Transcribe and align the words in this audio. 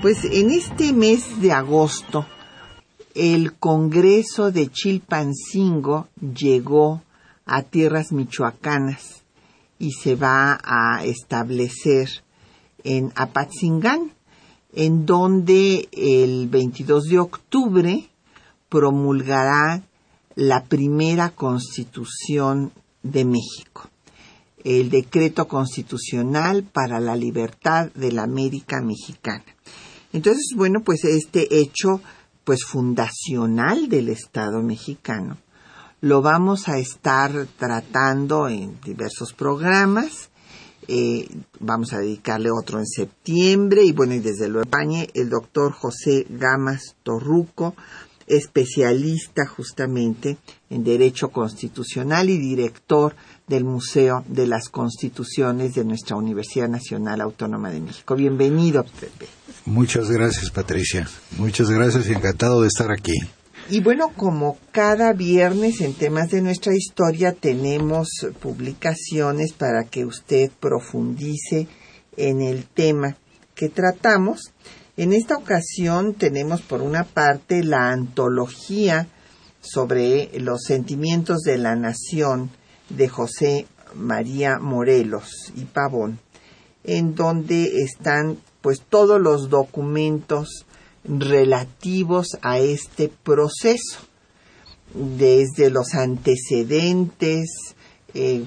Pues 0.00 0.22
en 0.24 0.52
este 0.52 0.92
mes 0.92 1.40
de 1.40 1.50
agosto, 1.50 2.24
el 3.16 3.54
Congreso 3.54 4.52
de 4.52 4.70
Chilpancingo 4.70 6.06
llegó 6.20 7.02
a 7.46 7.62
tierras 7.62 8.12
michoacanas 8.12 9.24
y 9.80 9.90
se 9.90 10.14
va 10.14 10.60
a 10.62 11.04
establecer 11.04 12.08
en 12.84 13.12
Apatzingán, 13.16 14.12
en 14.72 15.04
donde 15.04 15.88
el 15.90 16.46
22 16.48 17.04
de 17.06 17.18
octubre 17.18 18.08
promulgará 18.68 19.82
la 20.36 20.62
primera 20.62 21.30
constitución 21.30 22.70
de 23.02 23.24
México 23.24 23.90
el 24.66 24.90
decreto 24.90 25.46
constitucional 25.46 26.64
para 26.64 26.98
la 26.98 27.14
libertad 27.14 27.90
de 27.94 28.10
la 28.10 28.24
América 28.24 28.80
Mexicana. 28.82 29.44
Entonces, 30.12 30.54
bueno, 30.56 30.82
pues 30.84 31.04
este 31.04 31.58
hecho 31.60 32.00
pues 32.44 32.64
fundacional 32.64 33.88
del 33.88 34.08
Estado 34.08 34.62
mexicano 34.62 35.36
lo 36.00 36.20
vamos 36.20 36.68
a 36.68 36.78
estar 36.78 37.46
tratando 37.58 38.48
en 38.48 38.78
diversos 38.84 39.32
programas. 39.32 40.30
Eh, 40.88 41.28
vamos 41.58 41.92
a 41.92 41.98
dedicarle 41.98 42.50
otro 42.50 42.78
en 42.78 42.86
septiembre 42.86 43.82
y 43.82 43.92
bueno, 43.92 44.14
y 44.14 44.20
desde 44.20 44.48
luego 44.48 44.68
el 45.14 45.30
doctor 45.30 45.72
José 45.72 46.26
Gamas 46.28 46.94
Torruco, 47.02 47.74
especialista 48.26 49.46
justamente 49.46 50.36
en 50.70 50.84
Derecho 50.84 51.28
Constitucional 51.28 52.30
y 52.30 52.38
director 52.38 53.14
del 53.46 53.64
Museo 53.64 54.24
de 54.26 54.46
las 54.46 54.68
Constituciones 54.68 55.74
de 55.74 55.84
nuestra 55.84 56.16
Universidad 56.16 56.68
Nacional 56.68 57.20
Autónoma 57.20 57.70
de 57.70 57.80
México. 57.80 58.16
Bienvenido, 58.16 58.84
Pepe. 58.84 59.26
Muchas 59.66 60.10
gracias, 60.10 60.50
Patricia. 60.50 61.08
Muchas 61.38 61.70
gracias 61.70 62.08
y 62.08 62.12
encantado 62.12 62.62
de 62.62 62.68
estar 62.68 62.90
aquí. 62.90 63.14
Y 63.68 63.80
bueno, 63.80 64.12
como 64.16 64.58
cada 64.70 65.12
viernes 65.12 65.80
en 65.80 65.94
temas 65.94 66.30
de 66.30 66.40
nuestra 66.40 66.74
historia 66.74 67.32
tenemos 67.32 68.08
publicaciones 68.40 69.52
para 69.52 69.84
que 69.84 70.04
usted 70.04 70.50
profundice 70.60 71.66
en 72.16 72.42
el 72.42 72.64
tema 72.64 73.16
que 73.54 73.68
tratamos. 73.68 74.52
En 74.96 75.12
esta 75.12 75.36
ocasión 75.36 76.14
tenemos 76.14 76.62
por 76.62 76.80
una 76.80 77.04
parte 77.04 77.64
la 77.64 77.90
antología 77.90 79.08
sobre 79.60 80.30
los 80.38 80.62
sentimientos 80.62 81.42
de 81.42 81.58
la 81.58 81.74
nación 81.74 82.50
de 82.88 83.08
José 83.08 83.66
María 83.94 84.58
Morelos 84.58 85.52
y 85.54 85.64
Pavón, 85.64 86.18
en 86.84 87.14
donde 87.14 87.82
están 87.82 88.38
pues 88.60 88.82
todos 88.88 89.20
los 89.20 89.48
documentos 89.48 90.66
relativos 91.04 92.36
a 92.42 92.58
este 92.58 93.08
proceso, 93.08 94.00
desde 94.94 95.70
los 95.70 95.94
antecedentes, 95.94 97.50
eh, 98.14 98.44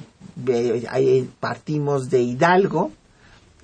partimos 1.40 2.10
de 2.10 2.22
Hidalgo, 2.22 2.92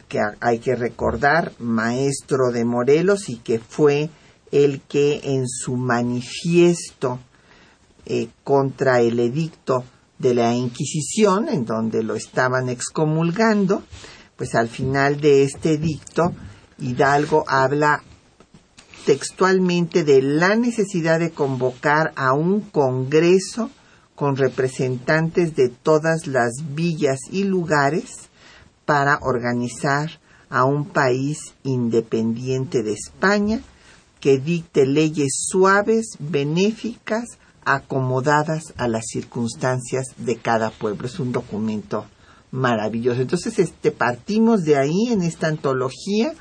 que 0.07 0.19
hay 0.39 0.59
que 0.59 0.75
recordar, 0.75 1.53
maestro 1.59 2.51
de 2.51 2.63
Morelos 2.63 3.29
y 3.29 3.37
que 3.37 3.59
fue 3.59 4.09
el 4.51 4.81
que 4.81 5.19
en 5.23 5.47
su 5.47 5.75
manifiesto 5.75 7.19
eh, 8.05 8.27
contra 8.43 9.01
el 9.01 9.19
edicto 9.19 9.83
de 10.19 10.33
la 10.33 10.53
Inquisición, 10.53 11.49
en 11.49 11.65
donde 11.65 12.03
lo 12.03 12.15
estaban 12.15 12.69
excomulgando, 12.69 13.83
pues 14.35 14.55
al 14.55 14.69
final 14.69 15.19
de 15.19 15.43
este 15.43 15.77
dicto, 15.77 16.33
Hidalgo 16.77 17.45
habla 17.47 18.03
textualmente 19.05 20.03
de 20.03 20.21
la 20.21 20.55
necesidad 20.55 21.19
de 21.19 21.31
convocar 21.31 22.11
a 22.15 22.33
un 22.33 22.61
Congreso 22.61 23.69
con 24.15 24.35
representantes 24.35 25.55
de 25.55 25.69
todas 25.69 26.27
las 26.27 26.53
villas 26.73 27.19
y 27.31 27.43
lugares 27.43 28.29
para 28.85 29.19
organizar 29.21 30.19
a 30.49 30.63
un 30.63 30.85
país 30.85 31.53
independiente 31.63 32.81
de 32.81 32.93
España 32.93 33.61
que 34.19 34.39
dicte 34.39 34.85
leyes 34.85 35.33
suaves, 35.49 36.17
benéficas, 36.19 37.25
acomodadas 37.65 38.73
a 38.77 38.87
las 38.87 39.05
circunstancias 39.07 40.13
de 40.17 40.37
cada 40.37 40.69
pueblo. 40.69 41.07
Es 41.07 41.19
un 41.19 41.31
documento 41.31 42.05
maravilloso. 42.51 43.21
Entonces, 43.21 43.59
este, 43.59 43.91
partimos 43.91 44.63
de 44.63 44.77
ahí 44.77 45.07
en 45.09 45.23
esta 45.23 45.47
antología 45.47 46.33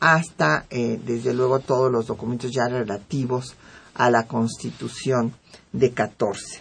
hasta, 0.00 0.66
eh, 0.70 1.00
desde 1.04 1.32
luego, 1.32 1.60
todos 1.60 1.90
los 1.90 2.06
documentos 2.06 2.52
ya 2.52 2.68
relativos 2.68 3.56
a 3.94 4.10
la 4.10 4.26
Constitución 4.26 5.32
de 5.72 5.92
14. 5.92 6.60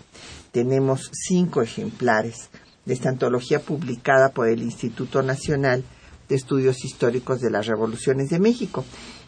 Tenemos 0.51 1.11
cinco 1.13 1.61
ejemplares 1.61 2.49
de 2.85 2.93
esta 2.93 3.09
antología 3.09 3.59
publicada 3.59 4.29
por 4.29 4.47
el 4.47 4.61
Instituto 4.61 5.21
Nacional 5.21 5.83
de 6.29 6.35
Estudios 6.35 6.83
Históricos 6.83 7.41
de 7.41 7.51
las 7.51 7.67
Revoluciones 7.67 8.29
de 8.29 8.39
México. 8.39 8.85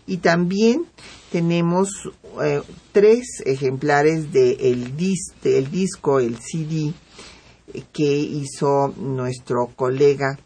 Y 0.09 0.17
también 0.17 0.87
tenemos 1.31 1.89
eh, 2.43 2.63
tres 2.91 3.43
ejemplares 3.45 4.33
de 4.33 4.53
el, 4.71 4.97
disco, 4.97 6.19
el 6.19 6.39
CD, 6.39 6.93
que 7.93 8.17
hizo 8.17 8.87
nuestro 8.97 9.67
colega 9.75 10.39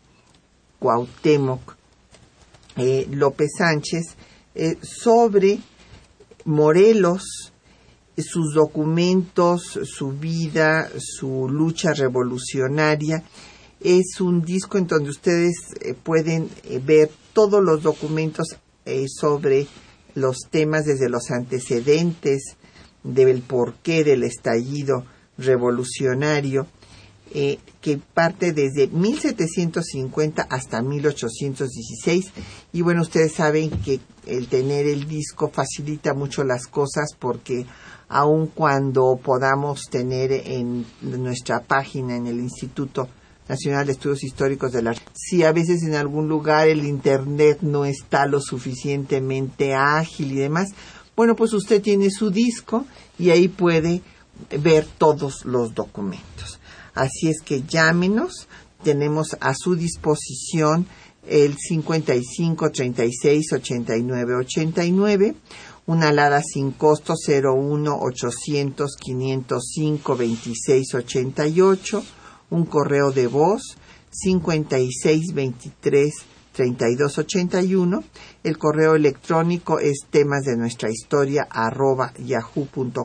Cuauhtémoc 0.79 1.77
eh, 2.75 3.07
López 3.09 3.51
Sánchez 3.57 4.17
eh, 4.53 4.75
sobre 4.81 5.59
Morelos, 6.43 7.53
sus 8.17 8.53
documentos, 8.53 9.79
su 9.85 10.11
vida, 10.11 10.89
su 10.99 11.47
lucha 11.47 11.93
revolucionaria. 11.93 13.23
Es 13.79 14.19
un 14.19 14.41
disco 14.41 14.77
en 14.77 14.87
donde 14.87 15.09
ustedes 15.09 15.55
pueden 16.03 16.49
ver 16.85 17.09
todos 17.31 17.63
los 17.63 17.81
documentos 17.81 18.57
sobre 19.07 19.67
los 20.15 20.37
temas 20.49 20.85
desde 20.85 21.09
los 21.09 21.31
antecedentes 21.31 22.55
del 23.03 23.41
porqué 23.41 24.03
del 24.03 24.23
estallido 24.23 25.05
revolucionario, 25.37 26.67
eh, 27.33 27.57
que 27.81 27.97
parte 27.97 28.53
desde 28.53 28.87
1750 28.87 30.43
hasta 30.43 30.81
1816. 30.81 32.31
Y 32.71 32.81
bueno, 32.81 33.01
ustedes 33.01 33.33
saben 33.33 33.69
que 33.69 33.99
el 34.27 34.47
tener 34.47 34.85
el 34.87 35.07
disco 35.07 35.49
facilita 35.49 36.13
mucho 36.13 36.43
las 36.43 36.67
cosas 36.67 37.09
porque 37.17 37.65
aun 38.07 38.47
cuando 38.47 39.19
podamos 39.21 39.89
tener 39.89 40.31
en 40.31 40.85
nuestra 41.01 41.61
página 41.61 42.15
en 42.15 42.27
el 42.27 42.39
Instituto 42.39 43.09
Nacional 43.47 43.85
de 43.85 43.93
Estudios 43.93 44.23
Históricos 44.23 44.71
de 44.71 44.81
la 44.81 44.95
si 45.13 45.43
a 45.43 45.51
veces 45.51 45.83
en 45.83 45.95
algún 45.95 46.27
lugar 46.27 46.67
el 46.67 46.85
internet 46.85 47.59
no 47.61 47.85
está 47.85 48.25
lo 48.25 48.39
suficientemente 48.39 49.73
ágil 49.73 50.31
y 50.31 50.35
demás, 50.35 50.69
bueno, 51.15 51.35
pues 51.35 51.53
usted 51.53 51.81
tiene 51.81 52.09
su 52.09 52.31
disco 52.31 52.85
y 53.19 53.29
ahí 53.29 53.47
puede 53.47 54.01
ver 54.59 54.87
todos 54.97 55.45
los 55.45 55.73
documentos. 55.75 56.59
Así 56.93 57.29
es 57.29 57.41
que 57.41 57.63
llámenos, 57.63 58.47
tenemos 58.83 59.35
a 59.39 59.53
su 59.53 59.75
disposición 59.75 60.87
el 61.27 61.57
55 61.57 62.71
36 62.71 63.53
89 63.53 64.35
89, 64.35 65.35
una 65.85 66.09
alada 66.09 66.41
sin 66.41 66.71
costo 66.71 67.13
01 67.13 67.99
800 68.01 68.95
505 68.99 70.15
26 70.15 70.95
88 70.95 72.03
un 72.53 72.65
correo 72.65 73.11
de 73.11 73.27
voz 73.27 73.77
5623 74.11 76.13
3281. 76.53 78.03
El 78.43 78.57
correo 78.57 78.95
electrónico 78.95 79.79
es 79.79 80.05
temas 80.09 80.43
de 80.43 80.55
nuestra 80.55 80.89
historia 80.91 81.45
arroba 81.49 82.13
yahoo.com.mx. 82.19 83.01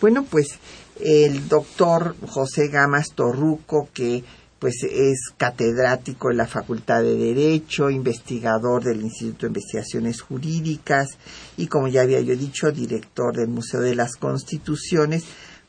Bueno, 0.00 0.24
pues 0.24 0.58
el 0.98 1.46
doctor 1.48 2.16
José 2.26 2.68
Gamas 2.68 3.08
Torruco, 3.14 3.90
que 3.92 4.24
pues 4.58 4.82
es 4.82 5.30
catedrático 5.36 6.30
en 6.30 6.38
la 6.38 6.46
Facultad 6.46 7.02
de 7.02 7.16
Derecho, 7.16 7.90
investigador 7.90 8.82
del 8.82 9.02
Instituto 9.02 9.40
de 9.40 9.48
Investigaciones 9.48 10.20
Jurídicas 10.22 11.08
y 11.56 11.66
como 11.66 11.88
ya 11.88 12.02
había 12.02 12.20
yo 12.20 12.34
dicho, 12.34 12.70
director 12.70 13.36
del 13.36 13.48
Museo 13.48 13.80
de 13.80 13.94
las 13.94 14.16
Constituciones, 14.16 15.24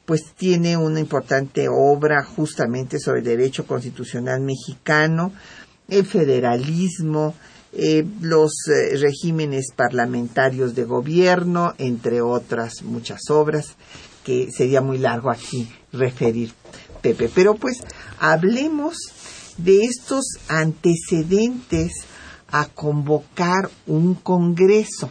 pues 0.05 0.33
tiene 0.37 0.77
una 0.77 0.99
importante 0.99 1.67
obra 1.69 2.23
justamente 2.23 2.99
sobre 2.99 3.21
derecho 3.21 3.65
constitucional 3.65 4.41
mexicano, 4.41 5.31
el 5.87 6.05
federalismo, 6.05 7.33
eh, 7.73 8.05
los 8.21 8.51
eh, 8.67 8.97
regímenes 8.97 9.67
parlamentarios 9.73 10.75
de 10.75 10.83
gobierno, 10.83 11.73
entre 11.77 12.21
otras 12.21 12.81
muchas 12.83 13.29
obras 13.29 13.77
que 14.23 14.49
sería 14.51 14.81
muy 14.81 14.97
largo 14.97 15.29
aquí 15.29 15.69
referir, 15.91 16.53
Pepe. 17.01 17.29
Pero 17.33 17.55
pues 17.55 17.83
hablemos 18.19 18.95
de 19.57 19.83
estos 19.83 20.25
antecedentes 20.47 21.91
a 22.49 22.65
convocar 22.65 23.69
un 23.87 24.15
congreso 24.15 25.09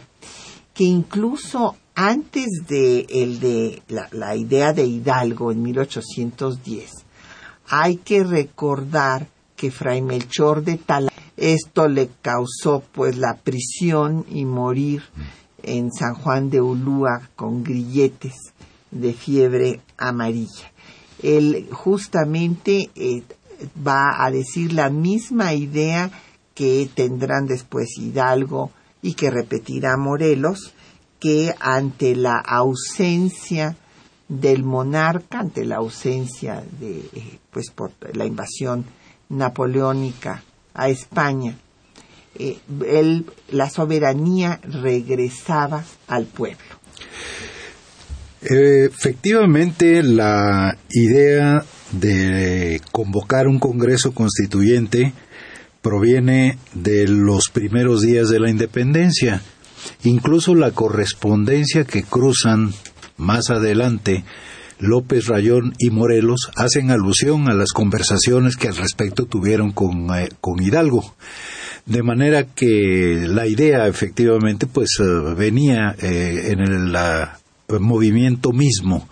que 0.73 0.83
incluso 0.83 1.75
antes 1.95 2.47
de 2.67 3.05
el 3.09 3.39
de 3.39 3.81
la, 3.87 4.35
idea 4.35 4.73
de 4.73 4.85
Hidalgo 4.85 5.51
en 5.51 5.61
1810 5.61 6.89
hay 7.67 7.97
que 7.97 8.23
recordar 8.23 9.27
que 9.55 9.71
Fray 9.71 10.01
Melchor 10.01 10.63
de 10.63 10.77
Tala 10.77 11.11
esto 11.37 11.87
le 11.87 12.09
causó 12.21 12.83
pues 12.91 13.17
la 13.17 13.35
prisión 13.37 14.25
y 14.29 14.45
morir 14.45 15.03
en 15.63 15.91
San 15.91 16.13
Juan 16.13 16.49
de 16.49 16.61
Ulúa 16.61 17.29
con 17.35 17.63
grilletes 17.63 18.35
de 18.91 19.13
fiebre 19.13 19.81
amarilla. 19.97 20.71
Él 21.23 21.67
justamente 21.71 22.89
eh, 22.95 23.23
va 23.85 24.23
a 24.23 24.31
decir 24.31 24.73
la 24.73 24.89
misma 24.89 25.53
idea 25.53 26.11
que 26.53 26.89
tendrán 26.93 27.47
después 27.47 27.97
Hidalgo 27.97 28.71
y 29.01 29.13
que 29.13 29.31
repetirá 29.31 29.97
Morelos, 29.97 30.73
que 31.19 31.55
ante 31.59 32.15
la 32.15 32.37
ausencia 32.37 33.77
del 34.27 34.63
monarca, 34.63 35.39
ante 35.39 35.65
la 35.65 35.77
ausencia 35.77 36.63
de, 36.79 36.99
eh, 37.13 37.39
pues 37.51 37.69
por 37.71 37.91
la 38.15 38.25
invasión 38.25 38.85
napoleónica 39.29 40.43
a 40.73 40.89
España, 40.89 41.57
eh, 42.35 42.59
la 43.49 43.69
soberanía 43.69 44.59
regresaba 44.63 45.83
al 46.07 46.25
pueblo. 46.25 46.63
Efectivamente, 48.41 50.01
la 50.01 50.77
idea 50.89 51.63
de 51.91 52.81
convocar 52.91 53.47
un 53.47 53.59
Congreso 53.59 54.13
Constituyente 54.13 55.13
proviene 55.81 56.57
de 56.73 57.07
los 57.07 57.49
primeros 57.49 58.01
días 58.01 58.29
de 58.29 58.39
la 58.39 58.49
independencia. 58.49 59.41
Incluso 60.03 60.55
la 60.55 60.71
correspondencia 60.71 61.83
que 61.83 62.03
cruzan 62.03 62.73
más 63.17 63.49
adelante 63.49 64.23
López 64.81 65.27
Rayón 65.27 65.73
y 65.77 65.91
Morelos 65.91 66.49
hacen 66.55 66.89
alusión 66.89 67.47
a 67.49 67.53
las 67.53 67.69
conversaciones 67.71 68.57
que 68.57 68.67
al 68.67 68.75
respecto 68.75 69.25
tuvieron 69.25 69.71
con, 69.71 70.09
eh, 70.15 70.29
con 70.41 70.61
Hidalgo. 70.61 71.15
De 71.85 72.03
manera 72.03 72.47
que 72.47 73.25
la 73.27 73.47
idea 73.47 73.87
efectivamente 73.87 74.65
pues 74.65 74.89
eh, 74.99 75.03
venía 75.37 75.95
eh, 76.01 76.49
en 76.51 76.59
el, 76.61 76.91
la, 76.91 77.40
movimiento 77.79 78.51
mismo. 78.51 79.07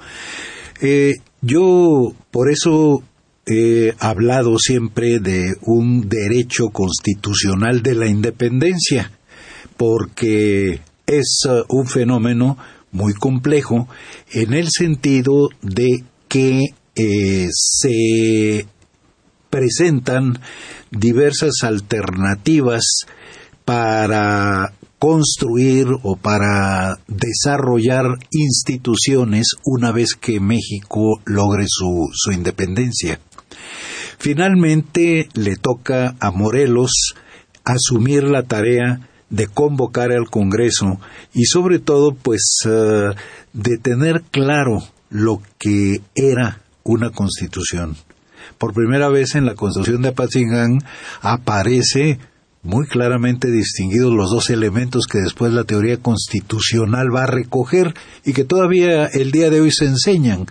Eh, 0.81 1.15
yo 1.41 2.13
por 2.31 2.51
eso 2.51 3.03
he 3.45 3.93
hablado 3.99 4.59
siempre 4.59 5.19
de 5.19 5.55
un 5.61 6.07
derecho 6.07 6.69
constitucional 6.69 7.81
de 7.81 7.95
la 7.95 8.07
independencia, 8.07 9.11
porque 9.77 10.81
es 11.07 11.39
uh, 11.47 11.63
un 11.69 11.87
fenómeno 11.87 12.57
muy 12.91 13.13
complejo 13.13 13.87
en 14.31 14.53
el 14.53 14.69
sentido 14.69 15.49
de 15.61 16.03
que 16.27 16.61
eh, 16.95 17.47
se 17.51 18.67
presentan 19.49 20.39
diversas 20.91 21.63
alternativas 21.63 22.83
para 23.65 24.73
construir 24.99 25.87
o 26.03 26.17
para 26.17 26.99
desarrollar 27.07 28.05
instituciones 28.31 29.55
una 29.63 29.91
vez 29.91 30.13
que 30.19 30.39
México 30.39 31.21
logre 31.25 31.65
su, 31.67 32.09
su 32.13 32.31
independencia. 32.31 33.19
Finalmente 34.17 35.29
le 35.33 35.55
toca 35.55 36.15
a 36.19 36.31
Morelos 36.31 37.15
asumir 37.63 38.23
la 38.23 38.43
tarea 38.43 39.09
de 39.29 39.47
convocar 39.47 40.11
al 40.11 40.29
Congreso 40.29 40.99
y 41.33 41.45
sobre 41.45 41.79
todo 41.79 42.13
pues 42.13 42.59
eh, 42.65 43.11
de 43.53 43.77
tener 43.77 44.23
claro 44.31 44.83
lo 45.09 45.41
que 45.57 46.01
era 46.15 46.61
una 46.83 47.11
constitución. 47.11 47.95
Por 48.57 48.73
primera 48.73 49.09
vez 49.09 49.35
en 49.35 49.45
la 49.45 49.55
constitución 49.55 50.01
de 50.01 50.09
Apatzingán 50.09 50.79
aparece 51.21 52.19
muy 52.61 52.87
claramente 52.87 53.49
distinguidos 53.49 54.13
los 54.13 54.31
dos 54.31 54.49
elementos 54.49 55.05
que 55.09 55.19
después 55.19 55.53
la 55.53 55.63
teoría 55.63 55.97
constitucional 55.97 57.13
va 57.13 57.23
a 57.23 57.27
recoger 57.27 57.93
y 58.25 58.33
que 58.33 58.43
todavía 58.43 59.05
el 59.05 59.31
día 59.31 59.49
de 59.49 59.61
hoy 59.61 59.71
se 59.71 59.85
enseñan. 59.85 60.45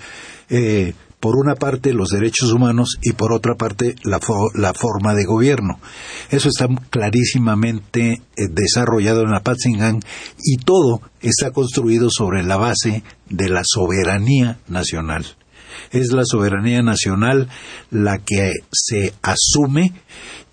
Eh, 0.49 0.95
por 1.21 1.37
una 1.37 1.55
parte 1.55 1.93
los 1.93 2.11
derechos 2.11 2.53
humanos 2.53 2.99
y 3.03 3.13
por 3.13 3.33
otra 3.33 3.55
parte 3.57 3.97
la, 4.05 4.21
forma 4.21 5.15
de 5.15 5.25
gobierno. 5.25 5.81
Eso 6.31 6.49
está 6.49 6.69
clarísimamente 6.91 8.13
eh, 8.13 8.21
desarrollado 8.51 9.23
en 9.23 9.33
la 9.33 9.41
Patzingán 9.41 10.01
y 10.43 10.59
todo 10.59 11.01
está 11.21 11.51
construido 11.51 12.09
sobre 12.11 12.45
la 12.45 12.57
base 12.57 13.03
de 13.29 13.49
la 13.49 13.63
soberanía 13.65 14.59
nacional. 14.69 15.27
Es 15.91 16.13
la 16.13 16.25
soberanía 16.25 16.83
nacional 16.83 17.49
la 17.91 18.19
que 18.19 18.53
se 18.71 19.15
asume 19.23 19.93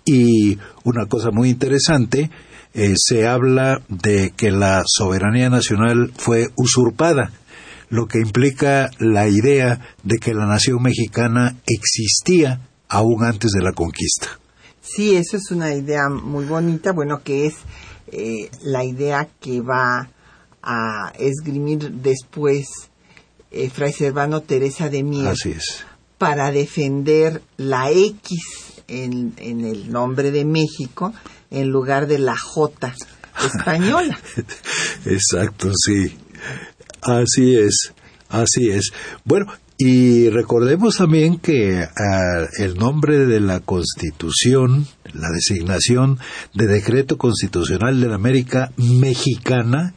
y 0.06 0.56
una 0.84 1.06
cosa 1.06 1.30
muy 1.30 1.50
interesante, 1.50 2.30
eh, 2.72 2.94
se 2.96 3.26
habla 3.26 3.82
de 3.88 4.32
que 4.36 4.50
la 4.50 4.82
soberanía 4.86 5.50
nacional 5.50 6.12
fue 6.16 6.48
usurpada, 6.56 7.32
lo 7.90 8.06
que 8.06 8.20
implica 8.20 8.90
la 8.98 9.28
idea 9.28 9.80
de 10.02 10.18
que 10.18 10.32
la 10.32 10.46
nación 10.46 10.82
mexicana 10.82 11.56
existía 11.66 12.60
aún 12.88 13.24
antes 13.24 13.50
de 13.50 13.62
la 13.62 13.72
conquista. 13.72 14.28
Sí, 14.80 15.16
eso 15.16 15.36
es 15.36 15.50
una 15.50 15.74
idea 15.74 16.08
muy 16.08 16.44
bonita, 16.44 16.92
bueno, 16.92 17.22
que 17.22 17.46
es 17.46 17.54
eh, 18.12 18.48
la 18.62 18.84
idea 18.84 19.28
que 19.40 19.60
va 19.60 20.08
a 20.62 21.12
esgrimir 21.18 21.90
después 21.90 22.66
eh, 23.50 23.68
Fray 23.70 23.92
Servano 23.92 24.42
Teresa 24.42 24.88
de 24.88 25.02
Mier. 25.02 25.28
Así 25.28 25.50
es. 25.50 25.84
Para 26.18 26.50
defender 26.52 27.42
la 27.56 27.90
X 27.90 28.65
en, 28.88 29.34
el 29.38 29.90
nombre 29.90 30.30
de 30.30 30.44
México 30.44 31.12
en 31.50 31.68
lugar 31.68 32.06
de 32.06 32.18
la 32.18 32.36
J 32.36 32.94
española. 33.44 34.18
Exacto, 35.04 35.70
sí. 35.74 36.16
Así 37.02 37.56
es, 37.56 37.92
así 38.28 38.70
es. 38.70 38.90
Bueno, 39.24 39.46
y 39.78 40.30
recordemos 40.30 40.96
también 40.96 41.38
que 41.38 41.82
ah, 41.82 42.46
el 42.58 42.76
nombre 42.76 43.26
de 43.26 43.40
la 43.40 43.60
Constitución, 43.60 44.86
la 45.12 45.28
designación 45.30 46.18
de 46.54 46.66
Decreto 46.66 47.18
Constitucional 47.18 48.00
de 48.00 48.08
la 48.08 48.14
América 48.14 48.72
Mexicana, 48.76 49.94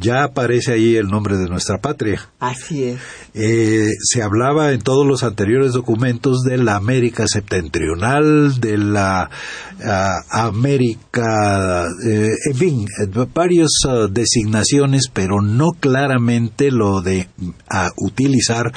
ya 0.00 0.24
aparece 0.24 0.72
ahí 0.72 0.96
el 0.96 1.08
nombre 1.08 1.36
de 1.36 1.48
nuestra 1.48 1.78
patria. 1.78 2.28
Así 2.38 2.84
es. 2.84 3.00
Eh, 3.34 3.90
se 4.00 4.22
hablaba 4.22 4.72
en 4.72 4.80
todos 4.80 5.06
los 5.06 5.22
anteriores 5.22 5.72
documentos 5.72 6.42
de 6.42 6.58
la 6.58 6.76
América 6.76 7.24
septentrional, 7.26 8.60
de 8.60 8.78
la 8.78 9.30
ah, 9.84 10.16
América, 10.30 11.86
eh, 12.06 12.30
en 12.50 12.56
fin, 12.56 12.86
varias 13.34 13.70
ah, 13.88 14.06
designaciones, 14.10 15.04
pero 15.12 15.40
no 15.40 15.70
claramente 15.78 16.70
lo 16.70 17.00
de 17.00 17.28
utilizar 17.96 18.72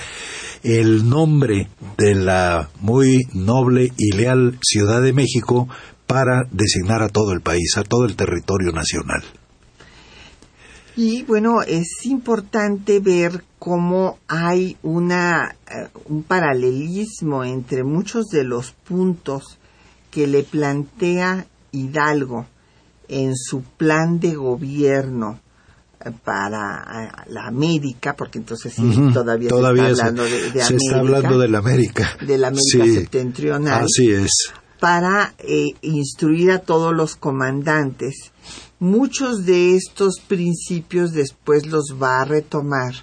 el 0.63 1.09
nombre 1.09 1.69
de 1.97 2.15
la 2.15 2.69
muy 2.79 3.21
noble 3.33 3.91
y 3.97 4.15
leal 4.15 4.57
Ciudad 4.61 5.01
de 5.01 5.13
México 5.13 5.67
para 6.05 6.43
designar 6.51 7.01
a 7.01 7.09
todo 7.09 7.31
el 7.31 7.41
país, 7.41 7.77
a 7.77 7.83
todo 7.83 8.05
el 8.05 8.15
territorio 8.15 8.71
nacional. 8.71 9.23
Y 10.95 11.23
bueno, 11.23 11.61
es 11.61 12.05
importante 12.05 12.99
ver 12.99 13.43
cómo 13.59 14.19
hay 14.27 14.77
una, 14.83 15.55
eh, 15.69 15.87
un 16.05 16.23
paralelismo 16.23 17.43
entre 17.43 17.83
muchos 17.83 18.27
de 18.27 18.43
los 18.43 18.71
puntos 18.71 19.57
que 20.09 20.27
le 20.27 20.43
plantea 20.43 21.45
Hidalgo 21.71 22.47
en 23.07 23.35
su 23.35 23.61
plan 23.61 24.19
de 24.19 24.35
gobierno 24.35 25.39
eh, 26.03 26.11
para 26.23 27.23
la 27.27 27.45
América, 27.45 28.15
porque 28.15 28.39
entonces 28.39 28.73
sí, 28.73 29.11
todavía, 29.13 29.49
se 29.49 29.55
está 29.55 29.67
hablando 29.69 30.23
de, 30.23 30.29
América. 30.29 30.65
Se 30.65 30.75
está 30.75 30.99
hablando 30.99 31.39
de 31.39 31.47
la 31.47 31.57
América. 31.59 32.17
De 32.25 32.37
la 32.37 32.47
América 32.47 32.85
septentrional. 32.99 33.85
Así 33.85 34.11
es. 34.11 34.31
Para 34.79 35.35
eh, 35.37 35.67
instruir 35.81 36.51
a 36.51 36.59
todos 36.59 36.93
los 36.93 37.15
comandantes 37.15 38.30
Muchos 38.81 39.45
de 39.45 39.75
estos 39.75 40.15
principios 40.27 41.11
después 41.11 41.67
los 41.67 41.97
va 42.01 42.19
a 42.19 42.25
retomar 42.25 42.95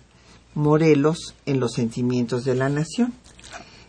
Morelos 0.57 1.37
en 1.47 1.61
los 1.61 1.75
sentimientos 1.75 2.45
de 2.45 2.57
la 2.57 2.69
nación. 2.69 3.15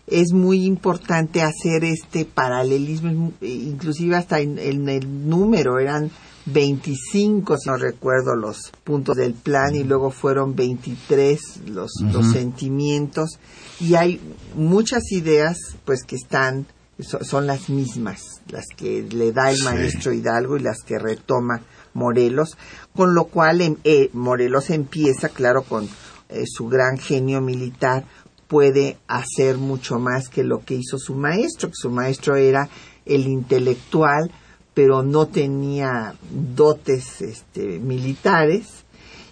Es 0.06 0.32
muy 0.32 0.66
importante 0.66 1.42
hacer 1.42 1.84
este 1.84 2.26
paralelismo, 2.26 3.34
inclusive 3.42 4.16
hasta 4.18 4.40
en, 4.40 4.60
el 4.88 5.28
número, 5.28 5.80
eran 5.80 6.12
25, 6.46 7.58
si 7.58 7.70
no 7.70 7.78
recuerdo 7.78 8.36
los 8.36 8.72
puntos 8.84 9.18
del 9.18 9.34
plan, 9.34 9.74
y 9.74 9.84
luego 9.84 10.12
fueron 10.12 10.56
23 10.56 11.42
los, 11.70 11.90
los 12.14 12.32
sentimientos, 12.32 13.40
y 13.80 13.96
hay 13.96 14.22
muchas 14.56 15.12
ideas 15.12 15.58
pues 15.86 16.04
que 16.04 16.18
están, 16.18 16.68
son, 17.00 17.48
las 17.48 17.68
mismas, 17.68 18.44
las 18.52 18.66
que 18.78 19.02
le 19.10 19.32
da 19.32 19.50
el 19.50 19.64
maestro 19.64 20.14
Hidalgo 20.14 20.56
y 20.56 20.60
las 20.60 20.84
que 20.84 21.00
retoma 21.00 21.64
Morelos, 21.94 22.58
con 22.96 23.16
lo 23.16 23.26
cual 23.26 23.62
em, 23.62 23.76
eh, 23.84 24.10
Morelos 24.14 24.70
empieza, 24.70 25.30
claro, 25.30 25.64
con 25.64 25.88
eh, 26.30 26.44
su 26.46 26.68
gran 26.68 26.98
genio 26.98 27.42
militar, 27.42 28.06
puede 28.48 28.98
hacer 29.08 29.58
mucho 29.58 30.00
más 30.00 30.28
que 30.28 30.44
lo 30.44 30.66
que 30.66 30.76
hizo 30.76 30.98
su 30.98 31.14
maestro, 31.14 31.70
que 31.70 31.76
su 31.76 31.92
maestro 31.92 32.36
era 32.36 32.68
el 33.06 33.28
intelectual, 33.28 34.32
pero 34.74 35.04
no 35.04 35.28
tenía 35.28 36.16
dotes 36.32 37.22
este, 37.22 37.80
militares, 37.80 38.86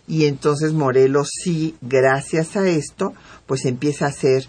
y 0.07 0.25
entonces 0.25 0.73
Morelos 0.73 1.29
sí, 1.43 1.75
gracias 1.81 2.55
a 2.55 2.67
esto, 2.67 3.13
pues 3.45 3.65
empieza 3.65 4.05
a 4.05 4.09
hacer 4.09 4.47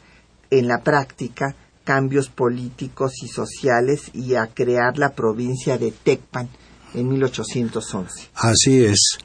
en 0.51 0.69
la 0.69 0.83
práctica 0.83 1.57
cambios 1.85 2.29
políticos 2.29 3.23
y 3.23 3.29
sociales 3.29 4.11
y 4.13 4.35
a 4.35 4.47
crear 4.49 4.99
la 4.99 5.15
provincia 5.15 5.79
de 5.79 5.91
Tecpan, 5.91 6.49
en 6.95 7.09
1811. 7.09 8.31
Así 8.35 8.85
es. 8.85 9.19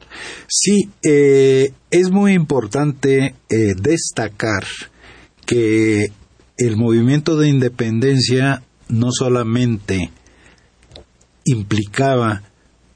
Sí, 0.48 0.90
eh, 1.02 1.72
es 1.90 2.10
muy 2.10 2.34
importante 2.34 3.34
eh, 3.48 3.74
destacar 3.76 4.64
que 5.46 6.06
el 6.56 6.76
movimiento 6.76 7.36
de 7.36 7.48
independencia 7.48 8.62
no 8.88 9.10
solamente 9.10 10.10
implicaba 11.44 12.42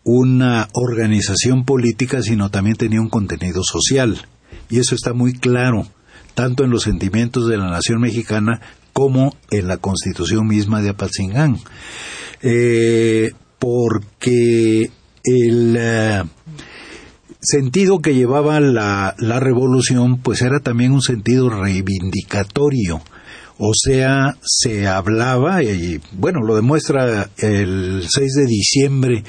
una 0.04 0.68
organización 0.72 1.64
política, 1.64 2.22
sino 2.22 2.50
también 2.50 2.76
tenía 2.76 3.00
un 3.00 3.10
contenido 3.10 3.62
social. 3.62 4.26
Y 4.70 4.78
eso 4.78 4.94
está 4.94 5.12
muy 5.12 5.34
claro, 5.34 5.86
tanto 6.34 6.64
en 6.64 6.70
los 6.70 6.84
sentimientos 6.84 7.48
de 7.48 7.58
la 7.58 7.68
nación 7.70 8.00
mexicana 8.00 8.60
como 8.92 9.36
en 9.50 9.68
la 9.68 9.76
constitución 9.76 10.46
misma 10.46 10.80
de 10.80 10.90
Apatzingán. 10.90 11.58
Eh, 12.42 13.32
porque 13.58 14.90
el 15.24 15.76
eh, 15.78 16.22
sentido 17.40 18.00
que 18.00 18.14
llevaba 18.14 18.60
la, 18.60 19.14
la 19.18 19.40
revolución 19.40 20.18
pues 20.18 20.42
era 20.42 20.60
también 20.60 20.92
un 20.92 21.02
sentido 21.02 21.50
reivindicatorio. 21.50 23.02
O 23.60 23.72
sea, 23.74 24.36
se 24.44 24.86
hablaba, 24.86 25.64
y 25.64 26.00
bueno, 26.12 26.42
lo 26.42 26.54
demuestra 26.54 27.28
el 27.38 28.04
6 28.08 28.34
de 28.34 28.46
diciembre 28.46 29.24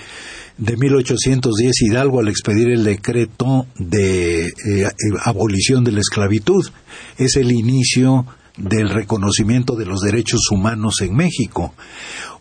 de 0.60 0.78
1810 0.78 1.82
Hidalgo 1.82 2.20
al 2.20 2.28
expedir 2.28 2.70
el 2.70 2.84
decreto 2.84 3.66
de 3.78 4.46
eh, 4.46 4.88
abolición 5.24 5.84
de 5.84 5.94
la 5.94 6.02
esclavitud. 6.02 6.64
Es 7.18 7.38
el 7.38 7.52
inicio 7.52 8.28
del 8.60 8.90
reconocimiento 8.90 9.76
de 9.76 9.86
los 9.86 10.02
derechos 10.02 10.42
humanos 10.52 11.02
en 11.02 11.16
México. 11.16 11.74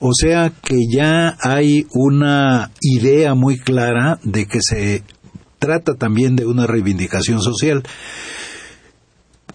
O 0.00 0.12
sea 0.14 0.50
que 0.50 0.76
ya 0.92 1.36
hay 1.40 1.86
una 1.92 2.70
idea 2.80 3.34
muy 3.34 3.58
clara 3.58 4.18
de 4.22 4.46
que 4.46 4.58
se 4.60 5.02
trata 5.58 5.94
también 5.94 6.36
de 6.36 6.46
una 6.46 6.66
reivindicación 6.66 7.40
social. 7.40 7.82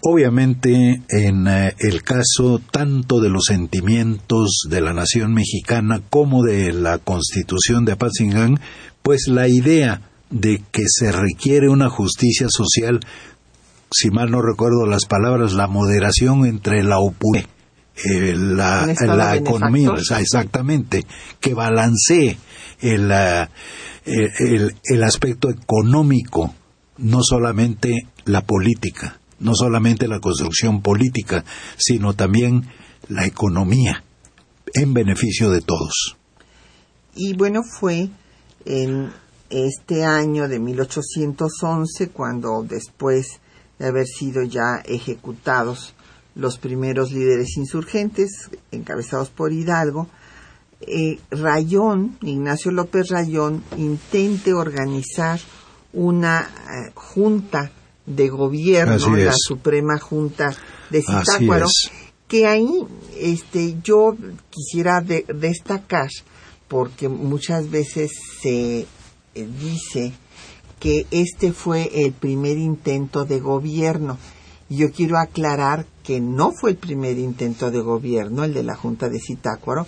Obviamente, 0.02 1.02
en 1.08 1.48
eh, 1.48 1.74
el 1.78 2.02
caso 2.02 2.60
tanto 2.70 3.20
de 3.20 3.30
los 3.30 3.44
sentimientos 3.46 4.66
de 4.68 4.82
la 4.82 4.92
nación 4.92 5.32
mexicana 5.32 6.02
como 6.10 6.42
de 6.42 6.74
la 6.74 6.98
constitución 6.98 7.86
de 7.86 7.92
Apatzingán, 7.92 8.60
pues 9.02 9.28
la 9.28 9.48
idea 9.48 10.02
de 10.28 10.62
que 10.72 10.84
se 10.86 11.10
requiere 11.10 11.68
una 11.68 11.88
justicia 11.88 12.48
social 12.50 13.00
si 13.90 14.10
mal 14.10 14.30
no 14.30 14.42
recuerdo 14.42 14.86
las 14.86 15.06
palabras, 15.06 15.52
la 15.52 15.66
moderación 15.66 16.46
entre 16.46 16.82
la 16.82 16.98
opulencia, 16.98 17.50
eh, 18.04 18.34
la, 18.36 18.86
la 19.06 19.36
economía, 19.36 19.90
exactamente, 20.18 21.06
que 21.40 21.54
balancee 21.54 22.36
el, 22.80 23.10
eh, 23.10 23.48
el, 24.04 24.74
el 24.82 25.02
aspecto 25.04 25.48
económico, 25.48 26.54
no 26.98 27.22
solamente 27.22 28.08
la 28.24 28.42
política, 28.42 29.20
no 29.38 29.54
solamente 29.54 30.08
la 30.08 30.20
construcción 30.20 30.82
política, 30.82 31.44
sino 31.76 32.14
también 32.14 32.68
la 33.08 33.26
economía, 33.26 34.02
en 34.74 34.92
beneficio 34.92 35.50
de 35.50 35.60
todos. 35.60 36.16
Y 37.14 37.34
bueno, 37.34 37.60
fue 37.62 38.08
en 38.64 39.12
este 39.50 40.04
año 40.04 40.48
de 40.48 40.58
1811 40.58 42.08
cuando 42.10 42.64
después 42.68 43.40
de 43.78 43.86
haber 43.86 44.06
sido 44.06 44.42
ya 44.42 44.82
ejecutados 44.84 45.94
los 46.34 46.58
primeros 46.58 47.12
líderes 47.12 47.56
insurgentes, 47.56 48.50
encabezados 48.72 49.30
por 49.30 49.52
Hidalgo, 49.52 50.08
eh, 50.80 51.18
Rayón, 51.30 52.18
Ignacio 52.22 52.70
López 52.70 53.08
Rayón, 53.08 53.62
intente 53.76 54.52
organizar 54.52 55.40
una 55.92 56.40
eh, 56.42 56.90
junta 56.94 57.70
de 58.04 58.28
gobierno, 58.28 59.16
la 59.16 59.32
Suprema 59.34 59.98
Junta 59.98 60.54
de 60.90 61.02
Zitácuaro, 61.02 61.66
que 62.28 62.46
ahí 62.46 62.86
este, 63.18 63.76
yo 63.82 64.16
quisiera 64.50 65.00
destacar, 65.00 66.10
porque 66.68 67.08
muchas 67.08 67.70
veces 67.70 68.10
se 68.42 68.80
eh, 68.80 68.86
dice 69.34 70.12
que 70.78 71.06
este 71.10 71.52
fue 71.52 71.90
el 72.04 72.12
primer 72.12 72.58
intento 72.58 73.24
de 73.24 73.40
gobierno. 73.40 74.18
Yo 74.68 74.90
quiero 74.90 75.18
aclarar 75.18 75.86
que 76.02 76.20
no 76.20 76.52
fue 76.52 76.70
el 76.70 76.76
primer 76.76 77.18
intento 77.18 77.70
de 77.70 77.80
gobierno, 77.80 78.44
el 78.44 78.54
de 78.54 78.62
la 78.62 78.76
Junta 78.76 79.08
de 79.08 79.20
Zitácuaro, 79.20 79.86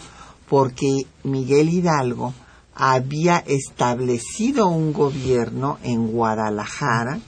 porque 0.49 1.07
Miguel 1.25 1.69
Hidalgo 1.69 2.35
había 2.75 3.38
establecido 3.38 4.69
un 4.69 4.93
gobierno 4.93 5.78
en 5.83 6.09
Guadalajara 6.09 7.21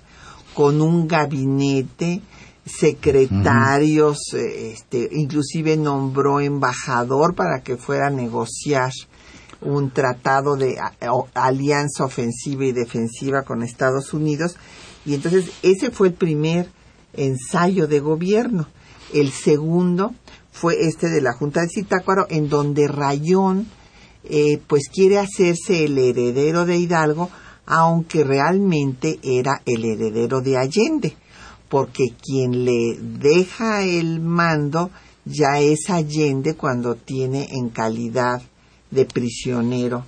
con 0.55 0.81
un 0.81 1.09
gabinete, 1.09 2.21
secretarios, 2.67 4.19
este, 4.35 5.09
inclusive 5.13 5.77
nombró 5.77 6.41
embajador 6.41 7.35
para 7.35 7.63
que 7.63 7.77
fuera 7.77 8.09
a 8.09 8.11
negociar 8.11 8.91
un 9.61 9.91
tratado 9.91 10.57
de 10.57 10.79
alianza 11.35 12.05
ofensiva 12.05 12.65
y 12.65 12.73
defensiva 12.73 13.43
con 13.43 13.63
Estados 13.63 14.15
Unidos 14.15 14.57
y 15.05 15.15
entonces 15.15 15.51
ese 15.63 15.91
fue 15.91 16.09
el 16.09 16.15
primer 16.15 16.69
ensayo 17.15 17.87
de 17.87 18.01
gobierno. 18.01 18.69
El 19.13 19.31
segundo 19.33 20.15
fue 20.53 20.87
este 20.87 21.09
de 21.09 21.21
la 21.21 21.33
Junta 21.33 21.63
de 21.63 21.69
Zitácuaro 21.69 22.27
en 22.29 22.49
donde 22.49 22.89
Rayón 22.89 23.67
eh, 24.25 24.61
pues 24.67 24.89
quiere 24.93 25.19
hacerse 25.19 25.85
el 25.85 25.99
heredero 25.99 26.67
de 26.67 26.77
Hidalgo 26.77 27.31
aunque 27.65 28.25
realmente 28.25 29.19
era 29.23 29.63
el 29.67 29.85
heredero 29.85 30.41
de 30.41 30.57
Allende 30.57 31.17
porque 31.69 32.15
quien 32.21 32.65
le 32.65 32.99
deja 32.99 33.85
el 33.85 34.21
mando 34.21 34.91
ya 35.25 35.61
es 35.61 35.91
Allende 35.91 36.55
cuando 36.55 36.95
tiene 36.95 37.49
en 37.51 37.69
calidad 37.69 38.43
de 38.91 39.05
prisionero 39.05 40.05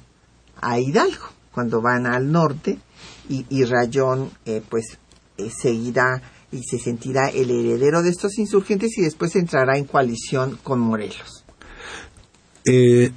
a 0.61 0.79
Hidalgo 0.79 1.29
cuando 1.53 1.81
van 1.81 2.07
al 2.07 2.31
norte 2.31 2.79
y, 3.29 3.65
Rayón 3.65 4.31
eh, 4.45 4.61
pues 4.69 4.99
eh, 5.37 5.51
seguirá 5.51 6.21
y 6.51 6.63
se 6.65 6.79
sentirá 6.79 7.29
el 7.29 7.51
heredero 7.51 8.03
de 8.03 8.11
estos 8.11 8.39
insurgentes 8.39 8.99
y 8.99 9.03
después 9.03 9.37
entrará 9.37 9.79
en 9.79 9.85
coalición 9.85 10.59
con 10.63 10.81
Morelos. 10.81 11.45
Eh, 12.65 13.13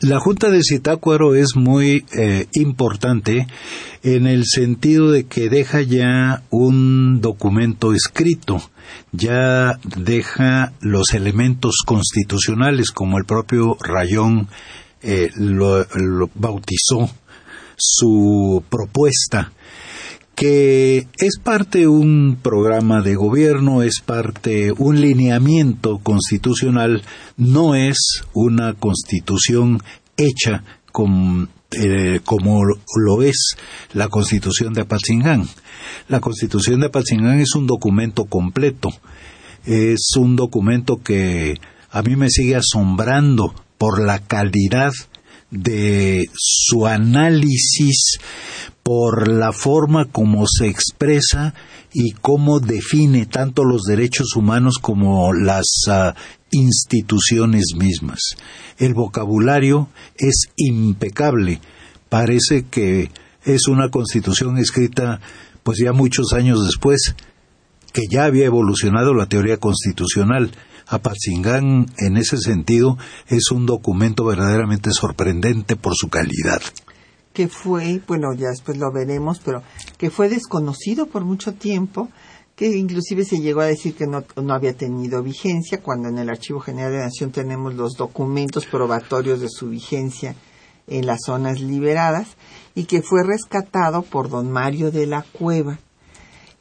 La 0.00 0.20
Junta 0.20 0.48
de 0.50 0.62
Zitácuaro 0.62 1.34
es 1.34 1.56
muy 1.56 2.04
eh, 2.16 2.46
importante 2.52 3.48
en 4.04 4.28
el 4.28 4.44
sentido 4.46 5.10
de 5.10 5.24
que 5.24 5.48
deja 5.48 5.80
ya 5.82 6.44
un 6.50 7.20
documento 7.20 7.92
escrito, 7.92 8.62
ya 9.10 9.72
deja 9.82 10.72
los 10.80 11.14
elementos 11.14 11.78
constitucionales 11.84 12.92
como 12.92 13.18
el 13.18 13.24
propio 13.24 13.76
Rayón 13.80 14.48
eh, 15.02 15.30
lo, 15.34 15.84
lo 15.96 16.30
bautizó 16.32 17.10
su 17.76 18.62
propuesta 18.70 19.50
que 20.38 21.08
es 21.18 21.40
parte 21.42 21.88
un 21.88 22.38
programa 22.40 23.02
de 23.02 23.16
gobierno, 23.16 23.82
es 23.82 24.00
parte 24.00 24.70
un 24.70 25.00
lineamiento 25.00 25.98
constitucional, 25.98 27.02
no 27.36 27.74
es 27.74 28.22
una 28.34 28.74
constitución 28.74 29.80
hecha 30.16 30.62
eh, 31.72 32.20
como 32.24 32.62
lo 32.64 33.22
es 33.22 33.56
la 33.94 34.06
constitución 34.08 34.74
de 34.74 34.82
Apatzingán. 34.82 35.48
La 36.06 36.20
constitución 36.20 36.78
de 36.78 36.86
Apatzingán 36.86 37.40
es 37.40 37.56
un 37.56 37.66
documento 37.66 38.26
completo, 38.26 38.90
es 39.66 40.12
un 40.16 40.36
documento 40.36 40.98
que 40.98 41.56
a 41.90 42.02
mí 42.02 42.14
me 42.14 42.30
sigue 42.30 42.54
asombrando 42.54 43.56
por 43.76 44.00
la 44.00 44.20
calidad 44.20 44.92
de 45.50 46.28
su 46.34 46.86
análisis, 46.86 48.18
por 48.88 49.28
la 49.28 49.52
forma 49.52 50.06
como 50.06 50.46
se 50.46 50.66
expresa 50.66 51.52
y 51.92 52.12
cómo 52.12 52.58
define 52.58 53.26
tanto 53.26 53.62
los 53.62 53.82
derechos 53.82 54.34
humanos 54.34 54.76
como 54.80 55.34
las 55.34 55.66
ah, 55.88 56.14
instituciones 56.52 57.74
mismas. 57.76 58.18
El 58.78 58.94
vocabulario 58.94 59.90
es 60.16 60.48
impecable. 60.56 61.60
Parece 62.08 62.64
que 62.64 63.10
es 63.44 63.68
una 63.68 63.90
constitución 63.90 64.56
escrita 64.56 65.20
pues 65.62 65.80
ya 65.84 65.92
muchos 65.92 66.32
años 66.32 66.64
después, 66.64 67.14
que 67.92 68.04
ya 68.10 68.24
había 68.24 68.46
evolucionado 68.46 69.12
la 69.12 69.26
teoría 69.26 69.58
constitucional. 69.58 70.52
Apatzingán, 70.86 71.92
en 71.98 72.16
ese 72.16 72.38
sentido, 72.38 72.96
es 73.26 73.50
un 73.50 73.66
documento 73.66 74.24
verdaderamente 74.24 74.92
sorprendente 74.92 75.76
por 75.76 75.92
su 75.94 76.08
calidad 76.08 76.62
que 77.38 77.46
fue, 77.46 78.00
bueno, 78.04 78.34
ya 78.34 78.48
después 78.48 78.78
lo 78.78 78.90
veremos, 78.90 79.40
pero 79.44 79.62
que 79.96 80.10
fue 80.10 80.28
desconocido 80.28 81.06
por 81.06 81.24
mucho 81.24 81.54
tiempo, 81.54 82.08
que 82.56 82.76
inclusive 82.76 83.24
se 83.24 83.38
llegó 83.38 83.60
a 83.60 83.66
decir 83.66 83.94
que 83.94 84.08
no, 84.08 84.24
no 84.42 84.54
había 84.54 84.76
tenido 84.76 85.22
vigencia, 85.22 85.80
cuando 85.80 86.08
en 86.08 86.18
el 86.18 86.30
Archivo 86.30 86.58
General 86.58 86.90
de 86.90 86.98
Nación 86.98 87.30
tenemos 87.30 87.76
los 87.76 87.92
documentos 87.92 88.66
probatorios 88.66 89.38
de 89.38 89.48
su 89.48 89.68
vigencia 89.68 90.34
en 90.88 91.06
las 91.06 91.20
zonas 91.26 91.60
liberadas, 91.60 92.26
y 92.74 92.86
que 92.86 93.02
fue 93.02 93.22
rescatado 93.22 94.02
por 94.02 94.28
don 94.28 94.50
Mario 94.50 94.90
de 94.90 95.06
la 95.06 95.22
Cueva, 95.22 95.78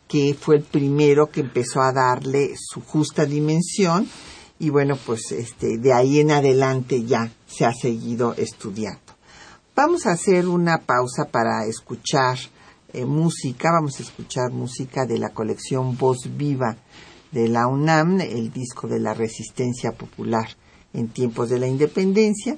que 0.07 0.35
fue 0.39 0.57
el 0.57 0.63
primero 0.63 1.31
que 1.31 1.39
empezó 1.39 1.81
a 1.81 1.91
darle 1.91 2.53
su 2.55 2.81
justa 2.81 3.25
dimensión, 3.25 4.07
y 4.59 4.69
bueno, 4.69 4.95
pues 5.03 5.31
este, 5.31 5.79
de 5.79 5.91
ahí 5.91 6.19
en 6.19 6.29
adelante 6.29 7.03
ya 7.03 7.31
se 7.47 7.65
ha 7.65 7.73
seguido 7.73 8.35
estudiando. 8.35 9.06
Vamos 9.77 10.07
a 10.07 10.13
hacer 10.13 10.47
una 10.47 10.79
pausa 10.79 11.25
para 11.31 11.67
escuchar 11.67 12.35
eh, 12.93 13.05
música. 13.05 13.69
Vamos 13.71 13.99
a 13.99 14.01
escuchar 14.01 14.51
música 14.51 15.05
de 15.05 15.19
la 15.19 15.29
colección 15.29 15.95
Voz 15.95 16.35
Viva 16.35 16.75
de 17.31 17.47
la 17.47 17.67
UNAM, 17.67 18.19
el 18.21 18.51
disco 18.51 18.87
de 18.87 18.99
la 18.99 19.13
resistencia 19.13 19.91
popular 19.91 20.47
en 20.93 21.09
tiempos 21.09 21.49
de 21.49 21.59
la 21.59 21.67
independencia. 21.67 22.57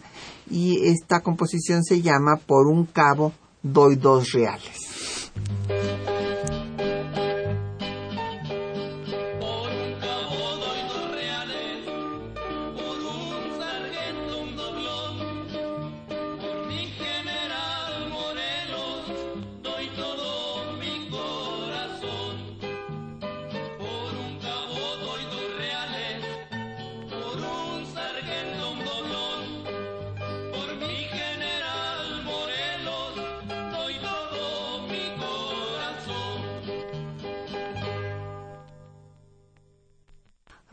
Y 0.49 0.88
esta 0.88 1.19
composición 1.19 1.84
se 1.84 2.01
llama 2.01 2.38
Por 2.38 2.67
un 2.67 2.86
cabo 2.86 3.34
doy 3.62 3.97
dos 3.97 4.32
reales. 4.32 5.29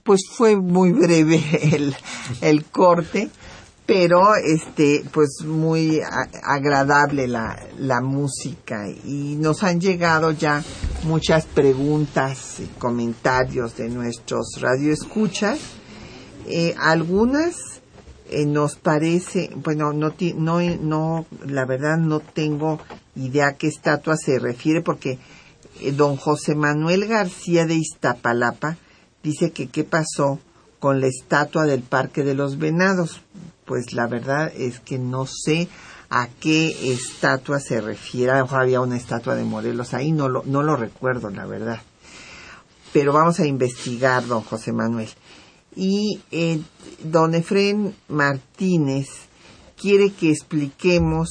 Pues 0.07 0.23
fue 0.31 0.57
muy 0.57 0.93
breve 0.93 1.43
el, 2.41 2.65
corte, 2.67 3.29
pero 3.85 4.37
este, 4.37 5.05
pues 5.13 5.43
muy 5.45 6.01
agradable 6.43 7.27
la, 7.27 7.59
la 7.79 8.01
música 8.01 8.89
y 8.89 9.37
nos 9.37 9.65
han 9.65 9.81
llegado 9.81 10.31
ya 10.31 10.63
muchas 11.03 11.45
preguntas 11.47 12.61
y 12.61 12.67
comentarios 12.79 13.77
de 13.77 13.89
nuestros 13.89 14.61
radioescuchas. 14.61 15.59
Eh, 16.47 16.75
algunas 16.79 17.57
eh, 18.31 18.47
nos 18.47 18.77
parece, 18.77 19.51
bueno, 19.57 19.93
no, 19.93 20.15
no, 20.37 20.61
no, 20.61 21.27
la 21.45 21.65
verdad 21.65 21.97
no 21.99 22.21
tengo 22.21 22.81
idea 23.17 23.49
a 23.49 23.57
qué 23.57 23.67
estatua 23.67 24.17
se 24.17 24.39
refiere 24.39 24.81
porque 24.81 25.19
eh, 25.81 25.93
don 25.93 26.17
José 26.17 26.55
Manuel 26.55 27.07
García 27.07 27.67
de 27.67 27.75
Iztapalapa 27.75 28.77
dice 29.27 29.51
que 29.51 29.67
qué 29.67 29.83
pasó 29.83 30.39
con 30.79 31.01
la 31.01 31.09
estatua 31.09 31.65
del 31.65 31.83
Parque 31.83 32.23
de 32.23 32.35
los 32.35 32.59
Venados. 32.59 33.21
Pues 33.65 33.93
la 33.93 34.07
verdad 34.07 34.53
es 34.57 34.79
que 34.79 34.99
no 34.99 35.27
sé 35.27 35.69
a 36.09 36.29
qué 36.41 36.93
estatua 36.93 37.59
se 37.59 37.81
refiere. 37.81 38.33
Había 38.33 38.81
una 38.81 38.97
estatua 38.97 39.35
de 39.35 39.43
Morelos 39.43 39.95
ahí, 39.95 40.13
no 40.13 40.29
lo, 40.29 40.45
no 40.45 40.63
lo 40.63 40.77
recuerdo, 40.77 41.31
la 41.31 41.45
verdad. 41.45 41.81
Pero 42.93 43.13
vamos 43.13 43.41
a 43.41 43.47
investigar, 43.47 44.25
don 44.27 44.43
José 44.43 44.73
Manuel. 44.73 45.09
Y 45.75 46.21
eh, 46.31 46.61
don 47.03 47.35
Efren 47.35 47.95
Martínez 48.09 49.09
quiere 49.77 50.13
que 50.13 50.31
expliquemos 50.31 51.29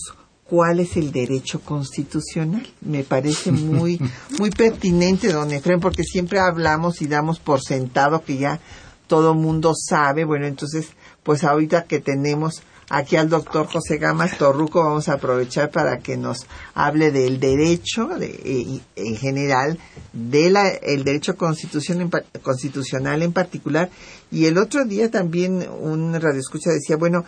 cuál 0.49 0.79
es 0.79 0.95
el 0.97 1.11
derecho 1.11 1.61
constitucional. 1.61 2.65
Me 2.81 3.03
parece 3.03 3.51
muy, 3.51 3.99
muy 4.39 4.51
pertinente, 4.51 5.31
don 5.31 5.51
Efraín, 5.51 5.79
porque 5.79 6.03
siempre 6.03 6.39
hablamos 6.39 7.01
y 7.01 7.07
damos 7.07 7.39
por 7.39 7.61
sentado 7.61 8.23
que 8.23 8.37
ya 8.37 8.59
todo 9.07 9.33
mundo 9.33 9.73
sabe. 9.75 10.25
Bueno, 10.25 10.45
entonces, 10.45 10.89
pues 11.23 11.43
ahorita 11.43 11.85
que 11.85 11.99
tenemos 11.99 12.61
aquí 12.89 13.15
al 13.15 13.29
doctor 13.29 13.67
José 13.67 13.97
Gamas 13.97 14.37
Torruco, 14.37 14.83
vamos 14.83 15.09
a 15.09 15.13
aprovechar 15.13 15.71
para 15.71 15.99
que 15.99 16.17
nos 16.17 16.45
hable 16.73 17.11
del 17.11 17.39
derecho 17.39 18.07
de, 18.07 18.81
en 18.95 19.15
general, 19.17 19.79
del 20.13 20.55
el 20.83 21.03
derecho 21.03 21.35
constitucional 21.35 23.21
en 23.21 23.33
particular. 23.33 23.89
Y 24.31 24.45
el 24.45 24.57
otro 24.57 24.85
día 24.85 25.09
también 25.09 25.67
un 25.69 26.13
radioescucha 26.13 26.71
decía, 26.71 26.97
bueno, 26.97 27.25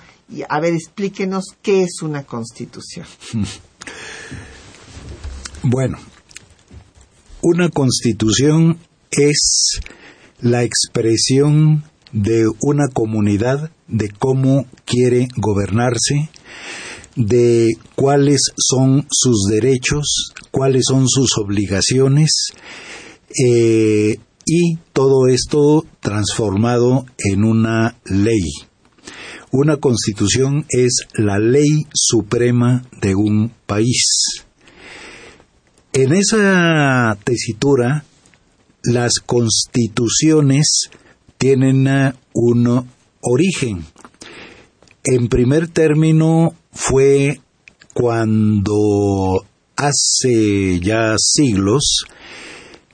a 0.50 0.60
ver, 0.60 0.74
explíquenos 0.74 1.46
qué 1.62 1.84
es 1.84 2.02
una 2.02 2.24
constitución. 2.24 3.06
Bueno, 5.64 5.98
una 7.42 7.70
constitución 7.70 8.80
es 9.12 9.82
la 10.40 10.64
expresión 10.64 11.84
de 12.12 12.46
una 12.62 12.88
comunidad 12.88 13.72
de 13.88 14.10
cómo 14.10 14.66
quiere 14.86 15.28
gobernarse, 15.36 16.30
de 17.16 17.74
cuáles 17.96 18.42
son 18.58 19.08
sus 19.12 19.48
derechos, 19.50 20.32
cuáles 20.52 20.86
son 20.88 21.08
sus 21.08 21.38
obligaciones, 21.38 22.52
eh, 23.46 24.20
y 24.46 24.78
todo 24.94 25.28
esto 25.28 25.86
transformado 26.00 27.06
en 27.18 27.44
una 27.44 27.98
ley. 28.06 28.44
Una 29.52 29.78
constitución 29.78 30.66
es 30.70 31.06
la 31.16 31.38
ley 31.38 31.86
suprema 31.94 32.84
de 33.02 33.16
un 33.16 33.52
país. 33.66 34.46
En 35.92 36.14
esa 36.14 37.18
tesitura, 37.24 38.06
las 38.84 39.20
constituciones 39.26 40.90
tienen 41.38 41.88
un 42.34 42.90
origen. 43.22 43.86
En 45.04 45.28
primer 45.28 45.68
término 45.68 46.54
fue 46.72 47.40
cuando 47.94 49.46
hace 49.76 50.80
ya 50.80 51.16
siglos 51.18 52.06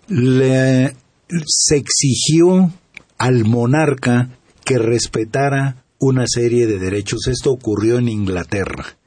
se 0.08 1.76
exigió 1.78 2.72
al 3.18 3.46
monarca 3.46 4.30
que 4.66 4.78
respetara 4.78 5.84
una 6.00 6.26
serie 6.28 6.68
de 6.68 6.80
derechos. 6.80 7.28
Esto 7.28 7.52
ocurrió 7.52 7.98
en 7.98 8.10
Inglaterra. 8.10 8.98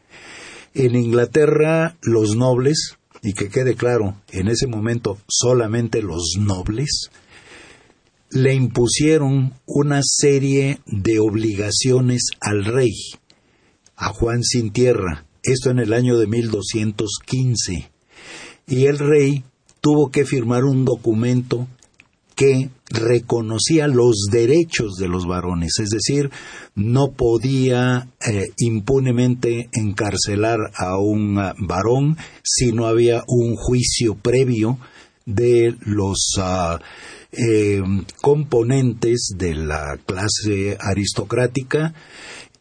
En 0.74 0.94
Inglaterra 0.94 1.96
los 2.02 2.36
nobles, 2.36 2.96
y 3.22 3.32
que 3.32 3.48
quede 3.48 3.74
claro, 3.74 4.20
en 4.30 4.48
ese 4.48 4.66
momento 4.66 5.18
solamente 5.28 6.02
los 6.02 6.34
nobles, 6.38 7.10
le 8.30 8.54
impusieron 8.54 9.54
una 9.66 10.00
serie 10.02 10.80
de 10.86 11.18
obligaciones 11.18 12.30
al 12.40 12.64
rey, 12.64 12.94
a 13.96 14.12
Juan 14.12 14.42
sin 14.42 14.72
tierra, 14.72 15.26
esto 15.42 15.70
en 15.70 15.78
el 15.78 15.92
año 15.92 16.18
de 16.18 16.26
1215, 16.26 17.90
y 18.66 18.86
el 18.86 18.98
rey 18.98 19.44
tuvo 19.80 20.10
que 20.10 20.24
firmar 20.24 20.64
un 20.64 20.84
documento 20.84 21.68
que 22.34 22.70
reconocía 22.90 23.88
los 23.88 24.26
derechos 24.30 24.96
de 24.96 25.08
los 25.08 25.26
varones, 25.26 25.78
es 25.80 25.88
decir, 25.88 26.30
no 26.74 27.12
podía 27.12 28.08
eh, 28.26 28.44
impunemente 28.58 29.70
encarcelar 29.72 30.58
a 30.76 30.98
un 30.98 31.38
ah, 31.38 31.54
varón 31.58 32.18
si 32.42 32.72
no 32.72 32.86
había 32.86 33.24
un 33.26 33.56
juicio 33.56 34.16
previo 34.16 34.78
de 35.24 35.74
los 35.80 36.34
ah, 36.38 36.78
eh, 37.38 37.82
componentes 38.22 39.34
de 39.36 39.54
la 39.54 39.98
clase 40.06 40.76
aristocrática 40.80 41.94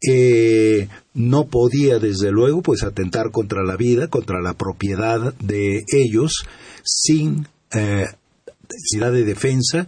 eh, 0.07 0.89
no 1.13 1.47
podía 1.47 1.99
desde 1.99 2.31
luego 2.31 2.61
pues 2.61 2.83
atentar 2.83 3.31
contra 3.31 3.63
la 3.63 3.77
vida, 3.77 4.09
contra 4.09 4.41
la 4.41 4.53
propiedad 4.53 5.33
de 5.35 5.83
ellos 5.87 6.45
sin 6.83 7.47
eh, 7.73 8.05
necesidad 8.69 9.13
de 9.13 9.23
defensa 9.23 9.87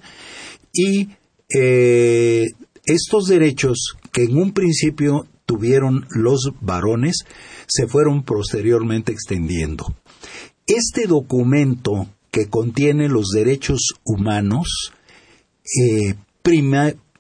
y 0.74 1.10
estos 1.50 3.28
derechos 3.28 3.98
que 4.12 4.24
en 4.24 4.38
un 4.38 4.52
principio 4.54 5.28
tuvieron 5.46 6.06
los 6.10 6.52
varones 6.62 7.26
se 7.68 7.88
fueron 7.88 8.24
posteriormente 8.24 9.12
extendiendo. 9.12 9.96
Este 10.66 11.08
documento 11.08 12.08
que 12.38 12.50
contiene 12.52 13.10
los 13.10 13.30
derechos 13.34 13.96
humanos, 14.04 14.94
eh, 15.64 16.14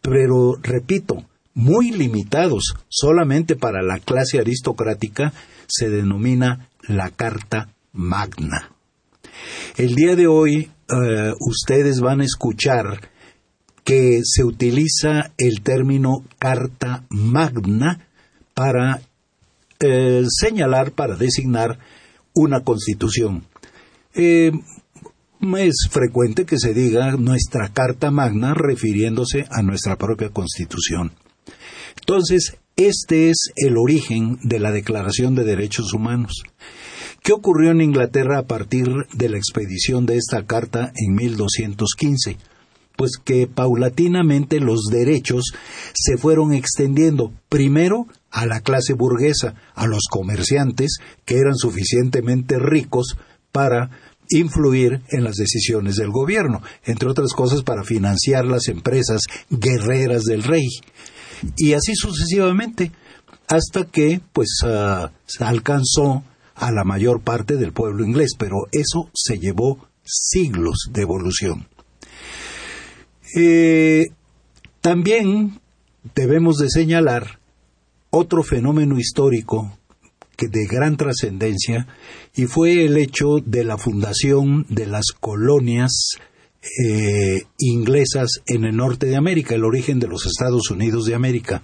pero 0.03 0.60
repito, 0.62 1.25
muy 1.56 1.89
limitados, 1.89 2.75
solamente 2.88 3.56
para 3.56 3.82
la 3.82 3.97
clase 3.97 4.38
aristocrática, 4.38 5.34
se 5.65 5.89
denomina 5.89 6.69
la 6.88 7.10
Carta 7.10 7.73
Magna. 7.93 8.75
El 9.75 9.95
día 9.95 10.15
de 10.15 10.27
hoy 10.27 10.69
eh, 10.88 11.34
ustedes 11.39 11.99
van 11.99 12.21
a 12.21 12.25
escuchar 12.25 13.10
que 13.84 14.21
se 14.23 14.43
utiliza 14.43 15.32
el 15.39 15.62
término 15.63 16.25
Carta 16.38 17.06
Magna 17.10 18.08
para 18.53 19.01
eh, 19.80 20.25
señalar, 20.30 20.91
para 20.91 21.15
designar 21.15 21.80
una 22.36 22.60
constitución. 22.60 23.45
Eh, 24.13 24.51
es 25.58 25.88
frecuente 25.89 26.45
que 26.45 26.58
se 26.58 26.73
diga 26.73 27.12
nuestra 27.12 27.69
Carta 27.69 28.12
Magna 28.12 28.54
refiriéndose 28.54 29.45
a 29.50 29.62
nuestra 29.62 29.97
propia 29.97 30.30
Constitución. 30.30 31.13
Entonces, 32.00 32.58
este 32.76 33.30
es 33.30 33.52
el 33.56 33.78
origen 33.78 34.38
de 34.43 34.60
la 34.60 34.71
Declaración 34.71 35.36
de 35.36 35.43
Derechos 35.43 35.93
Humanos. 35.93 36.43
¿Qué 37.23 37.34
ocurrió 37.34 37.71
en 37.71 37.82
Inglaterra 37.82 38.39
a 38.39 38.47
partir 38.47 38.88
de 39.13 39.30
la 39.30 39.38
expedición 39.38 40.06
de 40.06 40.17
esta 40.17 40.45
carta 40.45 40.91
en 40.95 41.15
1215? 41.15 42.38
Pues 42.95 43.12
que 43.23 43.47
paulatinamente 43.47 44.60
los 44.60 44.86
derechos 44.91 45.54
se 45.93 46.17
fueron 46.17 46.54
extendiendo 46.54 47.32
primero 47.50 48.08
a 48.32 48.45
la 48.45 48.62
clase 48.62 48.93
burguesa, 48.93 49.56
a 49.76 49.88
los 49.88 50.04
comerciantes 50.10 50.97
que 51.26 51.38
eran 51.38 51.56
suficientemente 51.56 52.58
ricos 52.60 53.17
para 53.52 53.89
influir 54.30 55.02
en 55.10 55.24
las 55.24 55.36
decisiones 55.36 55.96
del 55.96 56.10
gobierno, 56.10 56.62
entre 56.86 57.10
otras 57.10 57.34
cosas 57.34 57.63
para 57.63 57.84
financiar 57.84 58.46
las 58.46 58.68
empresas 58.68 59.22
guerreras 59.50 60.24
del 60.24 60.44
rey. 60.44 60.68
Y 61.56 61.74
así 61.74 61.96
sucesivamente, 61.96 62.92
hasta 63.48 63.86
que 63.86 64.22
pues 64.34 64.60
uh, 64.63 65.08
alcanzó 65.40 66.24
a 66.56 66.72
la 66.72 66.84
mayor 66.84 67.22
parte 67.22 67.56
del 67.56 67.72
pueblo 67.72 68.04
inglés, 68.04 68.32
pero 68.38 68.68
eso 68.72 69.10
se 69.13 69.40
llevó 69.40 69.88
siglos 70.04 70.90
de 70.92 71.02
evolución. 71.02 71.68
Eh, 73.36 74.06
también 74.82 75.60
debemos 76.16 76.58
de 76.58 76.70
señalar 76.70 77.40
otro 78.10 78.42
fenómeno 78.42 78.98
histórico 78.98 79.77
de 80.45 80.67
gran 80.67 80.97
trascendencia 80.97 81.88
y 82.36 82.45
fue 82.45 82.86
el 82.86 82.97
hecho 82.97 83.38
de 83.43 83.63
la 83.63 83.78
fundación 83.78 84.65
de 84.69 84.86
las 84.86 85.06
colonias 85.19 86.17
eh, 86.62 87.43
inglesas 87.58 88.41
en 88.45 88.65
el 88.65 88.76
norte 88.76 89.08
de 89.08 89.15
América, 89.15 89.56
el 89.56 89.65
origen 89.65 90.00
de 90.00 90.08
los 90.08 90.26
Estados 90.26 90.69
Unidos 90.69 91.06
de 91.06 91.15
América. 91.15 91.63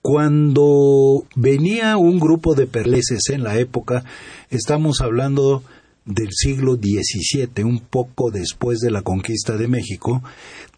Cuando 0.00 1.26
venía 1.36 1.96
un 1.96 2.18
grupo 2.18 2.54
de 2.54 2.66
perleces 2.66 3.28
en 3.30 3.44
la 3.44 3.58
época, 3.58 4.04
estamos 4.50 5.00
hablando 5.00 5.62
del 6.04 6.28
siglo 6.32 6.74
XVII, 6.74 7.64
un 7.64 7.80
poco 7.80 8.30
después 8.30 8.80
de 8.80 8.90
la 8.90 9.02
conquista 9.02 9.56
de 9.56 9.68
México, 9.68 10.22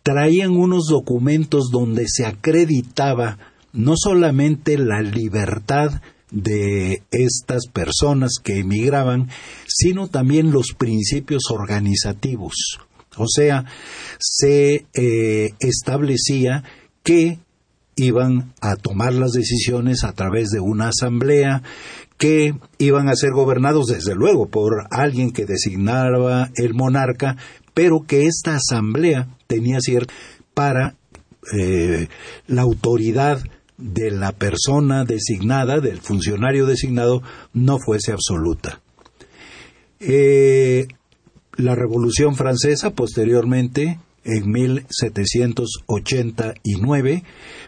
traían 0.03 0.51
unos 0.51 0.87
documentos 0.89 1.71
donde 1.73 2.05
se 2.09 2.27
acreditaba 2.27 3.39
no 3.73 3.95
solamente 3.97 4.77
la 4.77 5.01
libertad 5.01 6.03
de 6.35 7.03
estas 7.13 7.69
personas 7.73 8.33
que 8.43 8.59
emigraban, 8.59 9.29
sino 9.67 10.09
también 10.09 10.51
los 10.51 10.75
principios 10.77 11.45
organizativos. 11.51 12.55
O 13.17 13.27
sea, 13.29 13.65
se 14.19 14.87
eh, 14.95 15.51
establecía 15.61 16.65
que 17.05 17.39
iban 17.97 18.53
a 18.61 18.75
tomar 18.75 19.13
las 19.13 19.31
decisiones 19.31 20.03
a 20.03 20.13
través 20.13 20.49
de 20.49 20.59
una 20.59 20.89
asamblea, 20.89 21.63
que 22.19 22.55
iban 22.79 23.09
a 23.09 23.15
ser 23.15 23.31
gobernados 23.31 23.87
desde 23.87 24.17
luego 24.17 24.47
por 24.47 24.87
alguien 24.91 25.31
que 25.31 25.47
designaba 25.47 26.51
el 26.57 26.75
monarca, 26.75 27.37
pero 27.73 28.05
que 28.07 28.27
esta 28.27 28.57
asamblea 28.57 29.29
tenía 29.47 29.79
cierto 29.81 30.13
para 30.55 30.97
eh, 31.57 32.09
la 32.47 32.63
autoridad 32.63 33.41
de 33.77 34.11
la 34.11 34.33
persona 34.33 35.05
designada, 35.05 35.81
del 35.81 36.01
funcionario 36.01 36.65
designado, 36.67 37.23
no 37.53 37.79
fuese 37.79 38.13
absoluta. 38.13 38.81
Eh, 40.01 40.89
la 41.57 41.75
Revolución 41.75 42.37
Francesa, 42.37 42.91
posteriormente, 42.91 43.99
en 44.25 44.51
1789, 44.51 47.25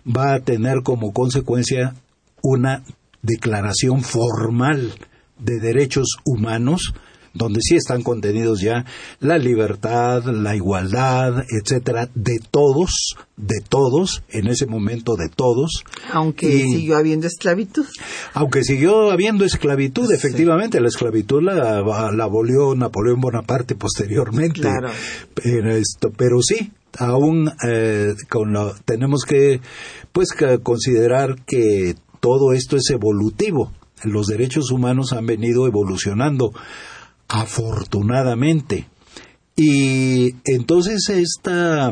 va 0.07 0.35
a 0.35 0.41
tener 0.41 0.83
como 0.83 1.13
consecuencia 1.13 1.95
una 2.43 2.85
declaración 3.23 4.03
formal 4.03 4.93
de 5.39 5.61
derechos 5.61 6.17
humanos 6.25 6.95
donde 7.37 7.61
sí 7.63 7.77
están 7.77 8.03
contenidos 8.03 8.61
ya 8.61 8.85
la 9.21 9.39
libertad, 9.39 10.25
la 10.25 10.57
igualdad, 10.57 11.45
etcétera, 11.49 12.09
de 12.15 12.39
todos, 12.51 13.17
de 13.37 13.61
todos, 13.69 14.23
en 14.29 14.49
ese 14.49 14.67
momento 14.67 15.17
de 15.17 15.29
todos. 15.29 15.85
Aunque 16.13 16.47
siguió 16.47 16.97
habiendo 16.97 17.27
esclavitud. 17.27 17.87
Aunque 18.35 18.65
siguió 18.65 19.11
habiendo 19.11 19.45
esclavitud, 19.45 20.11
efectivamente, 20.13 20.81
la 20.81 20.89
esclavitud 20.89 21.43
la, 21.43 21.83
la 22.13 22.25
abolió 22.25 22.75
Napoleón 22.75 23.21
Bonaparte 23.21 23.75
posteriormente. 23.75 24.61
Claro. 24.61 24.91
Pero, 25.35 25.71
esto, 25.73 26.11
pero 26.17 26.41
sí, 26.43 26.73
aún 26.99 27.51
eh, 27.67 28.15
con 28.29 28.55
tenemos 28.85 29.25
que 29.25 29.61
pues 30.13 30.29
considerar 30.63 31.37
que 31.47 31.95
todo 32.21 32.53
esto 32.53 32.77
es 32.77 32.91
evolutivo. 32.91 33.73
Los 34.03 34.27
derechos 34.27 34.71
humanos 34.71 35.13
han 35.13 35.27
venido 35.27 35.67
evolucionando 35.67 36.53
afortunadamente. 37.29 38.89
Y 39.59 40.35
entonces 40.45 41.09
esta, 41.09 41.91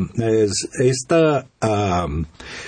esta 0.79 1.47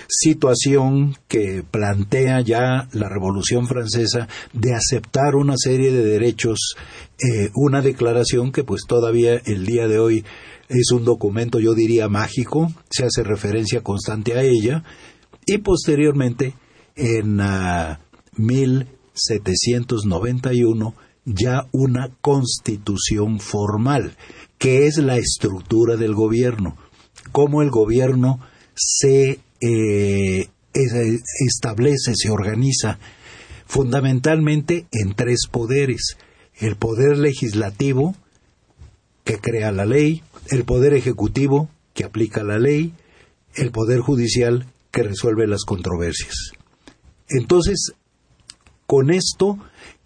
situación 0.08 1.16
que 1.28 1.62
plantea 1.70 2.40
ya 2.40 2.88
la 2.92 3.10
Revolución 3.10 3.66
Francesa 3.66 4.26
de 4.54 4.74
aceptar 4.74 5.34
una 5.34 5.56
serie 5.58 5.92
de 5.92 6.02
derechos, 6.02 6.76
eh, 7.18 7.50
una 7.54 7.82
declaración 7.82 8.52
que 8.52 8.64
pues 8.64 8.84
todavía 8.88 9.34
el 9.44 9.66
día 9.66 9.86
de 9.86 9.98
hoy 9.98 10.24
es 10.70 10.90
un 10.90 11.04
documento 11.04 11.60
yo 11.60 11.74
diría 11.74 12.08
mágico, 12.08 12.72
se 12.88 13.04
hace 13.04 13.22
referencia 13.22 13.82
constante 13.82 14.32
a 14.32 14.42
ella, 14.42 14.82
y 15.44 15.58
posteriormente 15.58 16.54
en 16.96 17.36
1791 18.36 20.94
ya 21.26 21.66
una 21.72 22.10
constitución 22.22 23.40
formal, 23.40 24.16
que 24.58 24.86
es 24.86 24.96
la 24.98 25.16
estructura 25.16 25.96
del 25.96 26.14
gobierno, 26.14 26.76
cómo 27.32 27.60
el 27.60 27.70
gobierno 27.70 28.40
se 28.74 29.40
eh, 29.60 30.48
establece, 30.72 32.12
se 32.14 32.30
organiza 32.30 32.98
fundamentalmente 33.66 34.86
en 34.92 35.14
tres 35.14 35.40
poderes. 35.50 36.16
El 36.54 36.76
poder 36.76 37.18
legislativo, 37.18 38.14
que 39.24 39.38
crea 39.38 39.72
la 39.72 39.84
ley, 39.84 40.22
el 40.50 40.64
poder 40.64 40.94
ejecutivo, 40.94 41.68
que 41.92 42.04
aplica 42.04 42.44
la 42.44 42.58
ley, 42.58 42.94
el 43.54 43.72
poder 43.72 44.00
judicial, 44.00 44.66
que 44.92 45.02
resuelve 45.02 45.46
las 45.46 45.64
controversias. 45.64 46.52
Entonces, 47.28 47.92
con 48.86 49.10
esto 49.10 49.58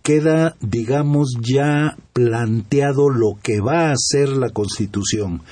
queda, 0.03 0.57
digamos, 0.61 1.35
ya 1.41 1.97
planteado 2.13 3.11
lo 3.11 3.39
que 3.43 3.61
va 3.61 3.91
a 3.91 3.97
ser 3.97 4.29
la 4.31 4.51
Constitución. 4.51 5.43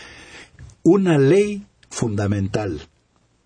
Una 0.82 1.18
ley 1.18 1.66
fundamental, 1.90 2.80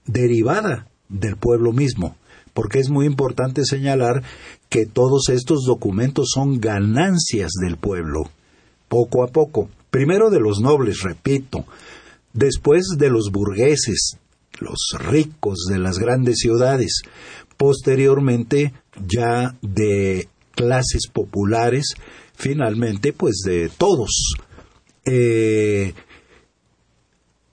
derivada 0.06 0.88
del 1.08 1.36
pueblo 1.36 1.72
mismo, 1.72 2.16
porque 2.54 2.78
es 2.78 2.90
muy 2.90 3.06
importante 3.06 3.64
señalar 3.64 4.22
que 4.68 4.86
todos 4.86 5.28
estos 5.28 5.64
documentos 5.66 6.30
son 6.32 6.60
ganancias 6.60 7.52
del 7.60 7.76
pueblo, 7.76 8.30
poco 8.88 9.24
a 9.24 9.28
poco. 9.28 9.68
Primero 9.90 10.30
de 10.30 10.40
los 10.40 10.60
nobles, 10.60 11.02
repito, 11.02 11.64
después 12.32 12.96
de 12.98 13.10
los 13.10 13.30
burgueses, 13.30 14.18
los 14.58 14.94
ricos 14.98 15.66
de 15.68 15.78
las 15.78 15.98
grandes 15.98 16.38
ciudades, 16.38 17.02
posteriormente 17.56 18.72
ya 19.06 19.54
de 19.62 20.28
clases 20.54 21.08
populares, 21.12 21.94
finalmente 22.34 23.12
pues 23.12 23.42
de 23.44 23.70
todos. 23.76 24.34
Eh, 25.04 25.94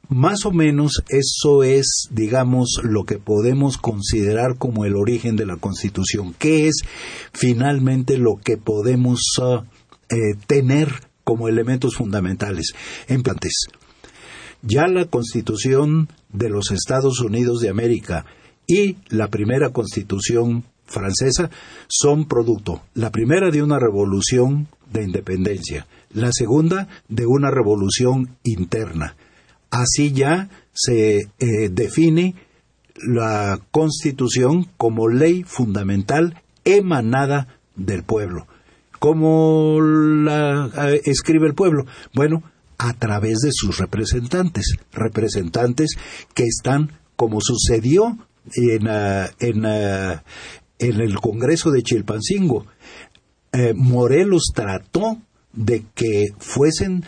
más 0.09 0.45
o 0.45 0.51
menos 0.51 1.03
eso 1.09 1.63
es, 1.63 2.07
digamos, 2.09 2.81
lo 2.83 3.03
que 3.03 3.19
podemos 3.19 3.77
considerar 3.77 4.57
como 4.57 4.85
el 4.85 4.95
origen 4.95 5.35
de 5.35 5.45
la 5.45 5.57
Constitución. 5.57 6.33
¿Qué 6.37 6.67
es 6.67 6.81
finalmente 7.31 8.17
lo 8.17 8.37
que 8.43 8.57
podemos 8.57 9.21
uh, 9.39 9.63
eh, 10.09 10.35
tener 10.47 10.89
como 11.23 11.47
elementos 11.47 11.95
fundamentales? 11.95 12.73
En 13.07 13.21
plantes. 13.21 13.67
Ya 14.63 14.87
la 14.87 15.05
Constitución 15.05 16.09
de 16.33 16.49
los 16.49 16.71
Estados 16.71 17.21
Unidos 17.21 17.59
de 17.59 17.69
América 17.69 18.25
y 18.65 18.97
la 19.09 19.27
primera 19.27 19.69
Constitución 19.69 20.63
francesa 20.89 21.49
son 21.87 22.27
producto, 22.27 22.81
la 22.93 23.11
primera 23.11 23.51
de 23.51 23.63
una 23.63 23.79
revolución 23.79 24.67
de 24.91 25.03
independencia, 25.03 25.87
la 26.11 26.31
segunda 26.31 26.87
de 27.07 27.25
una 27.25 27.51
revolución 27.51 28.37
interna 28.43 29.15
Así 29.71 30.11
ya 30.11 30.49
se 30.73 31.17
eh, 31.17 31.69
define 31.71 32.35
la 32.95 33.59
Constitución 33.71 34.67
como 34.77 35.07
ley 35.07 35.43
fundamental 35.43 36.41
emanada 36.65 37.59
del 37.75 38.03
pueblo. 38.03 38.47
¿Cómo 38.99 39.79
la 39.81 40.69
eh, 40.89 41.01
escribe 41.05 41.47
el 41.47 41.53
pueblo? 41.53 41.85
Bueno, 42.13 42.43
a 42.77 42.93
través 42.93 43.39
de 43.39 43.51
sus 43.53 43.77
representantes, 43.77 44.75
representantes 44.91 45.95
que 46.33 46.43
están, 46.43 46.91
como 47.15 47.39
sucedió 47.41 48.17
en, 48.55 48.87
ah, 48.87 49.29
ah, 49.65 50.23
en, 50.79 51.01
el 51.01 51.19
Congreso 51.19 51.71
de 51.71 51.83
Chilpancingo. 51.83 52.65
Eh, 53.51 53.73
Morelos 53.75 54.51
trató 54.53 55.17
de 55.53 55.85
que 55.95 56.27
fuesen 56.37 57.03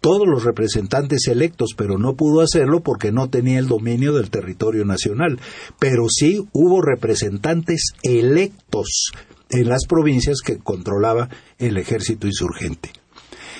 todos 0.00 0.28
los 0.28 0.44
representantes 0.44 1.28
electos, 1.28 1.70
pero 1.76 1.96
no 1.96 2.14
pudo 2.14 2.42
hacerlo 2.42 2.82
porque 2.82 3.10
no 3.10 3.30
tenía 3.30 3.58
el 3.58 3.68
dominio 3.68 4.12
del 4.12 4.30
territorio 4.30 4.84
nacional. 4.84 5.40
Pero 5.78 6.06
sí 6.10 6.46
hubo 6.52 6.82
representantes 6.82 7.92
electos 8.02 9.12
en 9.48 9.68
las 9.68 9.86
provincias 9.86 10.40
que 10.44 10.58
controlaba 10.58 11.30
el 11.58 11.78
ejército 11.78 12.26
insurgente. 12.26 12.90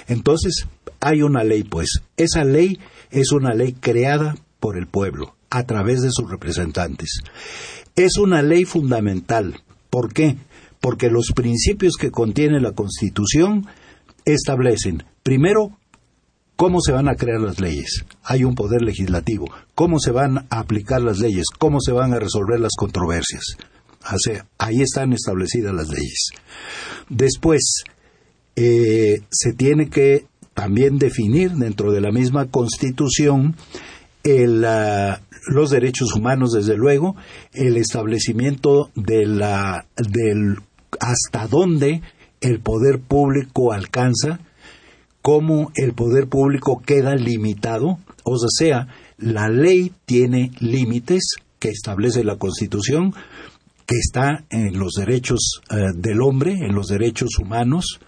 Entonces, 0.06 0.66
hay 1.00 1.22
una 1.22 1.44
ley, 1.44 1.64
pues. 1.64 2.00
Esa 2.16 2.44
ley 2.44 2.78
es 3.10 3.32
una 3.32 3.54
ley 3.54 3.72
creada 3.72 4.34
por 4.60 4.76
el 4.76 4.86
pueblo, 4.86 5.36
a 5.50 5.64
través 5.64 6.02
de 6.02 6.10
sus 6.10 6.30
representantes. 6.30 7.20
Es 7.96 8.16
una 8.18 8.42
ley 8.42 8.64
fundamental. 8.64 9.62
¿Por 9.90 10.12
qué? 10.12 10.36
Porque 10.80 11.10
los 11.10 11.32
principios 11.34 11.94
que 11.98 12.10
contiene 12.10 12.60
la 12.60 12.72
Constitución 12.72 13.66
establecen, 14.24 15.04
primero, 15.22 15.78
¿Cómo 16.56 16.78
se 16.80 16.92
van 16.92 17.08
a 17.08 17.16
crear 17.16 17.40
las 17.40 17.58
leyes? 17.58 18.04
Hay 18.22 18.44
un 18.44 18.54
poder 18.54 18.80
legislativo. 18.82 19.50
¿Cómo 19.74 19.98
se 19.98 20.12
van 20.12 20.46
a 20.50 20.60
aplicar 20.60 21.02
las 21.02 21.18
leyes? 21.18 21.46
¿Cómo 21.58 21.80
se 21.80 21.90
van 21.90 22.12
a 22.12 22.20
resolver 22.20 22.60
las 22.60 22.72
controversias? 22.76 23.42
ahí 24.58 24.82
están 24.82 25.14
establecidas 25.14 25.74
las 25.74 25.88
leyes. 25.88 26.28
Después, 27.08 27.84
eh, 28.54 29.22
se 29.30 29.52
tiene 29.54 29.88
que 29.88 30.26
también 30.52 30.98
definir 30.98 31.52
dentro 31.52 31.90
de 31.90 32.02
la 32.02 32.12
misma 32.12 32.46
Constitución 32.46 33.56
los 35.46 35.70
derechos 35.70 36.14
humanos, 36.14 36.52
desde 36.52 36.76
luego, 36.76 37.16
el 37.52 37.76
establecimiento 37.76 38.90
de 38.94 39.26
la, 39.26 39.86
del 39.96 40.58
hasta 41.00 41.46
dónde 41.46 42.02
el 42.40 42.60
poder 42.60 43.00
público 43.00 43.72
alcanza 43.72 44.40
cómo 45.22 45.72
el 45.74 45.94
poder 45.94 46.28
público 46.28 46.82
queda 46.84 47.14
limitado, 47.16 47.98
o 48.24 48.36
sea, 48.58 48.88
la 49.16 49.48
ley 49.48 49.92
tiene 50.04 50.50
límites 50.60 51.36
que 51.58 51.70
establece 51.70 52.24
la 52.24 52.36
Constitución, 52.36 53.14
que 53.86 53.96
está 53.96 54.44
en 54.50 54.78
los 54.78 54.92
derechos 54.92 55.60
eh, 55.70 55.92
del 55.94 56.20
hombre, 56.20 56.52
en 56.52 56.74
los 56.74 56.88
derechos 56.88 57.38
humanos, 57.38 58.00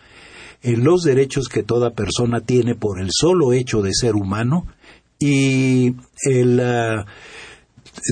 en 0.62 0.84
los 0.84 1.02
derechos 1.02 1.48
que 1.48 1.62
toda 1.62 1.94
persona 1.94 2.40
tiene 2.40 2.74
por 2.74 3.00
el 3.00 3.08
solo 3.10 3.54
hecho 3.54 3.80
de 3.80 3.94
ser 3.94 4.14
humano 4.14 4.66
y 5.18 5.94
el, 6.24 6.60
eh, 6.60 7.04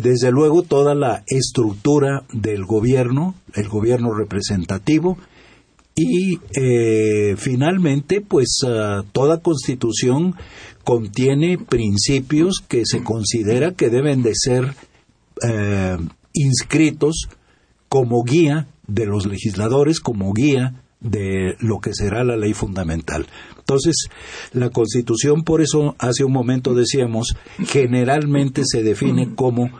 desde 0.02 0.30
luego 0.30 0.62
toda 0.62 0.94
la 0.94 1.24
estructura 1.26 2.24
del 2.32 2.64
gobierno, 2.64 3.34
el 3.54 3.68
gobierno 3.68 4.14
representativo, 4.14 5.18
y 5.96 6.40
eh, 6.56 7.36
finalmente, 7.36 8.20
pues 8.20 8.58
ah, 8.66 9.04
toda 9.12 9.42
constitución 9.42 10.34
contiene 10.82 11.56
principios 11.56 12.62
que 12.66 12.82
se 12.84 13.02
considera 13.04 13.72
que 13.72 13.90
deben 13.90 14.22
de 14.22 14.32
ser 14.34 14.74
eh, 15.48 15.96
inscritos 16.32 17.28
como 17.88 18.24
guía 18.24 18.66
de 18.88 19.06
los 19.06 19.26
legisladores, 19.26 20.00
como 20.00 20.32
guía 20.32 20.83
de 21.04 21.56
lo 21.60 21.80
que 21.80 21.92
será 21.92 22.24
la 22.24 22.36
ley 22.36 22.54
fundamental. 22.54 23.26
Entonces, 23.58 24.08
la 24.52 24.70
Constitución, 24.70 25.44
por 25.44 25.60
eso 25.60 25.94
hace 25.98 26.24
un 26.24 26.32
momento 26.32 26.74
decíamos, 26.74 27.36
generalmente 27.66 28.62
se 28.64 28.82
define 28.82 29.34
como 29.34 29.70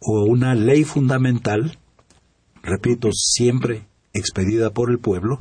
una 0.00 0.54
ley 0.54 0.84
fundamental, 0.84 1.78
repito, 2.62 3.08
siempre 3.12 3.86
expedida 4.12 4.70
por 4.70 4.90
el 4.90 4.98
pueblo, 4.98 5.38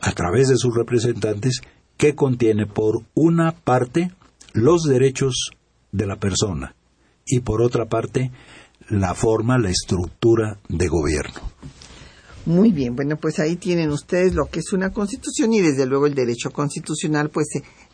a 0.00 0.12
través 0.12 0.48
de 0.48 0.56
sus 0.56 0.74
representantes, 0.74 1.60
que 1.96 2.14
contiene 2.14 2.66
por 2.66 3.02
una 3.14 3.52
parte 3.52 4.12
los 4.52 4.84
derechos 4.84 5.50
de 5.92 6.06
la 6.06 6.16
persona 6.16 6.74
y 7.26 7.40
por 7.40 7.62
otra 7.62 7.86
parte 7.86 8.30
la 8.88 9.14
forma, 9.14 9.58
la 9.58 9.70
estructura 9.70 10.58
de 10.68 10.86
gobierno. 10.86 11.40
Muy 12.46 12.70
bien, 12.70 12.94
bueno, 12.94 13.16
pues 13.16 13.40
ahí 13.40 13.56
tienen 13.56 13.90
ustedes 13.90 14.34
lo 14.34 14.46
que 14.46 14.60
es 14.60 14.72
una 14.72 14.92
constitución 14.92 15.52
y 15.52 15.60
desde 15.60 15.84
luego 15.84 16.06
el 16.06 16.14
derecho 16.14 16.52
constitucional 16.52 17.28
pues 17.28 17.48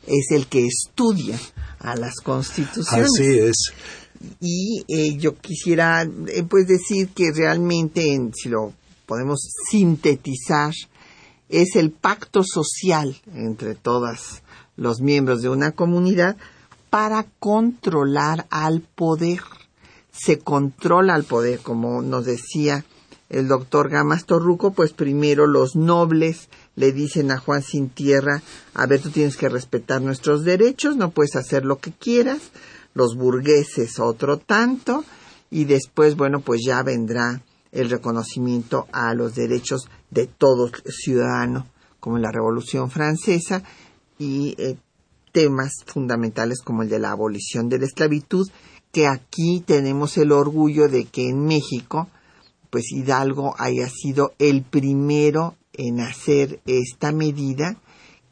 es 0.06 0.30
el 0.30 0.46
que 0.46 0.66
estudia 0.66 1.38
a 1.78 1.96
las 1.96 2.16
constituciones. 2.16 3.10
Así 3.12 3.38
es. 3.38 3.72
Y 4.40 4.84
eh, 4.88 5.16
yo 5.16 5.36
quisiera 5.38 6.02
eh, 6.02 6.44
pues 6.48 6.68
decir 6.68 7.08
que 7.08 7.32
realmente, 7.32 8.20
si 8.34 8.50
lo 8.50 8.74
podemos 9.06 9.40
sintetizar, 9.70 10.74
es 11.48 11.74
el 11.74 11.90
pacto 11.90 12.42
social 12.44 13.20
entre 13.34 13.74
todos 13.74 14.42
los 14.76 15.00
miembros 15.00 15.40
de 15.40 15.48
una 15.48 15.72
comunidad 15.72 16.36
para 16.90 17.24
controlar 17.38 18.46
al 18.50 18.82
poder. 18.82 19.40
Se 20.12 20.40
controla 20.40 21.14
al 21.14 21.24
poder, 21.24 21.60
como 21.60 22.02
nos 22.02 22.26
decía 22.26 22.84
el 23.32 23.48
doctor 23.48 23.88
Gamas 23.88 24.26
Torruco, 24.26 24.72
pues 24.72 24.92
primero 24.92 25.46
los 25.46 25.74
nobles 25.74 26.50
le 26.76 26.92
dicen 26.92 27.30
a 27.30 27.38
Juan 27.38 27.62
sin 27.62 27.88
tierra, 27.88 28.42
a 28.74 28.86
ver, 28.86 29.00
tú 29.00 29.10
tienes 29.10 29.38
que 29.38 29.48
respetar 29.48 30.02
nuestros 30.02 30.44
derechos, 30.44 30.96
no 30.96 31.10
puedes 31.10 31.34
hacer 31.34 31.64
lo 31.64 31.78
que 31.78 31.92
quieras, 31.92 32.50
los 32.92 33.16
burgueses 33.16 33.98
otro 33.98 34.36
tanto, 34.36 35.02
y 35.50 35.64
después, 35.64 36.14
bueno, 36.14 36.40
pues 36.40 36.60
ya 36.64 36.82
vendrá 36.82 37.42
el 37.72 37.88
reconocimiento 37.88 38.86
a 38.92 39.14
los 39.14 39.34
derechos 39.34 39.88
de 40.10 40.26
todo 40.26 40.70
ciudadano, 40.86 41.66
como 42.00 42.16
en 42.16 42.22
la 42.22 42.32
Revolución 42.32 42.90
Francesa, 42.90 43.62
y 44.18 44.54
eh, 44.58 44.76
temas 45.32 45.72
fundamentales 45.86 46.60
como 46.62 46.82
el 46.82 46.90
de 46.90 46.98
la 46.98 47.12
abolición 47.12 47.70
de 47.70 47.78
la 47.78 47.86
esclavitud, 47.86 48.46
que 48.92 49.06
aquí 49.06 49.62
tenemos 49.66 50.18
el 50.18 50.32
orgullo 50.32 50.88
de 50.88 51.06
que 51.06 51.30
en 51.30 51.46
México 51.46 52.08
pues 52.72 52.90
Hidalgo 52.90 53.54
haya 53.58 53.86
sido 53.90 54.32
el 54.38 54.62
primero 54.62 55.56
en 55.74 56.00
hacer 56.00 56.60
esta 56.64 57.12
medida 57.12 57.76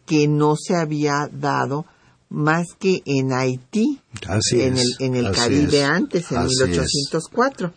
que 0.06 0.28
no 0.28 0.56
se 0.56 0.76
había 0.76 1.28
dado 1.30 1.84
más 2.30 2.68
que 2.78 3.02
en 3.04 3.34
Haití, 3.34 4.00
en, 4.52 4.78
el, 4.78 4.86
en 4.98 5.14
el 5.14 5.30
Caribe 5.32 5.84
antes, 5.84 6.32
en 6.32 6.46
1804. 6.46 7.74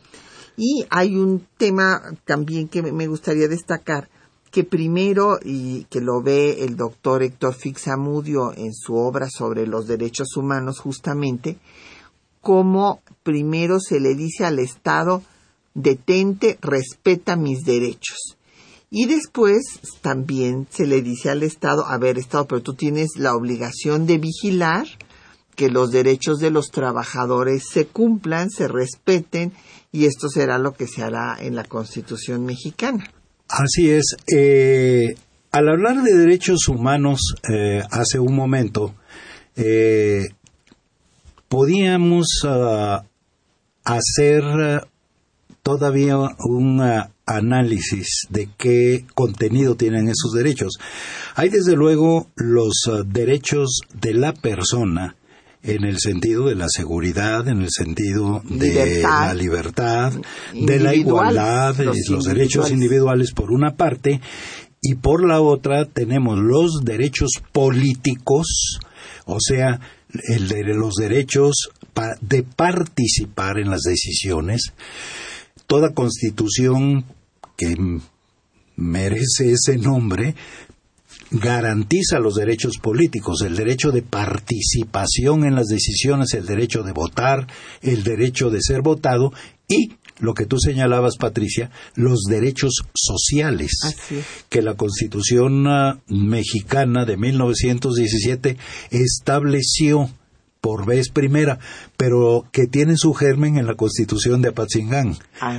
Y 0.56 0.86
hay 0.90 1.18
un 1.18 1.46
tema 1.58 2.02
también 2.24 2.70
que 2.70 2.82
me 2.82 3.08
gustaría 3.08 3.50
destacar, 3.50 4.08
que 4.50 4.64
primero, 4.64 5.40
y 5.44 5.84
que 5.90 6.00
lo 6.00 6.22
ve 6.22 6.64
el 6.64 6.78
doctor 6.78 7.24
Héctor 7.24 7.56
Fixamudio 7.56 8.54
en 8.56 8.74
su 8.74 8.96
obra 8.96 9.28
sobre 9.30 9.68
los 9.68 9.86
derechos 9.86 10.38
humanos 10.38 10.80
justamente, 10.80 11.58
como 12.40 13.02
primero 13.22 13.82
se 13.82 14.00
le 14.00 14.16
dice 14.16 14.46
al 14.46 14.60
Estado, 14.60 15.24
detente, 15.74 16.58
respeta 16.62 17.36
mis 17.36 17.64
derechos. 17.64 18.38
Y 18.90 19.08
después 19.08 19.64
también 20.02 20.68
se 20.70 20.86
le 20.86 21.02
dice 21.02 21.32
al 21.32 21.42
Estado, 21.42 21.86
a 21.88 21.98
ver, 21.98 22.20
Estado, 22.20 22.46
pero 22.46 22.62
tú 22.62 22.76
tienes 22.76 23.18
la 23.18 23.36
obligación 23.36 24.06
de 24.06 24.20
vigilar 24.20 24.86
que 25.56 25.70
los 25.70 25.92
derechos 25.92 26.40
de 26.40 26.52
los 26.52 26.70
trabajadores 26.70 27.64
se 27.72 27.88
cumplan, 27.88 28.50
se 28.50 28.68
respeten, 28.68 29.52
y 29.92 30.06
esto 30.06 30.30
será 30.30 30.58
lo 30.58 30.74
que 30.74 30.88
se 30.88 31.04
hará 31.04 31.38
en 31.40 31.56
la 31.56 31.64
Constitución 31.64 32.46
mexicana. 32.46 33.12
Así 33.48 33.90
es. 33.90 34.16
Eh, 34.32 35.16
al 35.52 35.70
hablar 35.70 36.02
de 36.02 36.18
derechos 36.18 36.68
humanos 36.68 37.36
eh, 37.48 37.82
hace 37.92 38.20
un 38.20 38.36
momento, 38.36 38.96
eh, 39.56 40.24
podíamos 41.48 42.28
ah, 42.44 43.06
hacer 43.84 44.88
todavía 45.64 46.18
un 46.40 46.82
análisis 47.26 48.28
de 48.30 48.50
qué 48.58 49.06
contenido 49.16 49.76
tienen 49.76 50.10
esos 50.10 50.34
derechos. 50.34 50.74
Hay 51.36 51.50
desde 51.50 51.76
luego 51.76 52.28
los 52.36 52.86
uh, 52.88 53.04
derechos 53.06 53.80
de 54.00 54.14
la 54.14 54.34
persona 54.34 55.16
en 55.64 55.86
el 55.86 56.00
sentido 56.00 56.48
de 56.48 56.56
la 56.56 56.68
seguridad, 56.68 57.48
en 57.48 57.62
el 57.62 57.70
sentido 57.72 58.42
de 58.44 59.02
la 59.02 59.34
libertad, 59.34 60.12
de 60.54 60.80
la 60.80 60.94
igualdad, 60.94 61.78
los, 61.78 61.98
los 62.10 62.26
derechos 62.26 62.70
individuales. 62.70 63.32
por 63.32 63.50
una 63.50 63.78
parte, 63.78 64.20
y 64.82 64.96
por 64.96 65.26
la 65.26 65.40
otra 65.40 65.86
tenemos 65.86 66.38
los 66.38 66.82
derechos 66.84 67.42
políticos, 67.54 68.78
o 69.26 69.38
sea, 69.40 69.80
el 70.28 70.50
de 70.50 70.64
los 70.74 70.96
derechos 70.96 71.70
de 72.20 72.44
participar 72.44 73.58
en 73.58 73.70
las 73.70 73.84
decisiones, 73.84 74.74
toda 75.68 75.94
constitución 75.94 77.06
que 77.58 77.76
merece 78.76 79.52
ese 79.52 79.78
nombre 79.78 80.36
garantiza 81.32 82.20
los 82.20 82.36
derechos 82.36 82.78
políticos, 82.78 83.42
el 83.42 83.56
derecho 83.56 83.92
de 83.92 84.04
participación 84.04 85.46
en 85.46 85.56
las 85.56 85.68
decisiones, 85.68 86.34
el 86.34 86.46
derecho 86.46 86.84
de 86.84 86.92
votar, 86.92 87.48
el 87.82 88.04
derecho 88.04 88.50
de 88.50 88.62
ser 88.62 88.82
votado 88.82 89.34
y 89.68 89.94
lo 90.20 90.34
que 90.36 90.46
tú 90.46 90.58
señalabas, 90.60 91.18
Patricia, 91.18 91.72
los 91.96 92.24
derechos 92.30 92.84
sociales. 92.94 93.72
Que 94.50 94.62
la 94.62 94.76
Constitución 94.76 95.68
ah, 95.68 96.00
mexicana 96.08 97.06
de 97.06 97.18
1917 97.18 98.58
estableció 98.92 100.10
por 100.64 100.86
vez 100.86 101.10
primera, 101.10 101.60
pero 101.98 102.46
que 102.54 102.68
tiene 102.68 102.96
su 102.96 103.14
germen 103.14 103.58
en 103.58 103.68
la 103.68 103.76
Constitución 103.76 104.42
de 104.42 104.48
Apatzingán, 104.48 105.18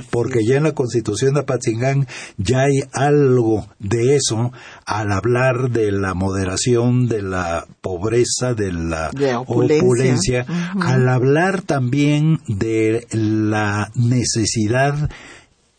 porque 0.09 0.39
ya 0.43 0.55
en 0.55 0.63
la 0.63 0.71
Constitución 0.71 1.35
de 1.35 1.41
Apatzingán 1.41 2.07
ya 2.37 2.61
hay 2.61 2.79
algo 2.91 3.67
de 3.77 4.15
eso 4.15 4.51
al 4.83 5.11
hablar 5.11 5.69
de 5.69 5.91
la 5.91 6.15
moderación, 6.15 7.07
de 7.07 7.21
la 7.21 7.67
pobreza, 7.81 8.55
de 8.55 8.73
la 8.73 9.11
opulencia, 9.45 10.43
al 10.81 11.07
hablar 11.07 11.61
también 11.61 12.39
de 12.47 13.05
la 13.11 13.91
necesidad 13.93 15.11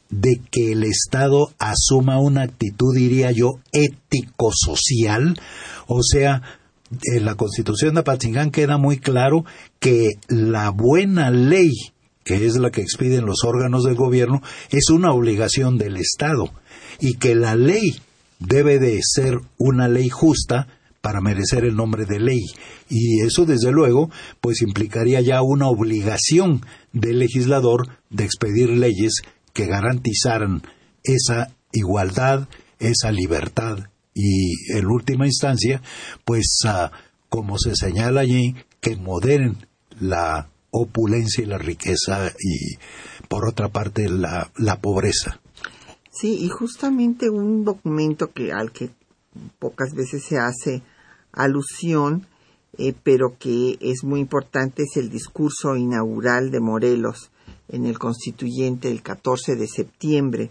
de 0.09 0.41
que 0.53 0.71
el 0.71 0.85
Estado 0.85 1.53
asuma 1.59 2.21
una 2.21 2.43
actitud, 2.43 2.95
diría 2.95 3.33
yo, 3.33 3.59
ético-social, 3.73 5.37
o 5.89 6.05
sea, 6.05 6.43
en 6.91 7.25
la 7.25 7.35
Constitución 7.35 7.95
de 7.95 8.01
Apatzingán 8.01 8.51
queda 8.51 8.79
muy 8.79 8.99
claro 8.99 9.45
que 9.79 10.15
la 10.29 10.71
buena 10.71 11.31
ley, 11.31 11.73
que 12.25 12.47
es 12.47 12.57
la 12.57 12.71
que 12.71 12.81
expiden 12.81 13.27
los 13.27 13.45
órganos 13.45 13.85
del 13.85 13.95
gobierno, 13.95 14.41
es 14.71 14.91
una 14.91 15.13
obligación 15.13 15.79
del 15.79 15.97
Estado 15.97 16.51
y 17.01 17.15
que 17.15 17.35
la 17.35 17.57
ley 17.57 18.01
debe 18.39 18.79
de 18.79 19.01
ser 19.03 19.35
una 19.59 19.89
ley 19.89 20.09
justa 20.09 20.69
para 21.01 21.21
merecer 21.21 21.65
el 21.65 21.77
nombre 21.77 22.05
de 22.05 22.19
ley. 22.19 22.43
Y 22.89 23.21
eso, 23.21 23.45
desde 23.45 23.71
luego, 23.71 24.11
pues 24.41 24.63
implicaría 24.63 25.21
ya 25.21 25.43
una 25.43 25.69
obligación 25.69 26.63
del 26.93 27.21
legislador 27.21 27.89
de 28.11 28.25
expedir 28.25 28.71
leyes 28.71 29.23
que 29.53 29.67
garantizaran 29.67 30.63
esa 31.05 31.53
igualdad, 31.73 32.49
esa 32.79 33.13
libertad 33.13 33.87
y 34.17 34.73
en 34.73 34.87
última 34.87 35.27
instancia, 35.27 35.83
pues 36.25 36.61
ah, 36.65 36.91
como 37.29 37.59
se 37.59 37.77
señala 37.77 38.23
allí, 38.23 38.57
que 38.81 38.97
moderen 38.97 39.59
la 40.01 40.49
opulencia 40.71 41.45
y 41.45 41.47
la 41.47 41.59
riqueza 41.59 42.33
y 42.41 42.79
por 43.29 43.47
otra 43.47 43.69
parte 43.69 44.09
la, 44.09 44.51
la 44.57 44.81
pobreza. 44.81 45.39
Sí, 46.11 46.39
y 46.41 46.49
justamente 46.49 47.29
un 47.29 47.63
documento 47.63 48.33
que 48.33 48.53
al 48.53 48.73
que 48.73 48.89
pocas 49.59 49.93
veces 49.95 50.25
se 50.25 50.39
hace 50.39 50.83
alusión, 51.33 52.27
eh, 52.79 52.95
pero 53.03 53.37
que 53.39 53.77
es 53.83 54.03
muy 54.03 54.21
importante, 54.21 54.85
es 54.85 54.97
el 54.97 55.11
discurso 55.11 55.77
inaugural 55.77 56.51
de 56.51 56.61
Morelos 56.61 57.31
en 57.69 57.85
el 57.85 57.99
constituyente 57.99 58.91
el 58.91 59.03
14 59.03 59.57
de 59.57 59.67
septiembre 59.67 60.51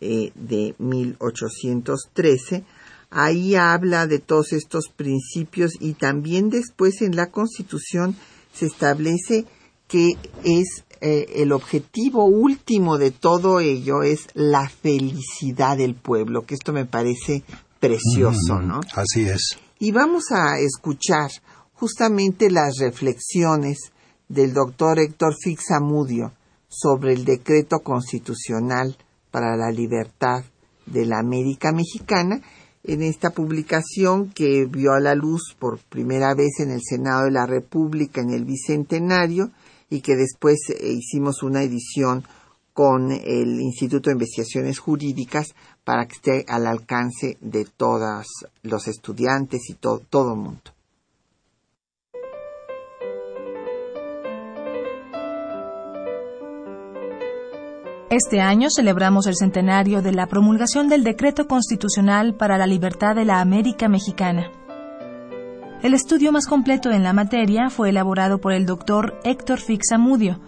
eh, 0.00 0.32
de 0.34 0.74
1813, 0.78 2.64
ahí 3.12 3.54
habla 3.54 4.06
de 4.06 4.18
todos 4.18 4.52
estos 4.52 4.88
principios 4.88 5.72
y 5.78 5.92
también 5.92 6.48
después 6.48 7.02
en 7.02 7.14
la 7.14 7.30
Constitución 7.30 8.16
se 8.52 8.66
establece 8.66 9.44
que 9.86 10.16
es 10.44 10.84
eh, 11.02 11.42
el 11.42 11.52
objetivo 11.52 12.24
último 12.24 12.96
de 12.96 13.10
todo 13.10 13.60
ello 13.60 14.02
es 14.02 14.28
la 14.34 14.68
felicidad 14.68 15.76
del 15.76 15.94
pueblo, 15.94 16.46
que 16.46 16.54
esto 16.54 16.72
me 16.72 16.86
parece 16.86 17.42
precioso, 17.80 18.60
¿no? 18.60 18.80
Así 18.94 19.22
es. 19.28 19.58
Y 19.78 19.92
vamos 19.92 20.30
a 20.30 20.58
escuchar 20.58 21.30
justamente 21.74 22.50
las 22.50 22.78
reflexiones 22.78 23.92
del 24.28 24.54
doctor 24.54 25.00
Héctor 25.00 25.34
Fixamudio 25.38 26.32
sobre 26.68 27.12
el 27.12 27.24
decreto 27.24 27.80
constitucional 27.80 28.96
para 29.30 29.56
la 29.56 29.70
libertad 29.70 30.44
de 30.86 31.04
la 31.04 31.18
América 31.18 31.72
Mexicana 31.72 32.40
en 32.84 33.02
esta 33.02 33.30
publicación 33.30 34.30
que 34.30 34.66
vio 34.66 34.92
a 34.92 35.00
la 35.00 35.14
luz 35.14 35.54
por 35.58 35.78
primera 35.78 36.34
vez 36.34 36.58
en 36.58 36.70
el 36.70 36.80
Senado 36.82 37.24
de 37.24 37.30
la 37.30 37.46
República 37.46 38.20
en 38.20 38.30
el 38.30 38.44
Bicentenario 38.44 39.50
y 39.88 40.00
que 40.00 40.16
después 40.16 40.58
eh, 40.70 40.92
hicimos 40.92 41.42
una 41.42 41.62
edición 41.62 42.24
con 42.72 43.12
el 43.12 43.60
Instituto 43.60 44.08
de 44.08 44.14
Investigaciones 44.14 44.78
Jurídicas 44.78 45.54
para 45.84 46.06
que 46.06 46.14
esté 46.14 46.44
al 46.48 46.66
alcance 46.66 47.36
de 47.40 47.66
todos 47.66 48.26
los 48.62 48.88
estudiantes 48.88 49.68
y 49.68 49.74
todo 49.74 50.32
el 50.32 50.38
mundo. 50.38 50.71
Este 58.12 58.42
año 58.42 58.68
celebramos 58.68 59.26
el 59.26 59.36
centenario 59.36 60.02
de 60.02 60.12
la 60.12 60.26
promulgación 60.26 60.90
del 60.90 61.02
Decreto 61.02 61.46
Constitucional 61.46 62.34
para 62.34 62.58
la 62.58 62.66
Libertad 62.66 63.16
de 63.16 63.24
la 63.24 63.40
América 63.40 63.88
Mexicana. 63.88 64.50
El 65.82 65.94
estudio 65.94 66.30
más 66.30 66.46
completo 66.46 66.90
en 66.90 67.04
la 67.04 67.14
materia 67.14 67.70
fue 67.70 67.88
elaborado 67.88 68.38
por 68.38 68.52
el 68.52 68.66
doctor 68.66 69.18
Héctor 69.24 69.60
Fixamudio, 69.60 70.40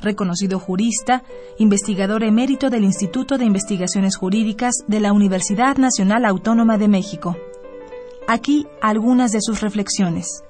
reconocido 0.00 0.58
jurista, 0.58 1.22
investigador 1.60 2.24
emérito 2.24 2.70
del 2.70 2.82
Instituto 2.82 3.38
de 3.38 3.44
Investigaciones 3.44 4.16
Jurídicas 4.16 4.74
de 4.88 4.98
la 4.98 5.12
Universidad 5.12 5.76
Nacional 5.76 6.24
Autónoma 6.24 6.76
de 6.76 6.88
México. 6.88 7.36
Aquí 8.26 8.66
algunas 8.80 9.30
de 9.30 9.38
sus 9.42 9.60
reflexiones. 9.60 10.42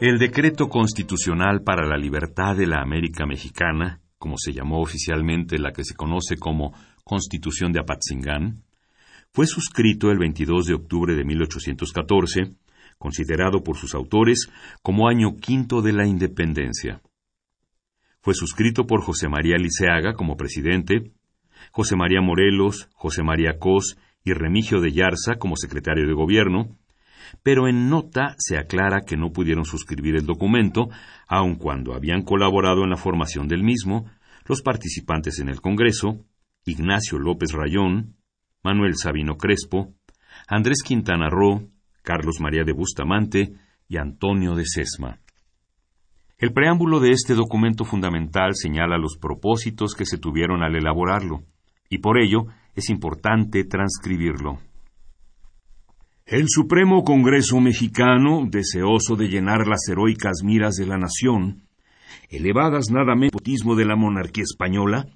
El 0.00 0.18
Decreto 0.18 0.70
Constitucional 0.70 1.60
para 1.60 1.86
la 1.86 1.98
Libertad 1.98 2.56
de 2.56 2.66
la 2.66 2.80
América 2.80 3.26
Mexicana 3.26 4.00
como 4.26 4.38
se 4.38 4.52
llamó 4.52 4.80
oficialmente 4.80 5.56
la 5.56 5.72
que 5.72 5.84
se 5.84 5.94
conoce 5.94 6.36
como 6.36 6.74
Constitución 7.04 7.70
de 7.70 7.78
Apatzingán, 7.78 8.64
fue 9.32 9.46
suscrito 9.46 10.10
el 10.10 10.18
22 10.18 10.66
de 10.66 10.74
octubre 10.74 11.14
de 11.14 11.24
1814, 11.24 12.56
considerado 12.98 13.62
por 13.62 13.76
sus 13.76 13.94
autores 13.94 14.48
como 14.82 15.08
año 15.08 15.36
quinto 15.36 15.80
de 15.80 15.92
la 15.92 16.08
independencia. 16.08 17.00
Fue 18.20 18.34
suscrito 18.34 18.84
por 18.84 19.00
José 19.00 19.28
María 19.28 19.58
Liceaga 19.58 20.14
como 20.14 20.36
presidente, 20.36 21.12
José 21.70 21.94
María 21.94 22.20
Morelos, 22.20 22.88
José 22.94 23.22
María 23.22 23.60
Cos 23.60 23.96
y 24.24 24.32
Remigio 24.32 24.80
de 24.80 24.90
Yarza 24.90 25.36
como 25.38 25.54
secretario 25.54 26.04
de 26.04 26.14
gobierno, 26.14 26.76
pero 27.44 27.68
en 27.68 27.88
nota 27.88 28.34
se 28.38 28.58
aclara 28.58 29.02
que 29.06 29.16
no 29.16 29.32
pudieron 29.32 29.64
suscribir 29.64 30.16
el 30.16 30.26
documento, 30.26 30.88
aun 31.28 31.54
cuando 31.54 31.94
habían 31.94 32.22
colaborado 32.22 32.82
en 32.82 32.90
la 32.90 32.96
formación 32.96 33.46
del 33.46 33.62
mismo 33.62 34.06
los 34.48 34.62
participantes 34.62 35.38
en 35.40 35.48
el 35.48 35.60
Congreso, 35.60 36.24
Ignacio 36.64 37.18
López 37.18 37.52
Rayón, 37.52 38.16
Manuel 38.62 38.96
Sabino 38.96 39.36
Crespo, 39.36 39.94
Andrés 40.48 40.82
Quintana 40.84 41.28
Roo, 41.28 41.70
Carlos 42.02 42.40
María 42.40 42.64
de 42.64 42.72
Bustamante 42.72 43.52
y 43.88 43.96
Antonio 43.96 44.54
de 44.54 44.64
Sesma. 44.64 45.20
El 46.38 46.52
preámbulo 46.52 47.00
de 47.00 47.12
este 47.12 47.34
documento 47.34 47.84
fundamental 47.84 48.54
señala 48.54 48.98
los 48.98 49.16
propósitos 49.16 49.94
que 49.94 50.04
se 50.04 50.18
tuvieron 50.18 50.62
al 50.62 50.76
elaborarlo, 50.76 51.44
y 51.88 51.98
por 51.98 52.18
ello 52.18 52.46
es 52.74 52.90
importante 52.90 53.64
transcribirlo. 53.64 54.58
El 56.26 56.46
Supremo 56.48 57.04
Congreso 57.04 57.60
Mexicano, 57.60 58.46
deseoso 58.50 59.16
de 59.16 59.28
llenar 59.28 59.66
las 59.66 59.88
heroicas 59.88 60.42
miras 60.42 60.74
de 60.74 60.86
la 60.86 60.98
nación, 60.98 61.65
elevadas 62.28 62.90
nada 62.90 63.14
menos 63.14 63.32
de 63.76 63.84
la 63.84 63.96
monarquía 63.96 64.44
española, 64.44 65.06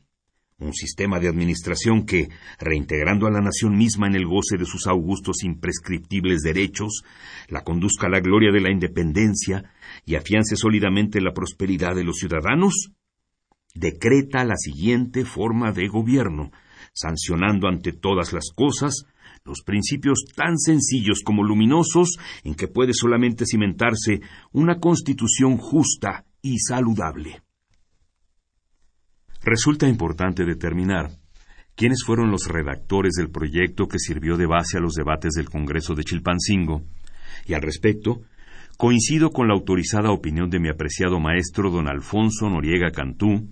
un 0.61 0.75
sistema 0.75 1.19
de 1.19 1.29
administración 1.29 2.05
que, 2.05 2.29
reintegrando 2.59 3.27
a 3.27 3.31
la 3.31 3.41
nación 3.41 3.77
misma 3.77 4.07
en 4.07 4.15
el 4.15 4.27
goce 4.27 4.59
de 4.59 4.67
sus 4.67 4.87
augustos 4.87 5.43
imprescriptibles 5.43 6.43
derechos, 6.43 7.03
la 7.49 7.63
conduzca 7.63 8.07
a 8.07 8.11
la 8.11 8.21
gloria 8.21 8.53
de 8.53 8.61
la 8.61 8.71
independencia 8.71 9.73
y 10.05 10.15
afiance 10.17 10.57
sólidamente 10.57 11.21
la 11.21 11.33
prosperidad 11.33 11.95
de 11.95 12.05
los 12.05 12.19
ciudadanos, 12.19 12.93
decreta 13.75 14.45
la 14.45 14.57
siguiente 14.57 15.25
forma 15.25 15.73
de 15.73 15.89
gobierno, 15.89 16.51
sancionando 16.93 17.69
ante 17.69 17.93
todas 17.93 18.33
las 18.33 18.51
cosas 18.55 19.07
los 19.45 19.63
principios 19.63 20.25
tan 20.37 20.59
sencillos 20.59 21.23
como 21.25 21.43
luminosos 21.43 22.19
en 22.45 22.55
que 22.55 22.69
puede 22.69 22.93
solamente 22.93 23.47
cimentarse 23.47 24.21
una 24.53 24.79
constitución 24.79 25.57
justa 25.57 26.27
y 26.43 26.59
saludable. 26.59 27.43
Resulta 29.43 29.89
importante 29.89 30.45
determinar 30.45 31.11
quiénes 31.75 32.03
fueron 32.05 32.31
los 32.31 32.47
redactores 32.47 33.13
del 33.17 33.31
proyecto 33.31 33.89
que 33.89 33.99
sirvió 33.99 34.37
de 34.37 34.47
base 34.47 34.77
a 34.77 34.81
los 34.81 34.93
debates 34.95 35.33
del 35.35 35.49
Congreso 35.49 35.95
de 35.95 36.05
Chilpancingo, 36.05 36.83
y 37.47 37.55
al 37.55 37.63
respecto, 37.63 38.21
coincido 38.77 39.31
con 39.31 39.49
la 39.49 39.55
autorizada 39.55 40.11
opinión 40.11 40.51
de 40.51 40.61
mi 40.61 40.69
apreciado 40.69 41.21
maestro 41.21 41.71
don 41.71 41.89
Alfonso 41.89 42.51
Noriega 42.51 42.91
Cantú, 42.91 43.49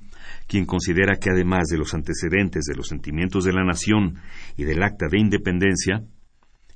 quien 0.47 0.67
considera 0.67 1.17
que 1.17 1.31
además 1.31 1.69
de 1.71 1.79
los 1.79 1.95
antecedentes 1.95 2.65
de 2.65 2.77
los 2.77 2.89
sentimientos 2.89 3.45
de 3.45 3.53
la 3.53 3.65
nación 3.65 4.17
y 4.57 4.65
del 4.65 4.83
acta 4.83 5.07
de 5.11 5.19
independencia, 5.19 6.03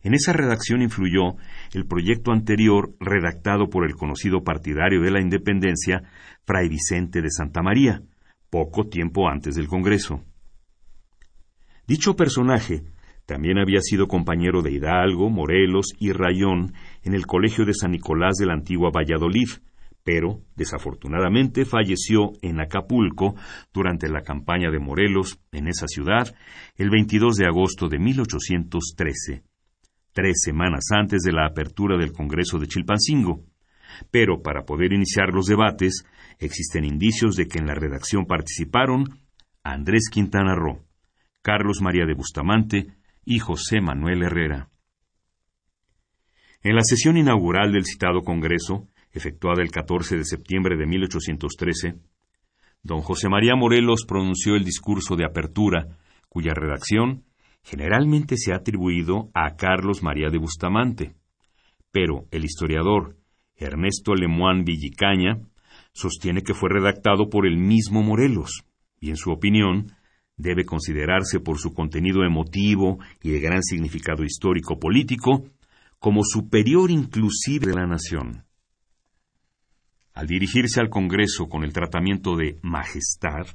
en 0.03 0.14
esa 0.14 0.32
redacción 0.32 0.82
influyó 0.82 1.36
el 1.72 1.86
proyecto 1.86 2.32
anterior 2.32 2.92
redactado 3.00 3.68
por 3.68 3.84
el 3.86 3.94
conocido 3.94 4.42
partidario 4.42 5.00
de 5.00 5.11
la 5.11 5.20
independencia, 5.20 6.03
Fray 6.44 6.68
Vicente 6.68 7.22
de 7.22 7.30
Santa 7.30 7.62
María, 7.62 8.03
poco 8.50 8.84
tiempo 8.88 9.28
antes 9.28 9.55
del 9.55 9.68
Congreso. 9.68 10.22
Dicho 11.86 12.16
personaje 12.16 12.82
también 13.26 13.59
había 13.59 13.80
sido 13.80 14.09
compañero 14.09 14.62
de 14.62 14.72
Hidalgo, 14.72 15.30
Morelos 15.30 15.86
y 15.98 16.12
Rayón 16.12 16.74
en 17.03 17.14
el 17.14 17.26
Colegio 17.26 17.64
de 17.64 17.74
San 17.74 17.92
Nicolás 17.92 18.36
de 18.36 18.46
la 18.46 18.55
antigua 18.55 18.90
Valladolid, 18.90 19.48
pero 20.05 20.40
desafortunadamente 20.57 21.64
falleció 21.64 22.32
en 22.42 22.61
Acapulco 22.61 23.34
durante 23.72 24.09
la 24.09 24.22
campaña 24.22 24.70
de 24.70 24.80
Morelos 24.80 25.38
en 25.53 25.68
esa 25.68 25.86
ciudad 25.86 26.34
el 26.76 26.90
22 26.90 27.36
de 27.36 27.46
agosto 27.46 27.88
de 27.88 27.98
1813, 27.98 29.44
tres 30.12 30.40
semanas 30.44 30.84
antes 30.92 31.22
de 31.22 31.32
la 31.32 31.46
apertura 31.46 31.96
del 31.96 32.12
Congreso 32.12 32.58
de 32.58 32.66
Chilpancingo. 32.66 33.44
Pero 34.10 34.42
para 34.42 34.64
poder 34.64 34.92
iniciar 34.92 35.28
los 35.32 35.46
debates, 35.46 36.04
existen 36.38 36.84
indicios 36.84 37.36
de 37.36 37.46
que 37.46 37.58
en 37.58 37.66
la 37.66 37.74
redacción 37.74 38.26
participaron 38.26 39.04
Andrés 39.62 40.08
Quintana 40.10 40.54
Roo, 40.54 40.84
Carlos 41.42 41.80
María 41.82 42.06
de 42.06 42.14
Bustamante 42.14 42.94
y 43.24 43.38
José 43.38 43.80
Manuel 43.80 44.22
Herrera. 44.22 44.68
En 46.62 46.76
la 46.76 46.82
sesión 46.82 47.16
inaugural 47.16 47.72
del 47.72 47.84
citado 47.84 48.22
Congreso, 48.22 48.88
efectuada 49.12 49.62
el 49.62 49.70
14 49.70 50.16
de 50.16 50.24
septiembre 50.24 50.76
de 50.76 50.86
1813, 50.86 51.96
don 52.82 53.00
José 53.00 53.28
María 53.28 53.54
Morelos 53.56 54.04
pronunció 54.06 54.54
el 54.54 54.64
discurso 54.64 55.16
de 55.16 55.24
apertura, 55.24 55.98
cuya 56.28 56.54
redacción 56.54 57.24
generalmente 57.62 58.36
se 58.36 58.52
ha 58.52 58.56
atribuido 58.56 59.30
a 59.34 59.56
Carlos 59.56 60.02
María 60.02 60.28
de 60.30 60.38
Bustamante, 60.38 61.14
pero 61.90 62.26
el 62.30 62.44
historiador 62.44 63.16
Ernesto 63.56 64.14
Lemoine 64.14 64.64
Villicaña 64.64 65.40
sostiene 65.92 66.42
que 66.42 66.54
fue 66.54 66.70
redactado 66.70 67.28
por 67.28 67.46
el 67.46 67.56
mismo 67.56 68.02
Morelos, 68.02 68.64
y 69.00 69.10
en 69.10 69.16
su 69.16 69.30
opinión 69.30 69.92
debe 70.36 70.64
considerarse 70.64 71.40
por 71.40 71.58
su 71.58 71.72
contenido 71.72 72.24
emotivo 72.24 72.98
y 73.22 73.30
de 73.30 73.40
gran 73.40 73.62
significado 73.62 74.24
histórico-político 74.24 75.44
como 75.98 76.24
superior 76.24 76.90
inclusive 76.90 77.66
de 77.66 77.74
la 77.74 77.86
nación. 77.86 78.44
Al 80.14 80.26
dirigirse 80.26 80.80
al 80.80 80.90
Congreso 80.90 81.48
con 81.48 81.64
el 81.64 81.72
tratamiento 81.72 82.36
de 82.36 82.58
majestad, 82.62 83.46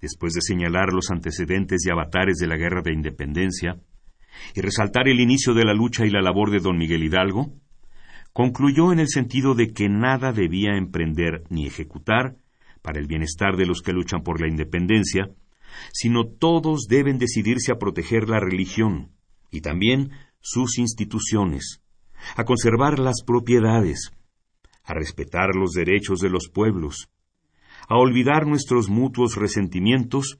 después 0.00 0.32
de 0.34 0.40
señalar 0.40 0.92
los 0.92 1.10
antecedentes 1.10 1.84
y 1.84 1.90
avatares 1.90 2.36
de 2.36 2.46
la 2.46 2.56
Guerra 2.56 2.82
de 2.82 2.92
Independencia, 2.92 3.80
y 4.54 4.60
resaltar 4.60 5.08
el 5.08 5.20
inicio 5.20 5.54
de 5.54 5.64
la 5.64 5.74
lucha 5.74 6.06
y 6.06 6.10
la 6.10 6.22
labor 6.22 6.50
de 6.50 6.60
don 6.60 6.78
Miguel 6.78 7.02
Hidalgo, 7.02 7.52
concluyó 8.32 8.92
en 8.92 9.00
el 9.00 9.08
sentido 9.08 9.54
de 9.54 9.72
que 9.72 9.88
nada 9.88 10.32
debía 10.32 10.76
emprender 10.76 11.42
ni 11.48 11.66
ejecutar 11.66 12.36
para 12.82 13.00
el 13.00 13.06
bienestar 13.06 13.56
de 13.56 13.66
los 13.66 13.82
que 13.82 13.92
luchan 13.92 14.22
por 14.22 14.40
la 14.40 14.48
independencia, 14.48 15.30
sino 15.92 16.24
todos 16.26 16.86
deben 16.88 17.18
decidirse 17.18 17.72
a 17.72 17.78
proteger 17.78 18.28
la 18.28 18.40
religión 18.40 19.10
y 19.50 19.60
también 19.60 20.10
sus 20.40 20.78
instituciones, 20.78 21.82
a 22.36 22.44
conservar 22.44 22.98
las 22.98 23.22
propiedades, 23.26 24.12
a 24.84 24.94
respetar 24.94 25.54
los 25.54 25.72
derechos 25.72 26.20
de 26.20 26.30
los 26.30 26.48
pueblos, 26.48 27.08
a 27.88 27.96
olvidar 27.96 28.46
nuestros 28.46 28.88
mutuos 28.88 29.36
resentimientos 29.36 30.38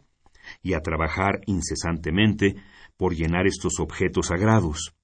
y 0.62 0.74
a 0.74 0.80
trabajar 0.80 1.40
incesantemente 1.46 2.56
por 2.96 3.14
llenar 3.14 3.46
estos 3.46 3.80
objetos 3.80 4.26
sagrados, 4.26 4.94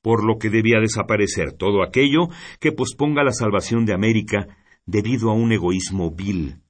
por 0.00 0.24
lo 0.24 0.38
que 0.38 0.50
debía 0.50 0.80
desaparecer 0.80 1.52
todo 1.52 1.82
aquello 1.82 2.28
que 2.60 2.72
posponga 2.72 3.24
la 3.24 3.32
salvación 3.32 3.84
de 3.84 3.94
América 3.94 4.46
debido 4.86 5.30
a 5.30 5.34
un 5.34 5.52
egoísmo 5.52 6.10
vil, 6.10 6.62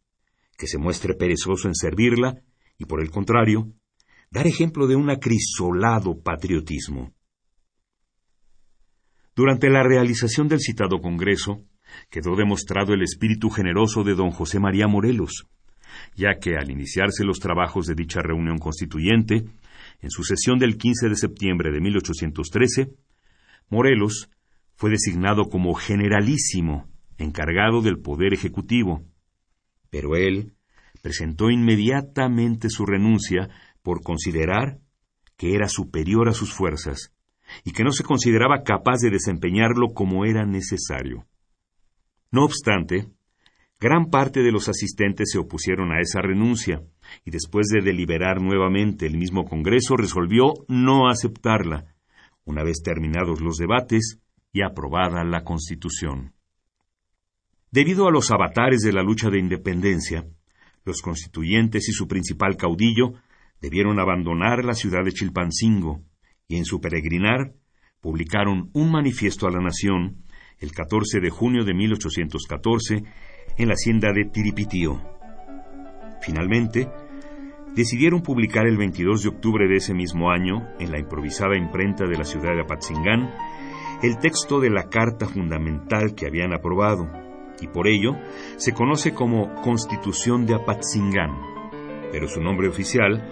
que 0.56 0.66
se 0.66 0.78
muestre 0.78 1.14
perezoso 1.14 1.68
en 1.68 1.74
servirla 1.74 2.42
y, 2.78 2.86
por 2.86 3.02
el 3.02 3.10
contrario, 3.10 3.72
dar 4.30 4.46
ejemplo 4.46 4.86
de 4.86 4.96
un 4.96 5.10
acrisolado 5.10 6.22
patriotismo. 6.22 7.12
Durante 9.34 9.70
la 9.70 9.82
realización 9.82 10.48
del 10.48 10.60
citado 10.60 11.00
Congreso, 11.00 11.64
quedó 12.10 12.36
demostrado 12.36 12.94
el 12.94 13.02
espíritu 13.02 13.50
generoso 13.50 14.04
de 14.04 14.14
don 14.14 14.30
José 14.30 14.60
María 14.60 14.86
Morelos, 14.88 15.46
ya 16.14 16.38
que 16.40 16.56
al 16.56 16.70
iniciarse 16.70 17.24
los 17.24 17.38
trabajos 17.38 17.86
de 17.86 17.94
dicha 17.94 18.20
reunión 18.22 18.58
constituyente, 18.58 19.44
en 20.00 20.10
su 20.10 20.24
sesión 20.24 20.58
del 20.58 20.76
15 20.76 21.08
de 21.08 21.16
septiembre 21.16 21.70
de 21.70 21.80
1813, 21.80 22.92
Morelos 23.68 24.30
fue 24.74 24.90
designado 24.90 25.48
como 25.48 25.74
generalísimo, 25.74 26.88
encargado 27.18 27.82
del 27.82 28.00
Poder 28.00 28.34
Ejecutivo, 28.34 29.04
pero 29.90 30.16
él 30.16 30.54
presentó 31.02 31.50
inmediatamente 31.50 32.68
su 32.68 32.86
renuncia 32.86 33.48
por 33.82 34.02
considerar 34.02 34.78
que 35.36 35.54
era 35.54 35.68
superior 35.68 36.28
a 36.28 36.34
sus 36.34 36.52
fuerzas 36.52 37.12
y 37.64 37.72
que 37.72 37.84
no 37.84 37.92
se 37.92 38.04
consideraba 38.04 38.62
capaz 38.62 38.98
de 39.02 39.10
desempeñarlo 39.10 39.88
como 39.94 40.24
era 40.24 40.46
necesario. 40.46 41.26
No 42.32 42.44
obstante, 42.44 43.08
gran 43.78 44.06
parte 44.06 44.40
de 44.42 44.50
los 44.50 44.68
asistentes 44.70 45.30
se 45.30 45.38
opusieron 45.38 45.92
a 45.92 46.00
esa 46.00 46.22
renuncia, 46.22 46.82
y 47.26 47.30
después 47.30 47.66
de 47.68 47.82
deliberar 47.82 48.40
nuevamente 48.40 49.06
el 49.06 49.18
mismo 49.18 49.44
Congreso 49.44 49.96
resolvió 49.96 50.54
no 50.66 51.08
aceptarla, 51.08 51.94
una 52.44 52.64
vez 52.64 52.82
terminados 52.82 53.42
los 53.42 53.58
debates 53.58 54.18
y 54.50 54.62
aprobada 54.62 55.22
la 55.24 55.44
Constitución. 55.44 56.32
Debido 57.70 58.08
a 58.08 58.10
los 58.10 58.30
avatares 58.30 58.80
de 58.80 58.92
la 58.92 59.02
lucha 59.02 59.28
de 59.28 59.38
independencia, 59.38 60.26
los 60.84 61.02
constituyentes 61.02 61.88
y 61.88 61.92
su 61.92 62.08
principal 62.08 62.56
caudillo 62.56 63.12
debieron 63.60 64.00
abandonar 64.00 64.64
la 64.64 64.74
ciudad 64.74 65.04
de 65.04 65.12
Chilpancingo 65.12 66.02
y 66.48 66.56
en 66.56 66.64
su 66.64 66.80
peregrinar 66.80 67.54
publicaron 68.00 68.70
un 68.72 68.90
manifiesto 68.90 69.46
a 69.46 69.50
la 69.50 69.60
nación 69.60 70.24
el 70.62 70.72
14 70.72 71.20
de 71.20 71.28
junio 71.28 71.64
de 71.64 71.74
1814 71.74 73.02
en 73.58 73.68
la 73.68 73.74
hacienda 73.74 74.12
de 74.12 74.24
Tiripitío. 74.24 75.02
Finalmente, 76.22 76.88
decidieron 77.74 78.22
publicar 78.22 78.66
el 78.66 78.76
22 78.76 79.24
de 79.24 79.28
octubre 79.28 79.68
de 79.68 79.76
ese 79.76 79.92
mismo 79.92 80.30
año, 80.30 80.68
en 80.78 80.92
la 80.92 80.98
improvisada 80.98 81.56
imprenta 81.56 82.06
de 82.06 82.16
la 82.16 82.24
ciudad 82.24 82.54
de 82.54 82.62
Apatzingán, 82.62 83.30
el 84.02 84.18
texto 84.18 84.60
de 84.60 84.70
la 84.70 84.88
Carta 84.88 85.26
Fundamental 85.26 86.14
que 86.14 86.26
habían 86.26 86.52
aprobado, 86.52 87.08
y 87.60 87.66
por 87.66 87.88
ello 87.88 88.12
se 88.56 88.72
conoce 88.72 89.12
como 89.12 89.54
Constitución 89.62 90.46
de 90.46 90.54
Apatzingán, 90.54 91.32
pero 92.12 92.28
su 92.28 92.40
nombre 92.40 92.68
oficial 92.68 93.28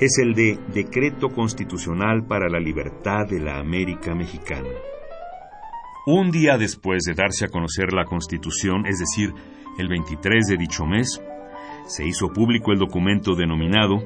es 0.00 0.18
el 0.18 0.34
de 0.34 0.58
Decreto 0.74 1.28
Constitucional 1.28 2.24
para 2.26 2.48
la 2.48 2.58
Libertad 2.58 3.26
de 3.28 3.40
la 3.40 3.58
América 3.58 4.14
Mexicana. 4.14 4.91
Un 6.04 6.32
día 6.32 6.58
después 6.58 7.04
de 7.04 7.14
darse 7.14 7.44
a 7.44 7.48
conocer 7.48 7.92
la 7.92 8.04
Constitución, 8.04 8.86
es 8.86 8.98
decir, 8.98 9.32
el 9.78 9.86
23 9.86 10.46
de 10.48 10.56
dicho 10.56 10.84
mes, 10.84 11.22
se 11.86 12.04
hizo 12.04 12.32
público 12.32 12.72
el 12.72 12.80
documento 12.80 13.36
denominado 13.36 14.02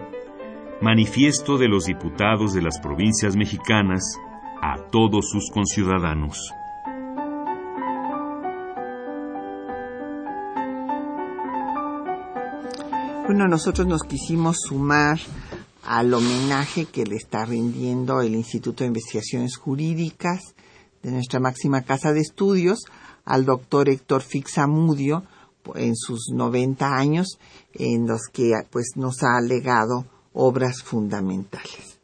Manifiesto 0.83 1.57
de 1.57 1.69
los 1.69 1.87
Diputados 1.87 2.53
de 2.53 2.61
las 2.61 2.81
Provincias 2.81 3.35
Mexicanas 3.35 4.19
a 4.61 4.77
todos 4.91 5.31
sus 5.31 5.51
conciudadanos. 5.51 6.53
Bueno, 13.25 13.49
nosotros 13.49 13.87
nos 13.87 14.03
quisimos 14.03 14.59
sumar 14.69 15.19
al 15.83 16.13
homenaje 16.13 16.85
que 16.85 17.07
le 17.07 17.17
está 17.17 17.47
rindiendo 17.47 18.21
el 18.21 18.35
Instituto 18.35 18.85
de 18.85 18.89
Investigaciones 18.89 19.57
Jurídicas 19.57 20.56
de 21.07 21.13
nuestra 21.13 21.39
máxima 21.39 21.83
casa 21.83 22.13
de 22.13 22.21
estudios 22.21 22.81
al 23.25 23.45
doctor 23.45 23.89
Héctor 23.89 24.23
Fixamudio 24.23 25.23
en 25.77 25.95
sus 25.95 26.31
90 26.35 26.97
años 26.97 27.39
en 27.75 28.09
los 28.09 28.23
que 28.33 28.55
pues 28.71 28.97
nos 28.97 29.23
ha 29.23 29.41
legado 29.41 30.05
obras 30.33 30.83
fundamentales. 30.83 32.01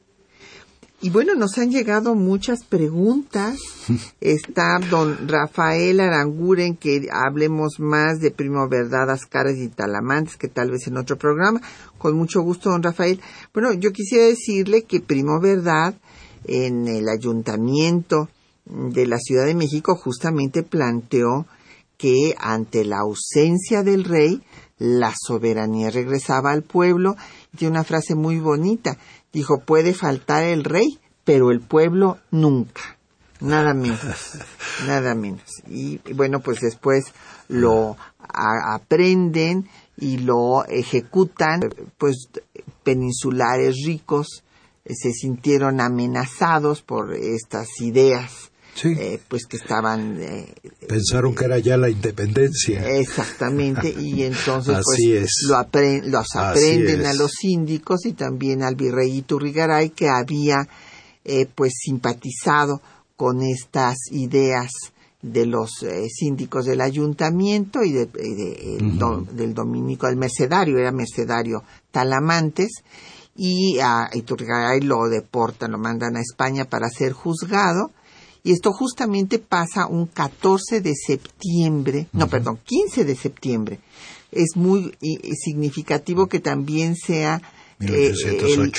Y 1.01 1.11
bueno, 1.11 1.35
nos 1.35 1.59
han 1.59 1.73
llegado 1.73 2.15
muchas 2.15 2.63
preguntas. 2.63 3.59
Está 4.21 4.79
don 4.89 5.27
Rafael 5.27 5.99
Aranguren, 5.99 6.77
que 6.77 7.09
hablemos 7.11 7.81
más 7.81 8.21
de 8.21 8.31
Primo 8.31 8.69
Verdad, 8.69 9.19
Caras 9.29 9.57
y 9.57 9.67
Talamantes, 9.67 10.37
que 10.37 10.47
tal 10.47 10.71
vez 10.71 10.87
en 10.87 10.97
otro 10.97 11.19
programa. 11.19 11.61
Con 11.99 12.17
mucho 12.17 12.41
gusto, 12.43 12.71
don 12.71 12.85
Rafael. 12.85 13.21
Bueno, 13.53 13.73
yo 13.73 13.91
quisiera 13.91 14.27
decirle 14.27 14.85
que 14.85 15.01
Primo 15.01 15.41
Verdad, 15.41 15.97
en 16.45 16.87
el 16.87 17.09
ayuntamiento 17.09 18.29
de 18.65 19.07
la 19.07 19.19
Ciudad 19.19 19.47
de 19.47 19.55
México, 19.55 19.97
justamente 19.97 20.63
planteó 20.63 21.47
que 21.99 22.35
ante 22.39 22.85
la 22.85 22.99
ausencia 23.01 23.83
del 23.83 24.05
rey, 24.05 24.43
la 24.79 25.15
soberanía 25.17 25.91
regresaba 25.91 26.51
al 26.51 26.63
pueblo. 26.63 27.17
Tiene 27.57 27.73
una 27.73 27.85
frase 27.85 28.15
muy 28.15 28.39
bonita 28.41 28.99
Dijo, 29.33 29.61
puede 29.61 29.95
faltar 29.95 30.45
el 30.45 30.63
rey, 30.63 30.99
pero 31.25 31.51
el 31.51 31.61
pueblo 31.61 32.19
nunca. 32.31 32.99
Nada 33.41 33.73
menos, 33.73 33.99
nada 34.87 35.15
menos. 35.15 35.63
Y 35.67 35.99
bueno, 36.13 36.41
pues 36.41 36.61
después 36.61 37.05
lo 37.49 37.97
aprenden 38.29 39.69
y 39.97 40.19
lo 40.19 40.65
ejecutan, 40.67 41.61
pues 41.97 42.29
peninsulares 42.83 43.77
ricos 43.87 44.45
eh, 44.85 44.95
se 44.95 45.13
sintieron 45.13 45.81
amenazados 45.81 46.83
por 46.83 47.15
estas 47.15 47.81
ideas 47.81 48.52
eh, 48.85 49.21
pues 49.29 49.47
que 49.47 49.59
estaban 49.59 50.17
eh, 50.21 50.55
pensaron 50.89 51.35
que 51.35 51.45
era 51.45 51.59
ya 51.59 51.77
la 51.77 51.91
independencia. 51.91 52.89
Exactamente 52.89 53.91
y 53.91 54.23
entonces 54.25 54.79
pues 54.83 55.31
lo 55.49 55.57
los 56.11 56.27
aprenden 56.35 57.07
a 57.07 57.13
los 57.13 57.33
síndicos 57.33 58.07
y 58.07 58.13
también 58.15 58.63
al 58.63 58.75
virrey 58.75 59.19
Iturrigaray 59.19 59.91
que 59.91 60.09
había 60.09 60.67
eh, 61.25 61.47
pues 61.55 61.75
simpatizado 61.85 62.81
con 63.17 63.43
estas 63.43 63.97
ideas 64.11 64.73
de 65.21 65.47
los 65.47 65.71
síndicos 66.09 66.65
del 66.65 66.81
ayuntamiento 66.81 67.85
y, 67.85 67.93
de, 67.93 68.07
del 69.33 69.55
dominico 69.55 70.09
del 70.09 70.17
mercedario 70.17 70.79
era 70.79 70.91
mercedario 70.91 71.63
Talamantes 71.93 72.83
y 73.37 73.79
a 73.79 74.09
Iturrigaray 74.13 74.81
lo 74.81 75.09
deportan 75.09 75.71
lo 75.71 75.79
mandan 75.79 76.17
a 76.17 76.21
España 76.21 76.65
para 76.65 76.89
ser 76.89 77.13
juzgado 77.13 77.93
y 78.45 78.53
esto 78.53 78.73
justamente 78.73 79.39
pasa 79.39 79.87
un 79.87 80.07
14 80.07 80.81
de 80.81 80.95
septiembre, 80.95 82.09
no, 82.13 82.29
perdón, 82.29 82.59
15 82.65 83.05
de 83.05 83.15
septiembre. 83.15 83.79
Es 84.31 84.57
muy 84.57 84.97
significativo 85.39 86.27
que 86.27 86.41
también 86.41 86.97
sea 86.97 87.43
eh, 87.81 88.15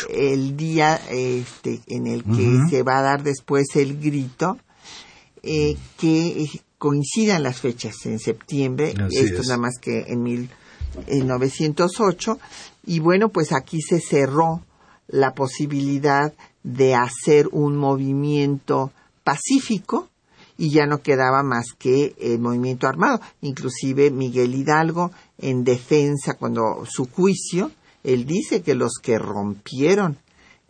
el, 0.09 0.57
día 0.57 0.99
este, 1.09 1.81
en 1.87 2.07
el 2.07 2.23
que 2.23 2.59
se 2.69 2.83
va 2.83 2.99
a 2.99 3.03
dar 3.03 3.23
después 3.23 3.67
el 3.75 3.99
grito, 3.99 4.57
eh, 5.41 5.77
que 5.97 6.45
coincidan 6.77 7.43
las 7.43 7.61
fechas 7.61 7.95
en 8.05 8.19
septiembre, 8.19 8.93
esto 9.11 9.41
es. 9.41 9.47
nada 9.47 9.57
más 9.57 9.77
que 9.79 10.05
en 10.07 10.23
1908, 10.23 12.39
y 12.87 12.99
bueno, 12.99 13.29
pues 13.29 13.53
aquí 13.53 13.81
se 13.81 14.01
cerró 14.01 14.61
la 15.07 15.33
posibilidad 15.33 16.33
de 16.63 16.95
hacer 16.95 17.47
un 17.51 17.75
movimiento 17.75 18.91
pacífico 19.23 20.09
y 20.57 20.69
ya 20.69 20.85
no 20.85 21.01
quedaba 21.01 21.43
más 21.43 21.65
que 21.77 22.15
el 22.19 22.39
movimiento 22.39 22.87
armado. 22.87 23.19
Inclusive 23.41 24.11
Miguel 24.11 24.55
Hidalgo, 24.55 25.11
en 25.37 25.63
defensa, 25.63 26.35
cuando 26.35 26.85
su 26.87 27.05
juicio, 27.05 27.71
él 28.03 28.25
dice 28.25 28.61
que 28.61 28.75
los 28.75 28.93
que 29.01 29.17
rompieron 29.17 30.17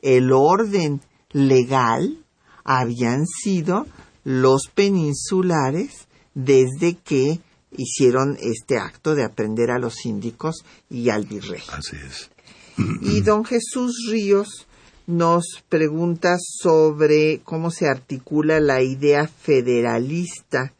el 0.01 0.32
orden 0.32 1.01
legal 1.32 2.18
habían 2.64 3.26
sido 3.26 3.88
los 4.24 4.68
peninsulares 4.74 6.08
desde 6.34 6.95
que 6.95 7.39
hicieron 7.72 8.38
este 8.39 8.78
acto 8.78 9.16
de 9.16 9.24
aprender 9.24 9.72
a 9.72 9.80
los 9.80 9.95
síndicos 9.95 10.64
y 10.89 11.10
al 11.10 11.26
virrey. 11.26 11.62
Así 11.72 11.95
es. 11.95 12.30
Y 13.01 13.22
don 13.22 13.45
Jesús 13.45 14.08
Ríos 14.10 14.68
nos 15.06 15.64
pregunta 15.70 16.38
sobre 16.39 17.41
cómo 17.43 17.72
se 17.72 17.88
articula 17.88 18.60
la 18.60 18.82
idea 18.82 19.28
federalista 19.28 20.74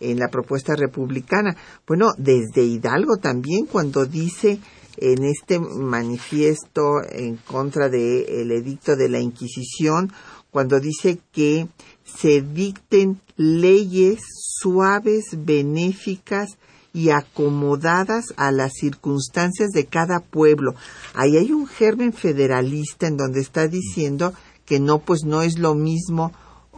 en 0.00 0.18
la 0.18 0.28
propuesta 0.28 0.74
republicana. 0.76 1.56
Bueno, 1.86 2.12
desde 2.18 2.64
Hidalgo 2.64 3.16
también 3.16 3.66
cuando 3.66 4.04
dice 4.04 4.58
en 4.98 5.24
este 5.24 5.58
manifiesto 5.58 7.02
en 7.10 7.36
contra 7.36 7.88
del 7.88 8.50
edicto 8.50 8.94
de 8.94 9.08
la 9.08 9.20
Inquisición, 9.20 10.12
cuando 10.50 10.80
dice 10.80 11.18
que 11.32 11.66
se 12.04 12.42
dicten 12.42 13.20
leyes 13.36 14.20
suaves, 14.60 15.24
benéficas 15.32 16.58
y 16.92 17.10
acomodadas 17.10 18.34
a 18.36 18.52
las 18.52 18.72
circunstancias 18.74 19.70
de 19.70 19.86
cada 19.86 20.20
pueblo. 20.20 20.74
Ahí 21.14 21.36
hay 21.36 21.52
un 21.52 21.66
germen 21.66 22.12
federalista 22.12 23.06
en 23.06 23.16
donde 23.16 23.40
está 23.40 23.66
diciendo 23.66 24.34
que 24.66 24.78
no, 24.78 24.98
pues 24.98 25.24
no 25.24 25.42
es 25.42 25.58
lo 25.58 25.74
mismo 25.74 26.32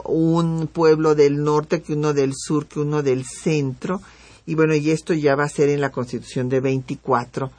un 0.05 0.67
pueblo 0.67 1.15
del 1.15 1.43
norte 1.43 1.83
que 1.83 1.95
uno 1.95 2.13
del 2.13 2.33
sur 2.35 2.67
que 2.67 2.81
uno 2.81 3.03
del 3.03 3.25
centro. 3.25 4.01
Y 4.47 4.55
bueno, 4.55 4.75
y 4.75 4.91
esto 4.91 5.15
ya 5.15 5.35
va 5.35 5.45
a 5.45 5.49
ser 5.49 5.69
en 5.69 5.81
la 5.81 5.91
Constitución 5.91 6.49
de 6.49 6.61
24 6.61 7.51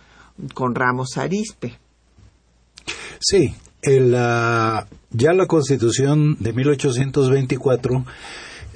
con 0.54 0.76
Ramos 0.76 1.18
Arispe. 1.18 1.78
Sí, 3.20 3.56
ya 3.82 5.34
la 5.34 5.48
Constitución 5.48 6.38
de 6.40 6.54
1824 6.54 8.06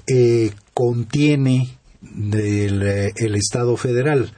eh, 0.07 0.51
contiene 0.73 1.78
del 2.01 2.81
eh, 2.83 3.13
el 3.17 3.35
Estado 3.35 3.77
federal. 3.77 4.33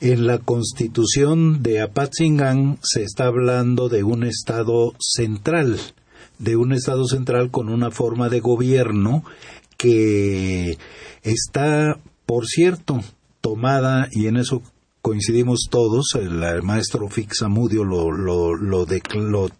En 0.00 0.26
la 0.26 0.38
constitución 0.38 1.62
de 1.62 1.80
Apatzingán 1.80 2.78
se 2.82 3.04
está 3.04 3.26
hablando 3.26 3.88
de 3.88 4.02
un 4.02 4.24
Estado 4.24 4.94
central, 4.98 5.78
de 6.38 6.56
un 6.56 6.72
Estado 6.72 7.04
central 7.06 7.50
con 7.50 7.68
una 7.68 7.90
forma 7.90 8.28
de 8.28 8.40
gobierno 8.40 9.24
que 9.76 10.76
está, 11.22 11.98
por 12.26 12.46
cierto, 12.46 13.00
tomada, 13.40 14.08
y 14.10 14.26
en 14.26 14.36
eso 14.36 14.62
coincidimos 15.02 15.66
todos, 15.68 16.14
el, 16.14 16.62
maestro 16.62 17.08
Fixamudio 17.08 17.84
lo, 17.84 18.12
lo, 18.12 18.54
lo, 18.54 18.86
lo, 18.86 19.50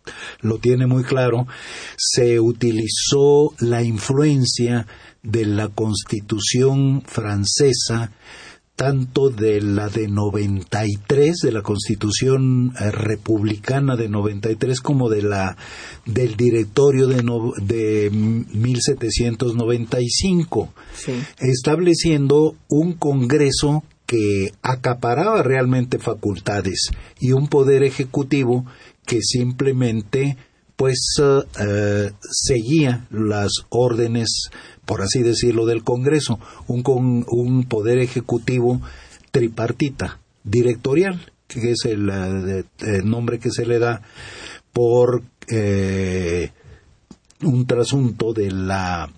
lo 0.40 0.58
tiene 0.58 0.86
muy 0.86 1.02
claro, 1.02 1.48
se 1.96 2.38
utilizó 2.40 3.52
la 3.58 3.82
influencia 3.82 4.86
de 5.22 5.44
la 5.44 5.68
Constitución 5.68 7.02
francesa, 7.04 8.12
tanto 8.76 9.28
de 9.30 9.60
la 9.60 9.88
de 9.88 10.06
93, 10.08 11.38
de 11.38 11.52
la 11.52 11.62
Constitución 11.62 12.74
eh, 12.80 12.90
republicana 12.90 13.94
de 13.96 14.08
93, 14.08 14.80
como 14.80 15.08
de 15.10 15.22
la 15.22 15.56
del 16.06 16.36
directorio 16.36 17.06
de, 17.08 17.22
de 17.62 18.10
1795, 18.10 20.72
estableciendo 21.38 22.56
un 22.68 22.94
Congreso 22.94 23.84
que 24.06 24.52
acaparaba 24.62 25.42
realmente 25.42 25.98
facultades 25.98 26.90
y 27.18 27.32
un 27.32 27.48
poder 27.48 27.82
ejecutivo 27.82 28.66
que 29.06 29.20
simplemente 29.22 30.36
pues 30.76 30.98
eh, 31.60 32.10
seguía 32.28 33.06
las 33.10 33.52
órdenes, 33.68 34.50
por 34.84 35.02
así 35.02 35.22
decirlo, 35.22 35.64
del 35.64 35.84
Congreso, 35.84 36.40
un, 36.66 37.24
un 37.28 37.64
poder 37.68 37.98
ejecutivo 37.98 38.80
tripartita, 39.30 40.20
directorial, 40.42 41.32
que 41.46 41.70
es 41.70 41.84
el, 41.84 42.10
eh, 42.10 42.64
nombre 43.04 43.38
que 43.38 43.50
se 43.50 43.64
le 43.64 43.78
da 43.78 44.02
por 44.72 45.22
eh, 45.48 46.50
un 47.42 47.66
trasunto 47.66 48.32
de 48.32 48.50
la 48.50 49.08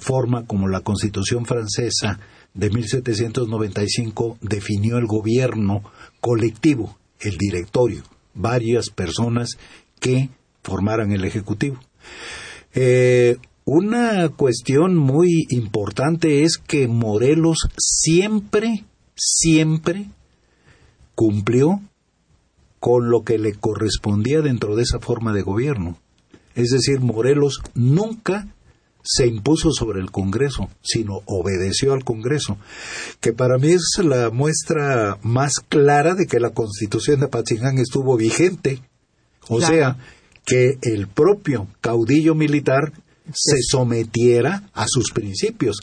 forma 0.00 0.46
como 0.46 0.66
la 0.66 0.80
Constitución 0.80 1.44
francesa 1.44 2.18
de 2.54 2.70
1795 2.70 4.38
definió 4.40 4.98
el 4.98 5.06
gobierno 5.06 5.82
colectivo, 6.20 6.98
el 7.20 7.36
directorio, 7.36 8.02
varias 8.34 8.90
personas 8.90 9.58
que 10.00 10.30
formaran 10.62 11.12
el 11.12 11.24
Ejecutivo. 11.24 11.78
Eh, 12.74 13.36
una 13.64 14.28
cuestión 14.30 14.96
muy 14.96 15.46
importante 15.50 16.42
es 16.42 16.56
que 16.56 16.88
Morelos 16.88 17.68
siempre, 17.76 18.84
siempre 19.14 20.10
cumplió 21.14 21.80
con 22.80 23.10
lo 23.10 23.22
que 23.24 23.38
le 23.38 23.54
correspondía 23.54 24.40
dentro 24.40 24.76
de 24.76 24.84
esa 24.84 25.00
forma 25.00 25.32
de 25.32 25.42
gobierno. 25.42 25.98
Es 26.54 26.70
decir, 26.70 27.00
Morelos 27.00 27.60
nunca 27.74 28.48
se 29.10 29.26
impuso 29.26 29.70
sobre 29.72 30.00
el 30.00 30.10
Congreso, 30.10 30.68
sino 30.82 31.22
obedeció 31.24 31.94
al 31.94 32.04
Congreso, 32.04 32.58
que 33.20 33.32
para 33.32 33.56
mí 33.56 33.70
es 33.70 34.04
la 34.04 34.28
muestra 34.28 35.16
más 35.22 35.54
clara 35.66 36.14
de 36.14 36.26
que 36.26 36.38
la 36.38 36.50
Constitución 36.50 37.20
de 37.20 37.26
Apatzingán 37.26 37.78
estuvo 37.78 38.18
vigente. 38.18 38.82
O 39.48 39.62
sea, 39.62 39.96
que 40.44 40.76
el 40.82 41.08
propio 41.08 41.68
caudillo 41.80 42.34
militar 42.34 42.92
se 43.32 43.56
sometiera 43.66 44.68
a 44.74 44.84
sus 44.86 45.10
principios. 45.12 45.78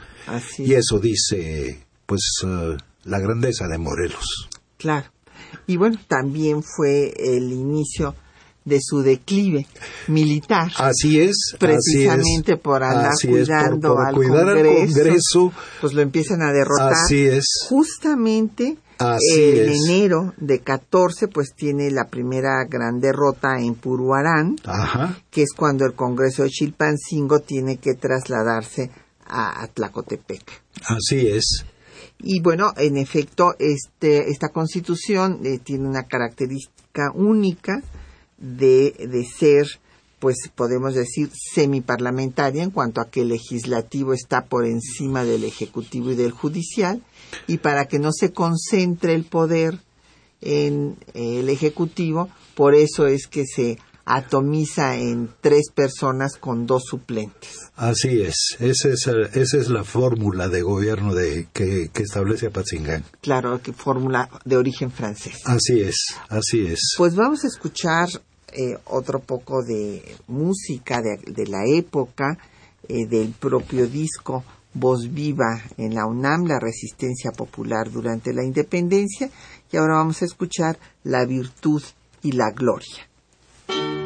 Y 0.59 0.73
eso 0.73 0.99
dice, 0.99 1.79
pues, 2.05 2.21
eh, 2.45 2.77
la 3.05 3.19
grandeza 3.19 3.65
de 3.67 3.79
Morelos. 3.79 4.49
Claro. 4.77 5.07
Y 5.65 5.77
bueno, 5.77 5.97
también 6.07 6.61
fue 6.61 7.11
el 7.17 7.51
inicio 7.51 8.13
de 8.65 8.79
su 8.81 9.01
declive 9.01 9.67
militar. 10.07 10.71
Así 10.77 11.21
es. 11.21 11.55
Precisamente 11.57 12.57
por 12.57 12.83
andar 12.83 13.13
cuidando 13.21 13.97
al, 13.99 14.13
Congreso, 14.15 15.53
Pues 15.79 15.93
lo 15.93 16.01
empiezan 16.01 16.41
a 16.41 16.51
derrotar. 16.51 16.93
Así 16.93 17.25
es. 17.27 17.45
Justamente 17.69 18.77
en 18.99 19.69
enero 19.69 20.33
de 20.37 20.59
14, 20.59 21.27
pues 21.27 21.53
tiene 21.55 21.91
la 21.91 22.07
primera 22.07 22.65
gran 22.67 22.99
derrota 22.99 23.59
en 23.59 23.75
Puruarán, 23.75 24.55
que 25.29 25.43
es 25.43 25.53
cuando 25.55 25.85
el 25.85 25.93
Congreso 25.93 26.43
de 26.43 26.49
Chilpancingo 26.49 27.39
tiene 27.39 27.77
que 27.77 27.93
trasladarse 27.93 28.89
a, 29.27 29.67
Tlacotepec. 29.73 30.43
Así 30.87 31.27
es. 31.27 31.65
Y 32.19 32.41
bueno, 32.41 32.71
en 32.77 32.97
efecto, 32.97 33.55
este, 33.59 34.29
esta 34.29 34.49
constitución 34.49 35.39
eh, 35.43 35.59
tiene 35.59 35.87
una 35.87 36.03
característica 36.03 37.11
única 37.13 37.81
de, 38.37 38.91
de 38.91 39.25
ser 39.25 39.67
pues 40.19 40.49
podemos 40.55 40.95
decir 40.95 41.29
semiparlamentaria 41.33 42.63
en 42.63 42.71
cuanto 42.71 43.01
a 43.01 43.09
que 43.09 43.21
el 43.21 43.29
legislativo 43.29 44.13
está 44.13 44.45
por 44.45 44.65
encima 44.65 45.23
del 45.23 45.43
ejecutivo 45.43 46.11
y 46.11 46.15
del 46.15 46.31
judicial 46.31 47.03
y 47.47 47.57
para 47.57 47.85
que 47.85 47.99
no 47.99 48.11
se 48.11 48.31
concentre 48.31 49.13
el 49.13 49.25
poder 49.25 49.79
en 50.41 50.97
el 51.13 51.49
ejecutivo, 51.49 52.29
por 52.55 52.75
eso 52.75 53.07
es 53.07 53.27
que 53.27 53.45
se 53.45 53.77
atomiza 54.05 54.95
en 54.95 55.29
tres 55.41 55.71
personas 55.73 56.37
con 56.37 56.65
dos 56.65 56.83
suplentes. 56.85 57.71
Así 57.75 58.21
es, 58.21 58.55
esa 58.59 58.89
es, 58.89 59.07
esa 59.07 59.57
es 59.57 59.69
la 59.69 59.83
fórmula 59.83 60.47
de 60.47 60.61
gobierno 60.61 61.13
de, 61.13 61.47
que, 61.51 61.89
establece 61.95 62.47
Apatzingán. 62.47 63.03
Claro, 63.21 63.61
que 63.61 63.73
fórmula 63.73 64.29
de 64.45 64.57
origen 64.57 64.91
francés. 64.91 65.41
Así 65.45 65.81
es, 65.81 66.15
así 66.29 66.67
es. 66.67 66.93
Pues 66.97 67.15
vamos 67.15 67.43
a 67.43 67.47
escuchar 67.47 68.07
eh, 68.53 68.77
otro 68.85 69.19
poco 69.19 69.63
de 69.63 70.15
música 70.27 71.01
de, 71.01 71.47
la 71.47 71.65
época, 71.65 72.37
eh, 72.87 73.07
del 73.07 73.31
propio 73.31 73.87
disco 73.87 74.43
Voz 74.75 75.11
Viva 75.11 75.61
en 75.77 75.95
la 75.95 76.05
UNAM, 76.05 76.45
la 76.45 76.59
resistencia 76.59 77.31
popular 77.31 77.89
durante 77.89 78.33
la 78.33 78.43
independencia, 78.43 79.29
y 79.71 79.77
ahora 79.77 79.95
vamos 79.95 80.21
a 80.21 80.25
escuchar 80.25 80.77
La 81.03 81.25
virtud 81.25 81.81
y 82.21 82.33
la 82.33 82.51
gloria. 82.51 83.07
Thank 83.67 83.99
you. 83.99 84.04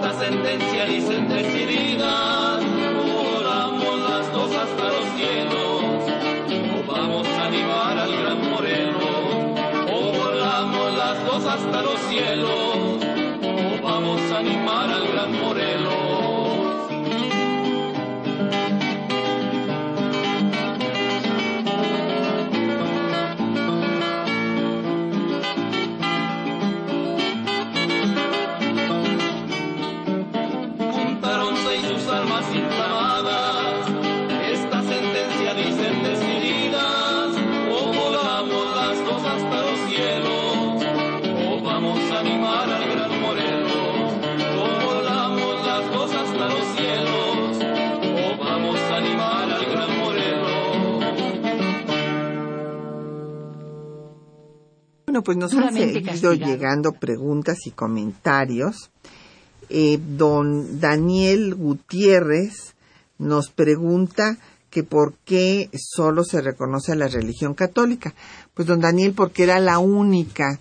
Hasta 0.00 0.18
Bueno, 55.18 55.24
pues 55.24 55.36
nos 55.36 55.54
han 55.54 55.74
seguido 55.74 56.32
llegando 56.32 56.92
preguntas 56.92 57.66
y 57.66 57.72
comentarios. 57.72 58.92
Eh, 59.68 59.98
don 60.00 60.78
Daniel 60.78 61.56
Gutiérrez 61.56 62.76
nos 63.18 63.50
pregunta 63.50 64.38
que 64.70 64.84
por 64.84 65.14
qué 65.24 65.70
solo 65.74 66.22
se 66.22 66.40
reconoce 66.40 66.92
a 66.92 66.94
la 66.94 67.08
religión 67.08 67.54
católica. 67.54 68.14
Pues 68.54 68.68
don 68.68 68.80
Daniel, 68.80 69.12
porque 69.12 69.42
era 69.42 69.58
la 69.58 69.80
única 69.80 70.60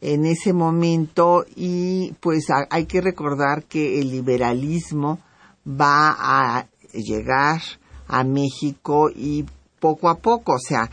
en 0.00 0.26
ese 0.26 0.52
momento 0.52 1.46
y 1.54 2.14
pues 2.18 2.46
hay 2.70 2.86
que 2.86 3.00
recordar 3.00 3.62
que 3.62 4.00
el 4.00 4.10
liberalismo 4.10 5.20
va 5.68 6.16
a 6.18 6.66
llegar 6.92 7.62
a 8.08 8.24
México 8.24 9.08
y 9.14 9.44
poco 9.78 10.08
a 10.08 10.16
poco, 10.16 10.54
o 10.54 10.58
sea, 10.58 10.90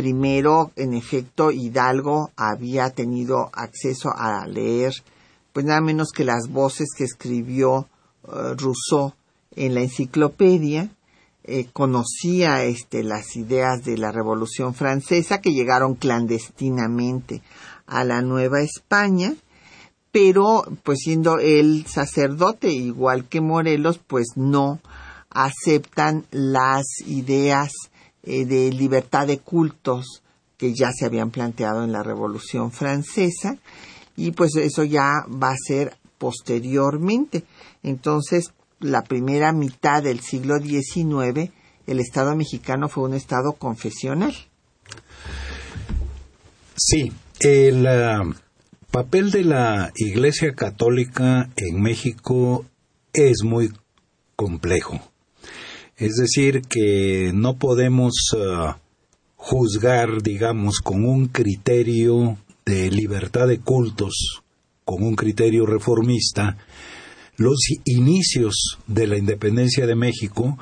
primero 0.00 0.70
en 0.76 0.94
efecto 0.94 1.50
Hidalgo 1.50 2.30
había 2.36 2.90
tenido 2.90 3.50
acceso 3.52 4.10
a 4.14 4.46
leer 4.46 4.92
pues 5.52 5.66
nada 5.66 5.80
menos 5.80 6.12
que 6.12 6.24
las 6.24 6.48
voces 6.48 6.90
que 6.96 7.02
escribió 7.02 7.88
uh, 8.22 8.54
Rousseau 8.56 9.14
en 9.56 9.74
la 9.74 9.80
enciclopedia, 9.80 10.88
eh, 11.42 11.66
conocía 11.72 12.62
este, 12.62 13.02
las 13.02 13.34
ideas 13.34 13.84
de 13.84 13.98
la 13.98 14.12
Revolución 14.12 14.72
Francesa 14.72 15.40
que 15.40 15.52
llegaron 15.52 15.96
clandestinamente 15.96 17.42
a 17.88 18.04
la 18.04 18.22
Nueva 18.22 18.60
España, 18.60 19.34
pero 20.12 20.62
pues 20.84 20.98
siendo 21.00 21.38
el 21.40 21.86
sacerdote 21.86 22.70
igual 22.70 23.24
que 23.24 23.40
Morelos, 23.40 23.98
pues 23.98 24.28
no 24.36 24.78
aceptan 25.28 26.24
las 26.30 26.84
ideas 27.04 27.72
eh, 28.30 28.44
de 28.44 28.70
libertad 28.70 29.26
de 29.26 29.38
cultos 29.38 30.22
que 30.58 30.74
ya 30.74 30.90
se 30.92 31.06
habían 31.06 31.30
planteado 31.30 31.82
en 31.82 31.92
la 31.92 32.02
Revolución 32.02 32.70
Francesa 32.72 33.56
y 34.16 34.32
pues 34.32 34.54
eso 34.56 34.84
ya 34.84 35.24
va 35.30 35.52
a 35.52 35.56
ser 35.56 35.96
posteriormente. 36.18 37.44
Entonces, 37.82 38.52
la 38.80 39.02
primera 39.02 39.52
mitad 39.52 40.02
del 40.02 40.20
siglo 40.20 40.58
XIX, 40.58 41.50
el 41.86 42.00
Estado 42.00 42.36
mexicano 42.36 42.90
fue 42.90 43.04
un 43.04 43.14
Estado 43.14 43.52
confesional. 43.52 44.34
Sí, 46.76 47.10
el 47.40 47.86
uh, 47.86 48.34
papel 48.90 49.30
de 49.30 49.44
la 49.44 49.90
Iglesia 49.96 50.52
Católica 50.54 51.48
en 51.56 51.80
México 51.80 52.66
es 53.14 53.42
muy 53.42 53.72
complejo. 54.36 55.00
Es 55.98 56.14
decir, 56.14 56.62
que 56.62 57.32
no 57.34 57.58
podemos 57.58 58.12
uh, 58.32 58.74
juzgar, 59.34 60.22
digamos, 60.22 60.78
con 60.78 61.04
un 61.04 61.26
criterio 61.26 62.38
de 62.64 62.88
libertad 62.92 63.48
de 63.48 63.58
cultos, 63.58 64.42
con 64.84 65.02
un 65.02 65.16
criterio 65.16 65.66
reformista, 65.66 66.56
los 67.36 67.58
inicios 67.84 68.78
de 68.86 69.08
la 69.08 69.18
independencia 69.18 69.88
de 69.88 69.96
México, 69.96 70.56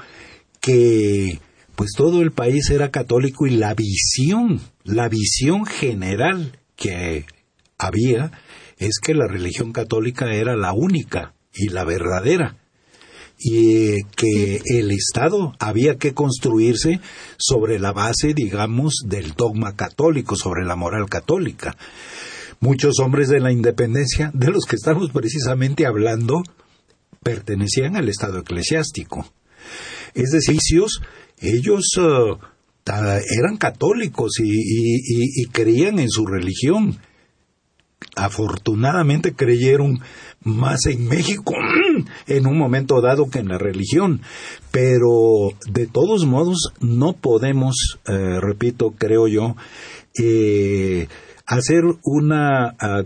que 0.61 1.39
pues 1.74 1.91
todo 1.95 2.22
el 2.22 2.32
país 2.32 2.70
era 2.70 2.91
católico 2.91 3.47
y 3.47 3.51
la 3.51 3.74
visión, 3.74 4.62
la 4.84 5.11
visión 5.11 5.66
general 5.66 6.59
que 6.76 7.26
había 7.76 8.32
es 8.78 8.99
que 9.03 9.12
la 9.12 9.26
religión 9.28 9.72
católica 9.72 10.32
era 10.32 10.57
la 10.57 10.72
única 10.72 11.34
y 11.53 11.68
la 11.68 11.84
verdadera 11.84 12.57
y 13.39 14.03
que 14.16 14.61
el 14.64 14.91
Estado 14.91 15.55
había 15.59 15.97
que 15.97 16.14
construirse 16.14 17.01
sobre 17.39 17.78
la 17.78 17.93
base, 17.93 18.34
digamos, 18.34 19.03
del 19.05 19.32
dogma 19.34 19.76
católico, 19.76 20.37
sobre 20.37 20.64
la 20.64 20.76
moral 20.76 21.09
católica. 21.09 21.76
Muchos 22.61 22.99
hombres 23.01 23.28
de 23.28 23.41
la 23.41 23.53
independencia, 23.53 24.30
de 24.32 24.51
los 24.51 24.64
que 24.64 24.76
estamos 24.76 25.11
precisamente 25.11 25.84
hablando, 25.87 26.43
pertenecían 27.22 27.97
al 27.97 28.09
Estado 28.09 28.39
eclesiástico. 28.39 29.30
Es 30.14 30.30
decir, 30.30 30.59
ellos 31.41 31.84
uh, 31.99 32.39
eran 32.87 33.57
católicos 33.59 34.32
y, 34.43 35.45
creían 35.53 35.99
en 35.99 36.09
su 36.09 36.24
religión. 36.26 36.99
Afortunadamente 38.17 39.35
creyeron 39.35 40.01
más 40.43 40.87
en 40.87 41.07
México 41.07 41.53
en 42.27 42.47
un 42.47 42.59
momento 42.59 43.01
dado 43.03 43.29
que 43.31 43.41
en 43.41 43.49
la 43.49 43.59
religión. 43.59 44.23
Pero 44.71 45.51
de 45.71 45.87
todos 45.87 46.25
modos 46.25 46.73
no 46.81 47.12
podemos, 47.12 48.01
eh, 48.09 48.41
repito, 48.41 48.95
creo 48.97 49.29
yo, 49.29 49.55
eh, 50.19 51.09
hacer 51.47 51.83
una 52.03 52.75
ah, 52.81 53.03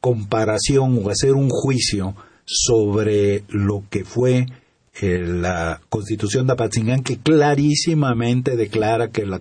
comparación 0.00 1.00
o 1.02 1.10
hacer 1.10 1.32
un 1.32 1.48
juicio 1.48 2.14
sobre 2.44 3.44
lo 3.48 3.84
que 3.90 4.04
fue 4.04 4.46
la 5.00 5.80
Constitución 5.88 6.46
de 6.46 6.52
Apatzingán 6.52 7.02
que 7.02 7.18
clarísimamente 7.18 8.56
declara 8.56 9.10
que 9.10 9.24
la, 9.24 9.40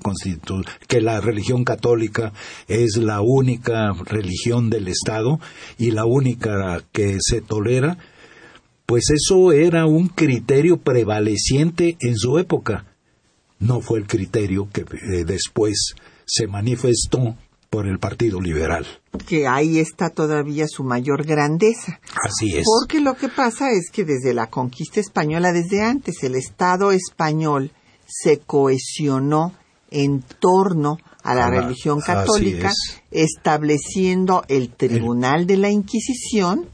que 0.88 1.02
la 1.02 1.22
religión 1.22 1.66
católica 1.66 2.34
es 2.68 2.98
la 2.98 3.22
única 3.22 3.94
religión 4.06 4.70
del 4.70 4.88
Estado 4.88 5.40
y 5.78 5.92
la 5.92 6.06
única 6.06 6.84
que 6.92 7.18
se 7.20 7.42
tolera, 7.42 7.98
pues 8.86 9.10
eso 9.10 9.52
era 9.52 9.86
un 9.86 10.08
criterio 10.08 10.78
prevaleciente 10.78 11.98
en 12.00 12.18
su 12.18 12.40
época. 12.40 12.86
No 13.60 13.82
fue 13.82 14.00
el 14.00 14.08
criterio 14.08 14.70
que 14.72 14.82
eh, 14.82 15.26
después 15.26 15.94
se 16.26 16.48
manifestó 16.48 17.36
por 17.72 17.88
el 17.88 18.00
Partido 18.00 18.42
Liberal. 18.42 18.86
Que 19.26 19.48
ahí 19.48 19.80
está 19.80 20.10
todavía 20.10 20.68
su 20.68 20.84
mayor 20.84 21.26
grandeza. 21.26 22.02
Así 22.22 22.58
es. 22.58 22.66
Porque 22.66 23.00
lo 23.00 23.16
que 23.16 23.30
pasa 23.30 23.72
es 23.72 23.90
que 23.90 24.04
desde 24.04 24.34
la 24.34 24.48
conquista 24.48 25.00
española, 25.00 25.54
desde 25.54 25.82
antes, 25.82 26.22
el 26.24 26.36
Estado 26.36 26.92
español 26.92 27.72
se 28.06 28.40
cohesionó 28.40 29.54
en 29.90 30.22
torno 30.22 30.98
a 31.24 31.34
la, 31.34 31.50
religión 31.50 32.02
católica, 32.02 32.74
estableciendo 33.10 34.44
el 34.50 34.74
Tribunal 34.74 35.48
de 35.48 35.56
la 35.56 35.70
Inquisición 35.70 36.68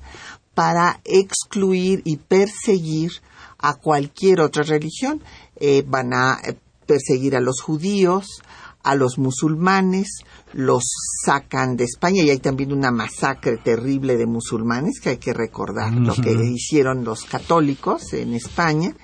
para 0.55 0.99
excluir 1.03 2.01
y 2.05 2.17
perseguir 2.17 3.11
a 3.59 3.75
cualquier 3.75 4.41
otra 4.41 4.63
religión. 4.63 5.21
Eh, 5.57 5.83
van 5.85 6.15
a 6.15 6.39
eh, 6.43 6.55
perseguir 6.87 7.35
a 7.35 7.39
los 7.39 7.61
judíos, 7.61 8.41
a 8.87 8.95
los 8.95 9.17
musulmanes, 9.17 10.21
los 10.53 10.83
sacan 11.25 11.75
de 11.75 11.83
España 11.83 12.23
y 12.23 12.29
hay 12.29 12.39
también 12.39 12.71
una 12.71 12.91
masacre 12.91 13.57
terrible 13.57 14.17
de 14.17 14.25
musulmanes 14.25 14.99
que 14.99 15.09
hay 15.09 15.17
que 15.17 15.33
recordar 15.33 15.93
lo 15.93 16.15
que 16.15 16.31
hicieron 16.31 17.03
los 17.03 17.25
católicos 17.25 18.13
en 18.13 18.33
España. 18.33 18.95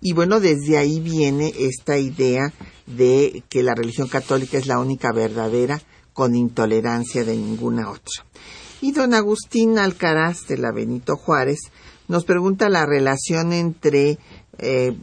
Y 0.00 0.12
bueno, 0.12 0.40
desde 0.40 0.78
ahí 0.78 1.00
viene 1.00 1.52
esta 1.56 1.96
idea 1.96 2.52
de 2.86 3.42
que 3.48 3.62
la 3.62 3.74
religión 3.74 4.08
católica 4.08 4.58
es 4.58 4.66
la 4.66 4.80
única 4.80 5.12
verdadera 5.12 5.80
con 6.12 6.34
intolerancia 6.34 7.24
de 7.24 7.36
ninguna 7.36 7.88
otra. 7.88 8.24
Y 8.80 8.92
don 8.92 9.14
Agustín 9.14 9.78
Alcaraz 9.78 10.46
de 10.48 10.58
la 10.58 10.72
Benito 10.72 11.16
Juárez 11.16 11.60
nos 12.08 12.24
pregunta 12.24 12.68
la 12.68 12.84
relación 12.84 13.52
entre 13.52 14.18
eh, 14.58 14.96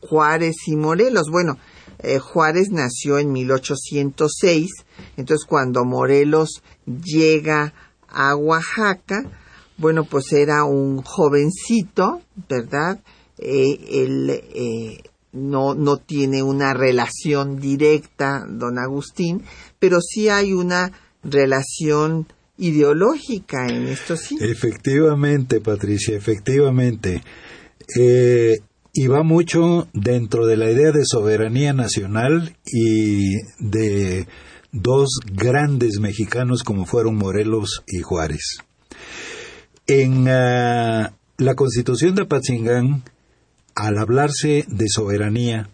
Juárez 0.00 0.56
y 0.66 0.76
Morelos. 0.76 1.30
Bueno, 1.30 1.58
eh, 2.00 2.18
Juárez 2.18 2.70
nació 2.70 3.18
en 3.18 3.32
1806, 3.32 4.70
entonces 5.16 5.46
cuando 5.46 5.84
Morelos 5.84 6.62
llega 6.86 7.74
a 8.08 8.36
Oaxaca, 8.36 9.24
bueno, 9.76 10.04
pues 10.04 10.32
era 10.32 10.64
un 10.64 11.02
jovencito, 11.02 12.20
¿verdad? 12.48 13.00
Eh, 13.38 13.78
él 13.90 14.30
eh, 14.30 15.02
no, 15.32 15.74
no 15.74 15.98
tiene 15.98 16.42
una 16.42 16.74
relación 16.74 17.60
directa, 17.60 18.44
don 18.48 18.78
Agustín, 18.78 19.42
pero 19.78 20.00
sí 20.00 20.28
hay 20.28 20.52
una 20.52 20.92
relación 21.22 22.26
ideológica 22.58 23.68
en 23.68 23.88
esto 23.88 24.16
sí. 24.16 24.36
Efectivamente, 24.40 25.60
Patricia, 25.60 26.16
efectivamente. 26.16 27.22
Eh, 27.96 28.56
y 28.92 29.06
va 29.06 29.22
mucho 29.22 29.88
dentro 29.92 30.46
de 30.46 30.56
la 30.56 30.70
idea 30.70 30.92
de 30.92 31.04
soberanía 31.04 31.72
nacional 31.72 32.56
y 32.66 33.34
de 33.58 34.26
dos 34.72 35.20
grandes 35.32 36.00
mexicanos 36.00 36.62
como 36.62 36.86
fueron 36.86 37.16
Morelos 37.16 37.82
y 37.86 38.00
Juárez. 38.00 38.58
En 39.86 40.28
ah, 40.28 41.12
la 41.38 41.54
constitución 41.54 42.14
de 42.14 42.22
Apatzingán, 42.22 43.02
al 43.74 43.98
hablarse 43.98 44.64
de 44.68 44.86
soberanía, 44.88 45.70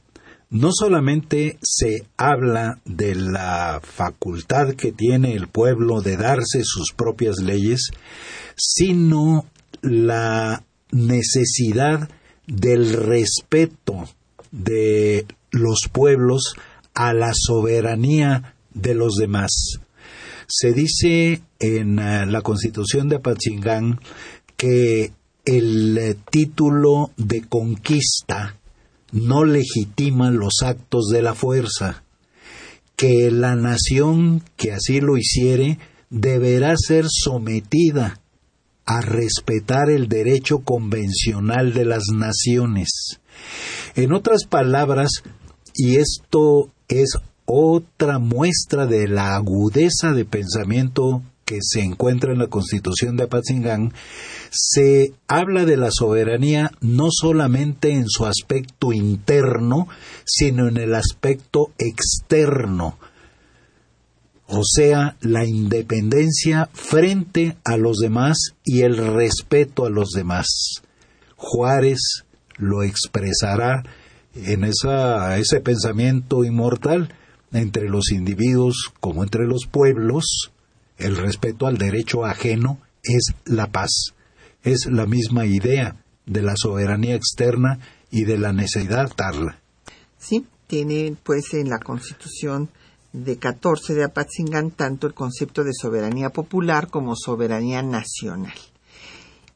no 0.50 0.70
solamente 0.72 1.58
se 1.62 2.06
habla 2.16 2.80
de 2.84 3.14
la 3.14 3.80
facultad 3.82 4.74
que 4.74 4.92
tiene 4.92 5.34
el 5.34 5.48
pueblo 5.48 6.00
de 6.00 6.16
darse 6.16 6.62
sus 6.62 6.92
propias 6.92 7.38
leyes, 7.38 7.90
sino 8.56 9.46
la 9.82 10.62
necesidad 10.92 12.08
del 12.46 12.92
respeto 12.92 14.08
de 14.50 15.26
los 15.50 15.88
pueblos 15.90 16.54
a 16.94 17.12
la 17.12 17.32
soberanía 17.34 18.54
de 18.72 18.94
los 18.94 19.14
demás. 19.14 19.78
Se 20.46 20.72
dice 20.72 21.42
en 21.58 21.98
eh, 21.98 22.26
la 22.26 22.42
Constitución 22.42 23.08
de 23.08 23.16
Apatzingán 23.16 24.00
que 24.56 25.12
el 25.44 25.98
eh, 25.98 26.16
título 26.30 27.10
de 27.16 27.42
conquista 27.42 28.56
no 29.12 29.44
legitima 29.44 30.30
los 30.30 30.62
actos 30.62 31.08
de 31.08 31.22
la 31.22 31.34
fuerza, 31.34 32.04
que 32.96 33.30
la 33.30 33.54
nación 33.54 34.42
que 34.56 34.72
así 34.72 35.00
lo 35.00 35.16
hiciere 35.16 35.78
deberá 36.10 36.74
ser 36.76 37.06
sometida 37.08 38.20
a 38.86 39.00
respetar 39.00 39.90
el 39.90 40.08
derecho 40.08 40.60
convencional 40.60 41.72
de 41.72 41.84
las 41.84 42.04
naciones. 42.12 43.20
En 43.94 44.12
otras 44.12 44.44
palabras, 44.44 45.22
y 45.74 45.96
esto 45.96 46.70
es 46.88 47.16
otra 47.46 48.18
muestra 48.18 48.86
de 48.86 49.08
la 49.08 49.34
agudeza 49.36 50.12
de 50.12 50.24
pensamiento 50.24 51.22
que 51.44 51.58
se 51.60 51.82
encuentra 51.82 52.32
en 52.32 52.38
la 52.38 52.46
Constitución 52.46 53.16
de 53.16 53.24
Apatzingán, 53.24 53.92
se 54.50 55.12
habla 55.28 55.64
de 55.64 55.76
la 55.76 55.90
soberanía 55.90 56.70
no 56.80 57.08
solamente 57.10 57.90
en 57.90 58.08
su 58.08 58.24
aspecto 58.24 58.92
interno, 58.92 59.88
sino 60.24 60.68
en 60.68 60.78
el 60.78 60.94
aspecto 60.94 61.72
externo, 61.78 62.98
o 64.46 64.62
sea, 64.64 65.16
la 65.20 65.44
independencia 65.44 66.68
frente 66.72 67.56
a 67.64 67.76
los 67.76 67.98
demás 67.98 68.38
y 68.64 68.82
el 68.82 68.96
respeto 68.96 69.86
a 69.86 69.90
los 69.90 70.10
demás. 70.10 70.46
Juárez 71.36 72.24
lo 72.56 72.82
expresará 72.82 73.82
en 74.34 74.64
esa, 74.64 75.38
ese 75.38 75.60
pensamiento 75.60 76.44
inmortal 76.44 77.14
entre 77.52 77.88
los 77.88 78.10
individuos 78.10 78.92
como 79.00 79.22
entre 79.22 79.46
los 79.46 79.66
pueblos, 79.66 80.52
el 80.98 81.16
respeto 81.16 81.66
al 81.66 81.78
derecho 81.78 82.24
ajeno 82.24 82.80
es 83.02 83.34
la 83.44 83.68
paz. 83.68 84.14
Es 84.62 84.86
la 84.86 85.06
misma 85.06 85.46
idea 85.46 85.96
de 86.26 86.42
la 86.42 86.54
soberanía 86.56 87.14
externa 87.14 87.78
y 88.10 88.24
de 88.24 88.38
la 88.38 88.52
necesidad 88.52 89.08
de 89.08 89.14
darla. 89.16 89.60
Sí, 90.18 90.46
tiene 90.66 91.16
pues 91.22 91.52
en 91.54 91.68
la 91.68 91.78
Constitución 91.78 92.70
de 93.14 93.38
14 93.38 93.94
de 93.94 94.02
Apatzingán 94.02 94.72
tanto 94.72 95.06
el 95.06 95.14
concepto 95.14 95.62
de 95.62 95.70
soberanía 95.72 96.30
popular 96.30 96.88
como 96.90 97.14
soberanía 97.14 97.80
nacional. 97.80 98.58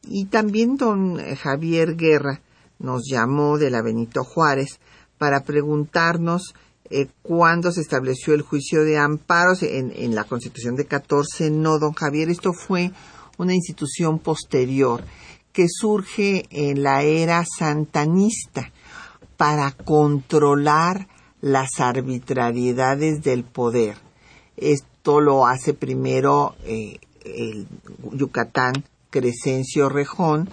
Y 0.03 0.25
también 0.25 0.77
don 0.77 1.17
Javier 1.35 1.97
Guerra 1.97 2.41
nos 2.79 3.03
llamó 3.05 3.57
de 3.57 3.69
la 3.69 3.81
Benito 3.81 4.23
Juárez 4.23 4.79
para 5.17 5.43
preguntarnos 5.43 6.55
eh, 6.89 7.07
cuándo 7.21 7.73
se 7.73 7.81
estableció 7.81 8.33
el 8.33 8.43
juicio 8.43 8.85
de 8.85 8.97
amparos 8.97 9.61
en, 9.61 9.91
en 9.93 10.15
la 10.15 10.23
Constitución 10.23 10.75
de 10.77 10.85
14. 10.85 11.51
No, 11.51 11.79
don 11.79 11.91
Javier, 11.91 12.29
esto 12.29 12.53
fue 12.53 12.93
una 13.37 13.53
institución 13.53 14.19
posterior 14.19 15.03
que 15.51 15.65
surge 15.67 16.45
en 16.49 16.81
la 16.81 17.03
era 17.03 17.43
santanista 17.45 18.71
para 19.35 19.71
controlar 19.71 21.08
las 21.41 21.79
arbitrariedades 21.79 23.23
del 23.23 23.43
poder. 23.43 23.95
Esto 24.57 25.21
lo 25.21 25.47
hace 25.47 25.73
primero 25.73 26.55
eh, 26.65 26.99
el 27.23 27.67
Yucatán 28.13 28.83
Crescencio 29.09 29.89
Rejón, 29.89 30.49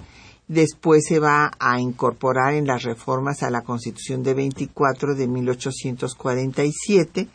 después 0.49 1.05
se 1.07 1.19
va 1.19 1.53
a 1.59 1.81
incorporar 1.81 2.55
en 2.55 2.67
las 2.67 2.83
reformas 2.83 3.43
a 3.43 3.51
la 3.51 3.63
Constitución 3.63 4.23
de 4.23 4.35
24 4.35 5.15
de 5.15 5.27
1847 5.27 7.29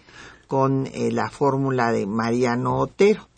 con 0.47 0.87
eh, 0.87 1.11
la 1.11 1.29
fórmula 1.29 1.91
de 1.91 2.05
Mariano 2.05 2.77
Otero. 2.77 3.29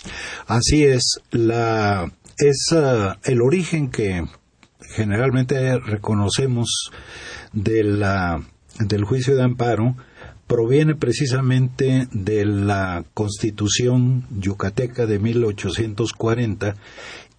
Así 0.47 0.83
es, 0.83 1.19
la, 1.31 2.11
es 2.37 2.67
ah, 2.71 3.17
el 3.23 3.41
origen 3.41 3.91
que 3.91 4.25
generalmente 4.95 5.79
reconocemos 5.79 6.91
de 7.51 7.83
la, 7.83 8.41
del 8.79 9.03
juicio 9.03 9.35
de 9.35 9.43
amparo 9.43 9.95
proviene 10.47 10.95
precisamente 10.95 12.07
de 12.11 12.45
la 12.45 13.05
Constitución 13.13 14.25
yucateca 14.39 15.05
de 15.05 15.19
1840 15.19 16.75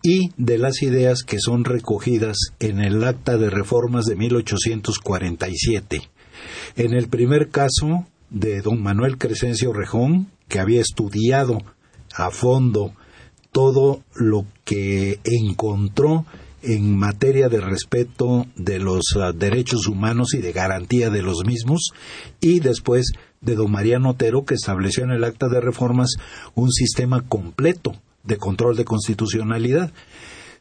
y 0.02 0.30
de 0.36 0.58
las 0.58 0.82
ideas 0.82 1.22
que 1.22 1.38
son 1.38 1.64
recogidas 1.64 2.36
en 2.60 2.80
el 2.80 3.02
Acta 3.04 3.38
de 3.38 3.50
Reformas 3.50 4.04
de 4.04 4.16
1847. 4.16 6.02
En 6.76 6.92
el 6.92 7.08
primer 7.08 7.48
caso 7.48 8.06
de 8.30 8.60
don 8.60 8.82
Manuel 8.82 9.16
Crescencio 9.16 9.72
Rejón, 9.72 10.28
que 10.48 10.60
había 10.60 10.80
estudiado 10.80 11.62
a 12.14 12.30
fondo 12.30 12.92
todo 13.52 14.02
lo 14.14 14.46
que 14.64 15.20
encontró 15.24 16.26
en 16.64 16.96
materia 16.96 17.48
de 17.48 17.60
respeto 17.60 18.46
de 18.56 18.78
los 18.78 19.02
ah, 19.16 19.32
derechos 19.32 19.86
humanos 19.86 20.34
y 20.34 20.38
de 20.38 20.52
garantía 20.52 21.10
de 21.10 21.22
los 21.22 21.44
mismos, 21.44 21.90
y 22.40 22.60
después 22.60 23.12
de 23.40 23.54
don 23.54 23.70
Mariano 23.70 24.10
Otero, 24.10 24.44
que 24.44 24.54
estableció 24.54 25.04
en 25.04 25.10
el 25.10 25.24
acta 25.24 25.48
de 25.48 25.60
reformas 25.60 26.16
un 26.54 26.70
sistema 26.70 27.22
completo 27.22 27.94
de 28.22 28.38
control 28.38 28.76
de 28.76 28.84
constitucionalidad. 28.84 29.92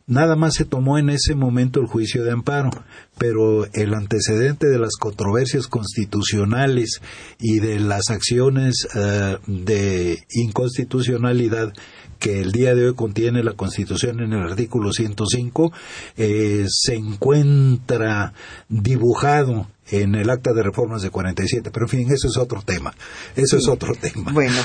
Nada 0.06 0.36
más 0.36 0.56
se 0.56 0.66
tomó 0.66 0.97
en 0.97 1.10
ese 1.10 1.34
momento 1.34 1.80
el 1.80 1.88
juicio 1.88 2.24
de 2.24 2.32
amparo, 2.32 2.72
pero 3.18 3.66
el 3.74 3.93
antecedente 3.93 4.68
de 4.68 4.78
las 4.78 4.97
controversias 4.99 5.68
constitucionales 5.68 7.01
y 7.39 7.60
de 7.60 7.80
las 7.80 8.10
acciones 8.10 8.88
ah, 8.95 9.39
de 9.47 10.26
inconstitucionalidad 10.30 11.74
que 12.20 12.41
el 12.41 12.51
día 12.51 12.74
de 12.74 12.88
hoy 12.88 12.95
contiene 12.95 13.43
la 13.43 13.51
Constitución 13.51 14.22
en 14.22 14.32
el 14.32 14.43
artículo 14.43 14.93
105 14.93 15.74
eh, 16.16 16.66
se 16.70 16.95
encuentra 16.95 18.34
dibujado 18.70 19.68
en 19.91 20.16
el 20.16 20.30
acta 20.30 20.54
de 20.54 20.64
reformas 20.64 21.01
de 21.01 21.10
47. 21.10 21.70
Pero 21.72 21.86
en 21.86 21.89
fin, 21.89 22.12
eso 22.12 22.28
es 22.28 22.38
otro 22.38 22.62
tema. 22.62 22.93
Eso 23.36 23.58
es 23.58 23.68
otro 23.68 23.93
tema. 23.95 24.32
Bueno, 24.32 24.56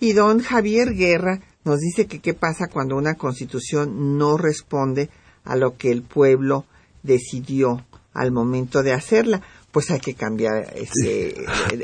y 0.00 0.12
don 0.12 0.40
Javier 0.40 0.92
Guerra 0.94 1.40
nos 1.64 1.80
dice 1.80 2.06
que 2.06 2.20
qué 2.20 2.34
pasa 2.34 2.68
cuando 2.72 2.96
una 2.96 3.14
constitución 3.14 4.18
no 4.18 4.36
responde 4.36 5.10
a 5.44 5.56
lo 5.56 5.76
que 5.76 5.90
el 5.90 6.02
pueblo 6.02 6.64
decidió 7.02 7.84
al 8.12 8.32
momento 8.32 8.82
de 8.82 8.92
hacerla 8.92 9.42
pues 9.74 9.90
hay 9.90 9.98
que 9.98 10.14
cambiar 10.14 10.72
este, 10.76 11.34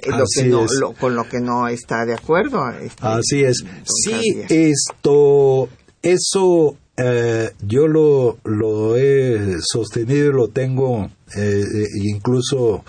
lo 0.07 0.25
que 0.33 0.45
no, 0.45 0.93
con 0.93 1.17
lo 1.17 1.29
que 1.29 1.41
no 1.41 1.67
está 1.67 2.07
de 2.07 2.15
acuerdo. 2.15 2.71
Este, 2.71 3.05
Así 3.05 3.43
es. 3.43 3.65
Sí, 3.85 4.43
esto, 4.49 5.69
eso 6.01 6.77
eh, 6.97 7.51
yo 7.67 7.89
lo, 7.89 8.39
lo 8.45 8.97
he 8.97 9.57
sostenido 9.61 10.31
y 10.31 10.33
lo 10.33 10.49
tengo 10.51 11.11
eh, 11.37 11.65
incluso 11.95 12.85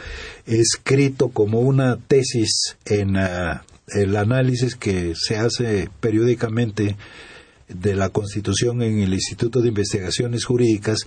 escrito 0.45 1.29
como 1.29 1.61
una 1.61 1.97
tesis 1.97 2.77
en 2.85 3.15
uh, 3.15 3.59
el 3.87 4.15
análisis 4.15 4.75
que 4.75 5.13
se 5.15 5.37
hace 5.37 5.89
periódicamente 5.99 6.97
de 7.67 7.95
la 7.95 8.09
Constitución 8.09 8.81
en 8.81 8.99
el 8.99 9.13
Instituto 9.13 9.61
de 9.61 9.69
Investigaciones 9.69 10.45
Jurídicas 10.45 11.05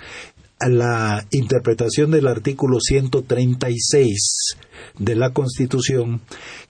la 0.61 1.27
interpretación 1.31 2.11
del 2.11 2.27
artículo 2.27 2.79
136 2.81 4.57
de 4.99 5.15
la 5.15 5.31
Constitución, 5.31 6.21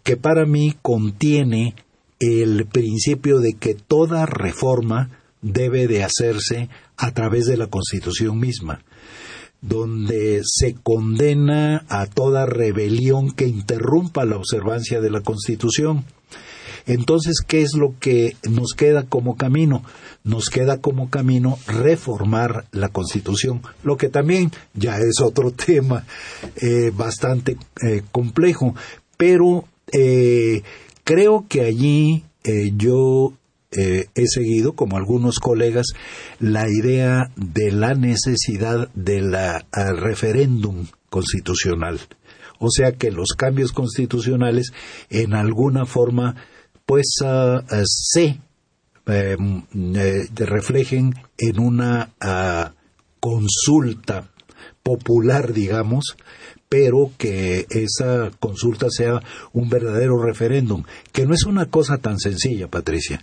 que 0.03 0.17
para 0.17 0.47
mí 0.47 0.77
contiene 0.83 1.75
el 2.21 2.67
principio 2.67 3.41
de 3.41 3.55
que 3.55 3.75
toda 3.75 4.27
reforma 4.27 5.11
debe 5.43 5.87
de 5.87 6.03
hacerse 6.03 6.69
a 6.97 7.13
través 7.13 7.47
de 7.47 7.57
la 7.57 7.67
Constitución 7.67 8.39
misma, 8.39 8.83
donde 9.67 10.43
se 10.45 10.75
condena 10.75 11.85
a 11.89 12.07
toda 12.07 12.45
rebelión 12.45 13.33
que 13.33 13.47
interrumpa 13.47 14.25
la 14.25 14.37
observancia 14.37 15.01
de 15.01 15.11
la 15.11 15.23
Constitución. 15.23 16.05
Entonces, 16.87 17.37
¿qué 17.47 17.63
es 17.63 17.75
lo 17.75 17.95
que 17.99 18.37
nos 18.49 18.75
queda 18.77 19.07
como 19.07 19.37
camino? 19.37 19.83
Nos 20.23 20.51
queda 20.51 20.83
como 20.83 21.09
camino 21.09 21.59
reformar 21.67 22.67
la 22.73 22.91
Constitución, 22.91 23.63
lo 23.83 23.97
que 23.97 24.11
también 24.11 24.51
ya 24.75 24.99
es 24.99 25.21
otro 25.23 25.51
tema 25.67 26.05
eh, 26.57 26.93
bastante 26.95 27.57
eh, 27.83 28.03
complejo, 28.13 28.75
pero 29.17 29.65
eh, 29.93 30.63
creo 31.05 31.47
que 31.49 31.63
allí 31.63 32.25
yo 32.77 33.33
he 33.75 34.27
seguido, 34.27 34.75
como 34.75 34.97
algunos 34.97 35.41
colegas, 35.41 35.87
la 36.39 36.69
idea 36.69 37.31
de 37.37 37.73
la 37.73 37.95
necesidad 37.95 38.89
del 38.95 39.35
referéndum 39.97 40.87
constitucional. 41.11 42.01
O 42.59 42.71
sea 42.71 42.93
que 42.93 43.11
los 43.11 43.35
cambios 43.37 43.73
constitucionales 43.73 44.73
en 45.11 45.35
alguna 45.35 45.87
forma 45.87 46.37
pues 46.87 47.17
uh, 47.23 47.61
se 47.85 48.41
eh, 49.07 49.37
eh, 49.37 50.29
reflejen 50.35 51.15
en 51.39 51.61
una 51.61 52.11
consulta 53.21 54.31
popular, 54.83 55.53
digamos, 55.53 56.17
pero 56.75 57.13
que 57.17 57.69
esa 57.71 58.33
consulta 58.41 58.89
sea 58.91 59.23
un 59.53 59.69
verdadero 59.69 60.21
referéndum, 60.21 60.83
que 61.13 61.25
no 61.25 61.33
es 61.33 61.45
una 61.45 61.67
cosa 61.67 61.99
tan 61.99 62.19
sencilla, 62.19 62.67
Patricia. 62.67 63.21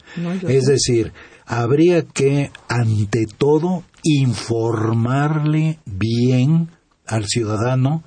es 0.48 0.68
decir, 0.68 1.12
habría 1.46 2.04
que, 2.04 2.50
ante 2.70 3.26
todo, 3.26 3.84
informarle 4.04 5.80
bien 5.86 6.70
al 7.06 7.26
ciudadano 7.26 8.06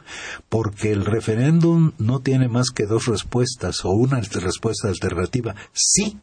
porque 0.49 0.93
el 0.93 1.05
referéndum 1.05 1.93
no 1.99 2.21
tiene 2.21 2.49
más 2.49 2.71
que 2.71 2.87
dos 2.87 3.05
respuestas 3.05 3.85
o 3.85 3.91
una 3.91 4.23
respuesta 4.23 4.89
alternativa, 4.89 5.55
sí 5.75 6.21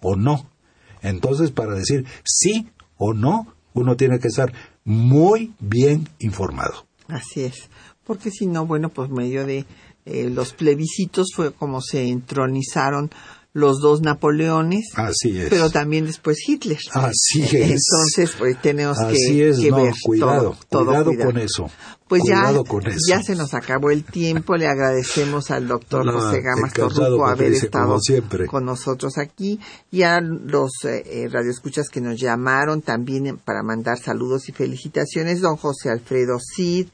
o 0.00 0.16
no. 0.16 0.50
Entonces, 1.00 1.52
para 1.52 1.76
decir 1.76 2.06
sí 2.24 2.70
o 2.96 3.14
no, 3.14 3.54
uno 3.72 3.94
tiene 3.94 4.18
que 4.18 4.26
estar 4.26 4.52
muy 4.82 5.54
bien 5.60 6.08
informado. 6.18 6.88
Así 7.06 7.42
es, 7.42 7.68
porque 8.04 8.30
si 8.30 8.46
no, 8.46 8.66
bueno, 8.66 8.88
pues 8.88 9.10
medio 9.10 9.46
de 9.46 9.64
eh, 10.06 10.30
los 10.30 10.52
plebiscitos 10.52 11.28
fue 11.34 11.52
como 11.52 11.80
se 11.80 12.08
entronizaron 12.08 13.10
los 13.54 13.78
dos 13.80 14.00
Napoleones, 14.02 14.86
Así 14.96 15.38
es. 15.38 15.48
pero 15.48 15.70
también 15.70 16.06
después 16.06 16.38
Hitler. 16.46 16.76
Así 16.92 17.40
es. 17.44 17.52
Entonces, 17.54 18.34
pues 18.36 18.60
tenemos 18.60 18.98
Así 18.98 19.36
que, 19.36 19.48
es, 19.50 19.60
que 19.60 19.70
no, 19.70 19.76
ver 19.76 19.94
cuidado, 20.04 20.56
todo, 20.68 20.84
todo 20.86 21.04
cuidado, 21.04 21.30
con 21.30 21.38
eso. 21.38 21.70
Pues 22.08 22.22
ya, 22.26 22.40
cuidado 22.40 22.64
con 22.64 22.86
eso. 22.88 22.98
ya 23.08 23.22
se 23.22 23.36
nos 23.36 23.54
acabó 23.54 23.92
el 23.92 24.02
tiempo. 24.02 24.56
Le 24.56 24.66
agradecemos 24.66 25.52
al 25.52 25.68
doctor 25.68 26.04
No, 26.04 26.14
José 26.14 26.40
Gamas 26.42 26.72
Torruco 26.72 27.26
haber 27.26 27.36
Patricia, 27.46 27.66
estado 27.66 28.00
siempre. 28.00 28.46
con 28.46 28.64
nosotros 28.64 29.18
aquí 29.18 29.60
y 29.92 30.02
a 30.02 30.20
los 30.20 30.72
eh, 30.84 31.04
eh, 31.06 31.28
radioescuchas 31.30 31.88
que 31.88 32.00
nos 32.00 32.20
llamaron 32.20 32.82
también 32.82 33.38
para 33.38 33.62
mandar 33.62 33.98
saludos 34.00 34.48
y 34.48 34.52
felicitaciones. 34.52 35.40
Don 35.40 35.56
José 35.56 35.90
Alfredo 35.90 36.38
Cid, 36.40 36.88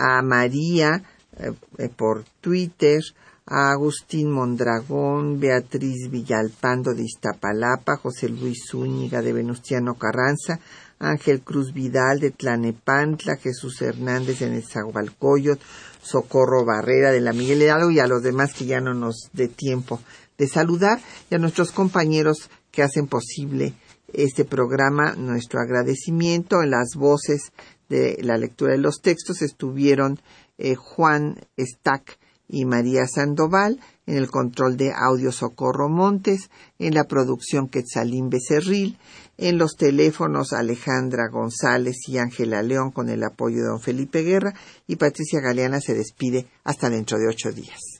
a 0.00 0.22
María 0.22 1.02
eh, 1.36 1.52
eh, 1.78 1.90
por 1.94 2.24
Twitter, 2.40 3.02
a 3.46 3.72
Agustín 3.72 4.30
Mondragón, 4.30 5.38
Beatriz 5.38 6.10
Villalpando 6.10 6.94
de 6.94 7.02
Iztapalapa, 7.02 7.96
José 7.96 8.28
Luis 8.28 8.64
Zúñiga 8.70 9.20
de 9.20 9.32
Venustiano 9.32 9.94
Carranza, 9.94 10.58
Ángel 10.98 11.42
Cruz 11.42 11.72
Vidal 11.72 12.20
de 12.20 12.30
Tlanepantla, 12.30 13.36
Jesús 13.36 13.82
Hernández 13.82 14.38
de 14.38 14.50
Nezahualcóyotl, 14.50 15.62
Socorro 16.02 16.64
Barrera 16.64 17.10
de 17.10 17.20
la 17.20 17.32
Miguel 17.32 17.62
Hidalgo 17.62 17.90
y 17.90 17.98
a 17.98 18.06
los 18.06 18.22
demás 18.22 18.54
que 18.54 18.66
ya 18.66 18.80
no 18.80 18.94
nos 18.94 19.30
dé 19.32 19.48
tiempo 19.48 20.00
de 20.38 20.48
saludar 20.48 21.00
y 21.30 21.34
a 21.34 21.38
nuestros 21.38 21.72
compañeros 21.72 22.50
que 22.70 22.82
hacen 22.82 23.06
posible 23.06 23.74
este 24.12 24.44
programa, 24.44 25.14
nuestro 25.16 25.60
agradecimiento 25.60 26.62
en 26.62 26.70
las 26.70 26.94
voces 26.96 27.52
de 27.90 28.16
la 28.22 28.38
lectura 28.38 28.72
de 28.72 28.78
los 28.78 29.02
textos 29.02 29.42
estuvieron 29.42 30.20
eh, 30.56 30.76
Juan 30.76 31.38
Stack 31.58 32.18
y 32.48 32.64
María 32.64 33.06
Sandoval, 33.06 33.78
en 34.06 34.16
el 34.16 34.28
control 34.28 34.76
de 34.76 34.92
audio 34.92 35.30
Socorro 35.30 35.88
Montes, 35.88 36.50
en 36.78 36.94
la 36.94 37.04
producción 37.04 37.68
Quetzalín 37.68 38.28
Becerril, 38.28 38.98
en 39.38 39.56
los 39.56 39.76
teléfonos 39.76 40.52
Alejandra 40.52 41.28
González 41.30 41.96
y 42.08 42.18
Ángela 42.18 42.62
León 42.62 42.90
con 42.90 43.08
el 43.08 43.22
apoyo 43.22 43.58
de 43.58 43.68
don 43.68 43.80
Felipe 43.80 44.22
Guerra 44.22 44.52
y 44.86 44.96
Patricia 44.96 45.40
Galeana 45.40 45.80
se 45.80 45.94
despide 45.94 46.46
hasta 46.64 46.90
dentro 46.90 47.18
de 47.18 47.28
ocho 47.28 47.52
días. 47.52 47.99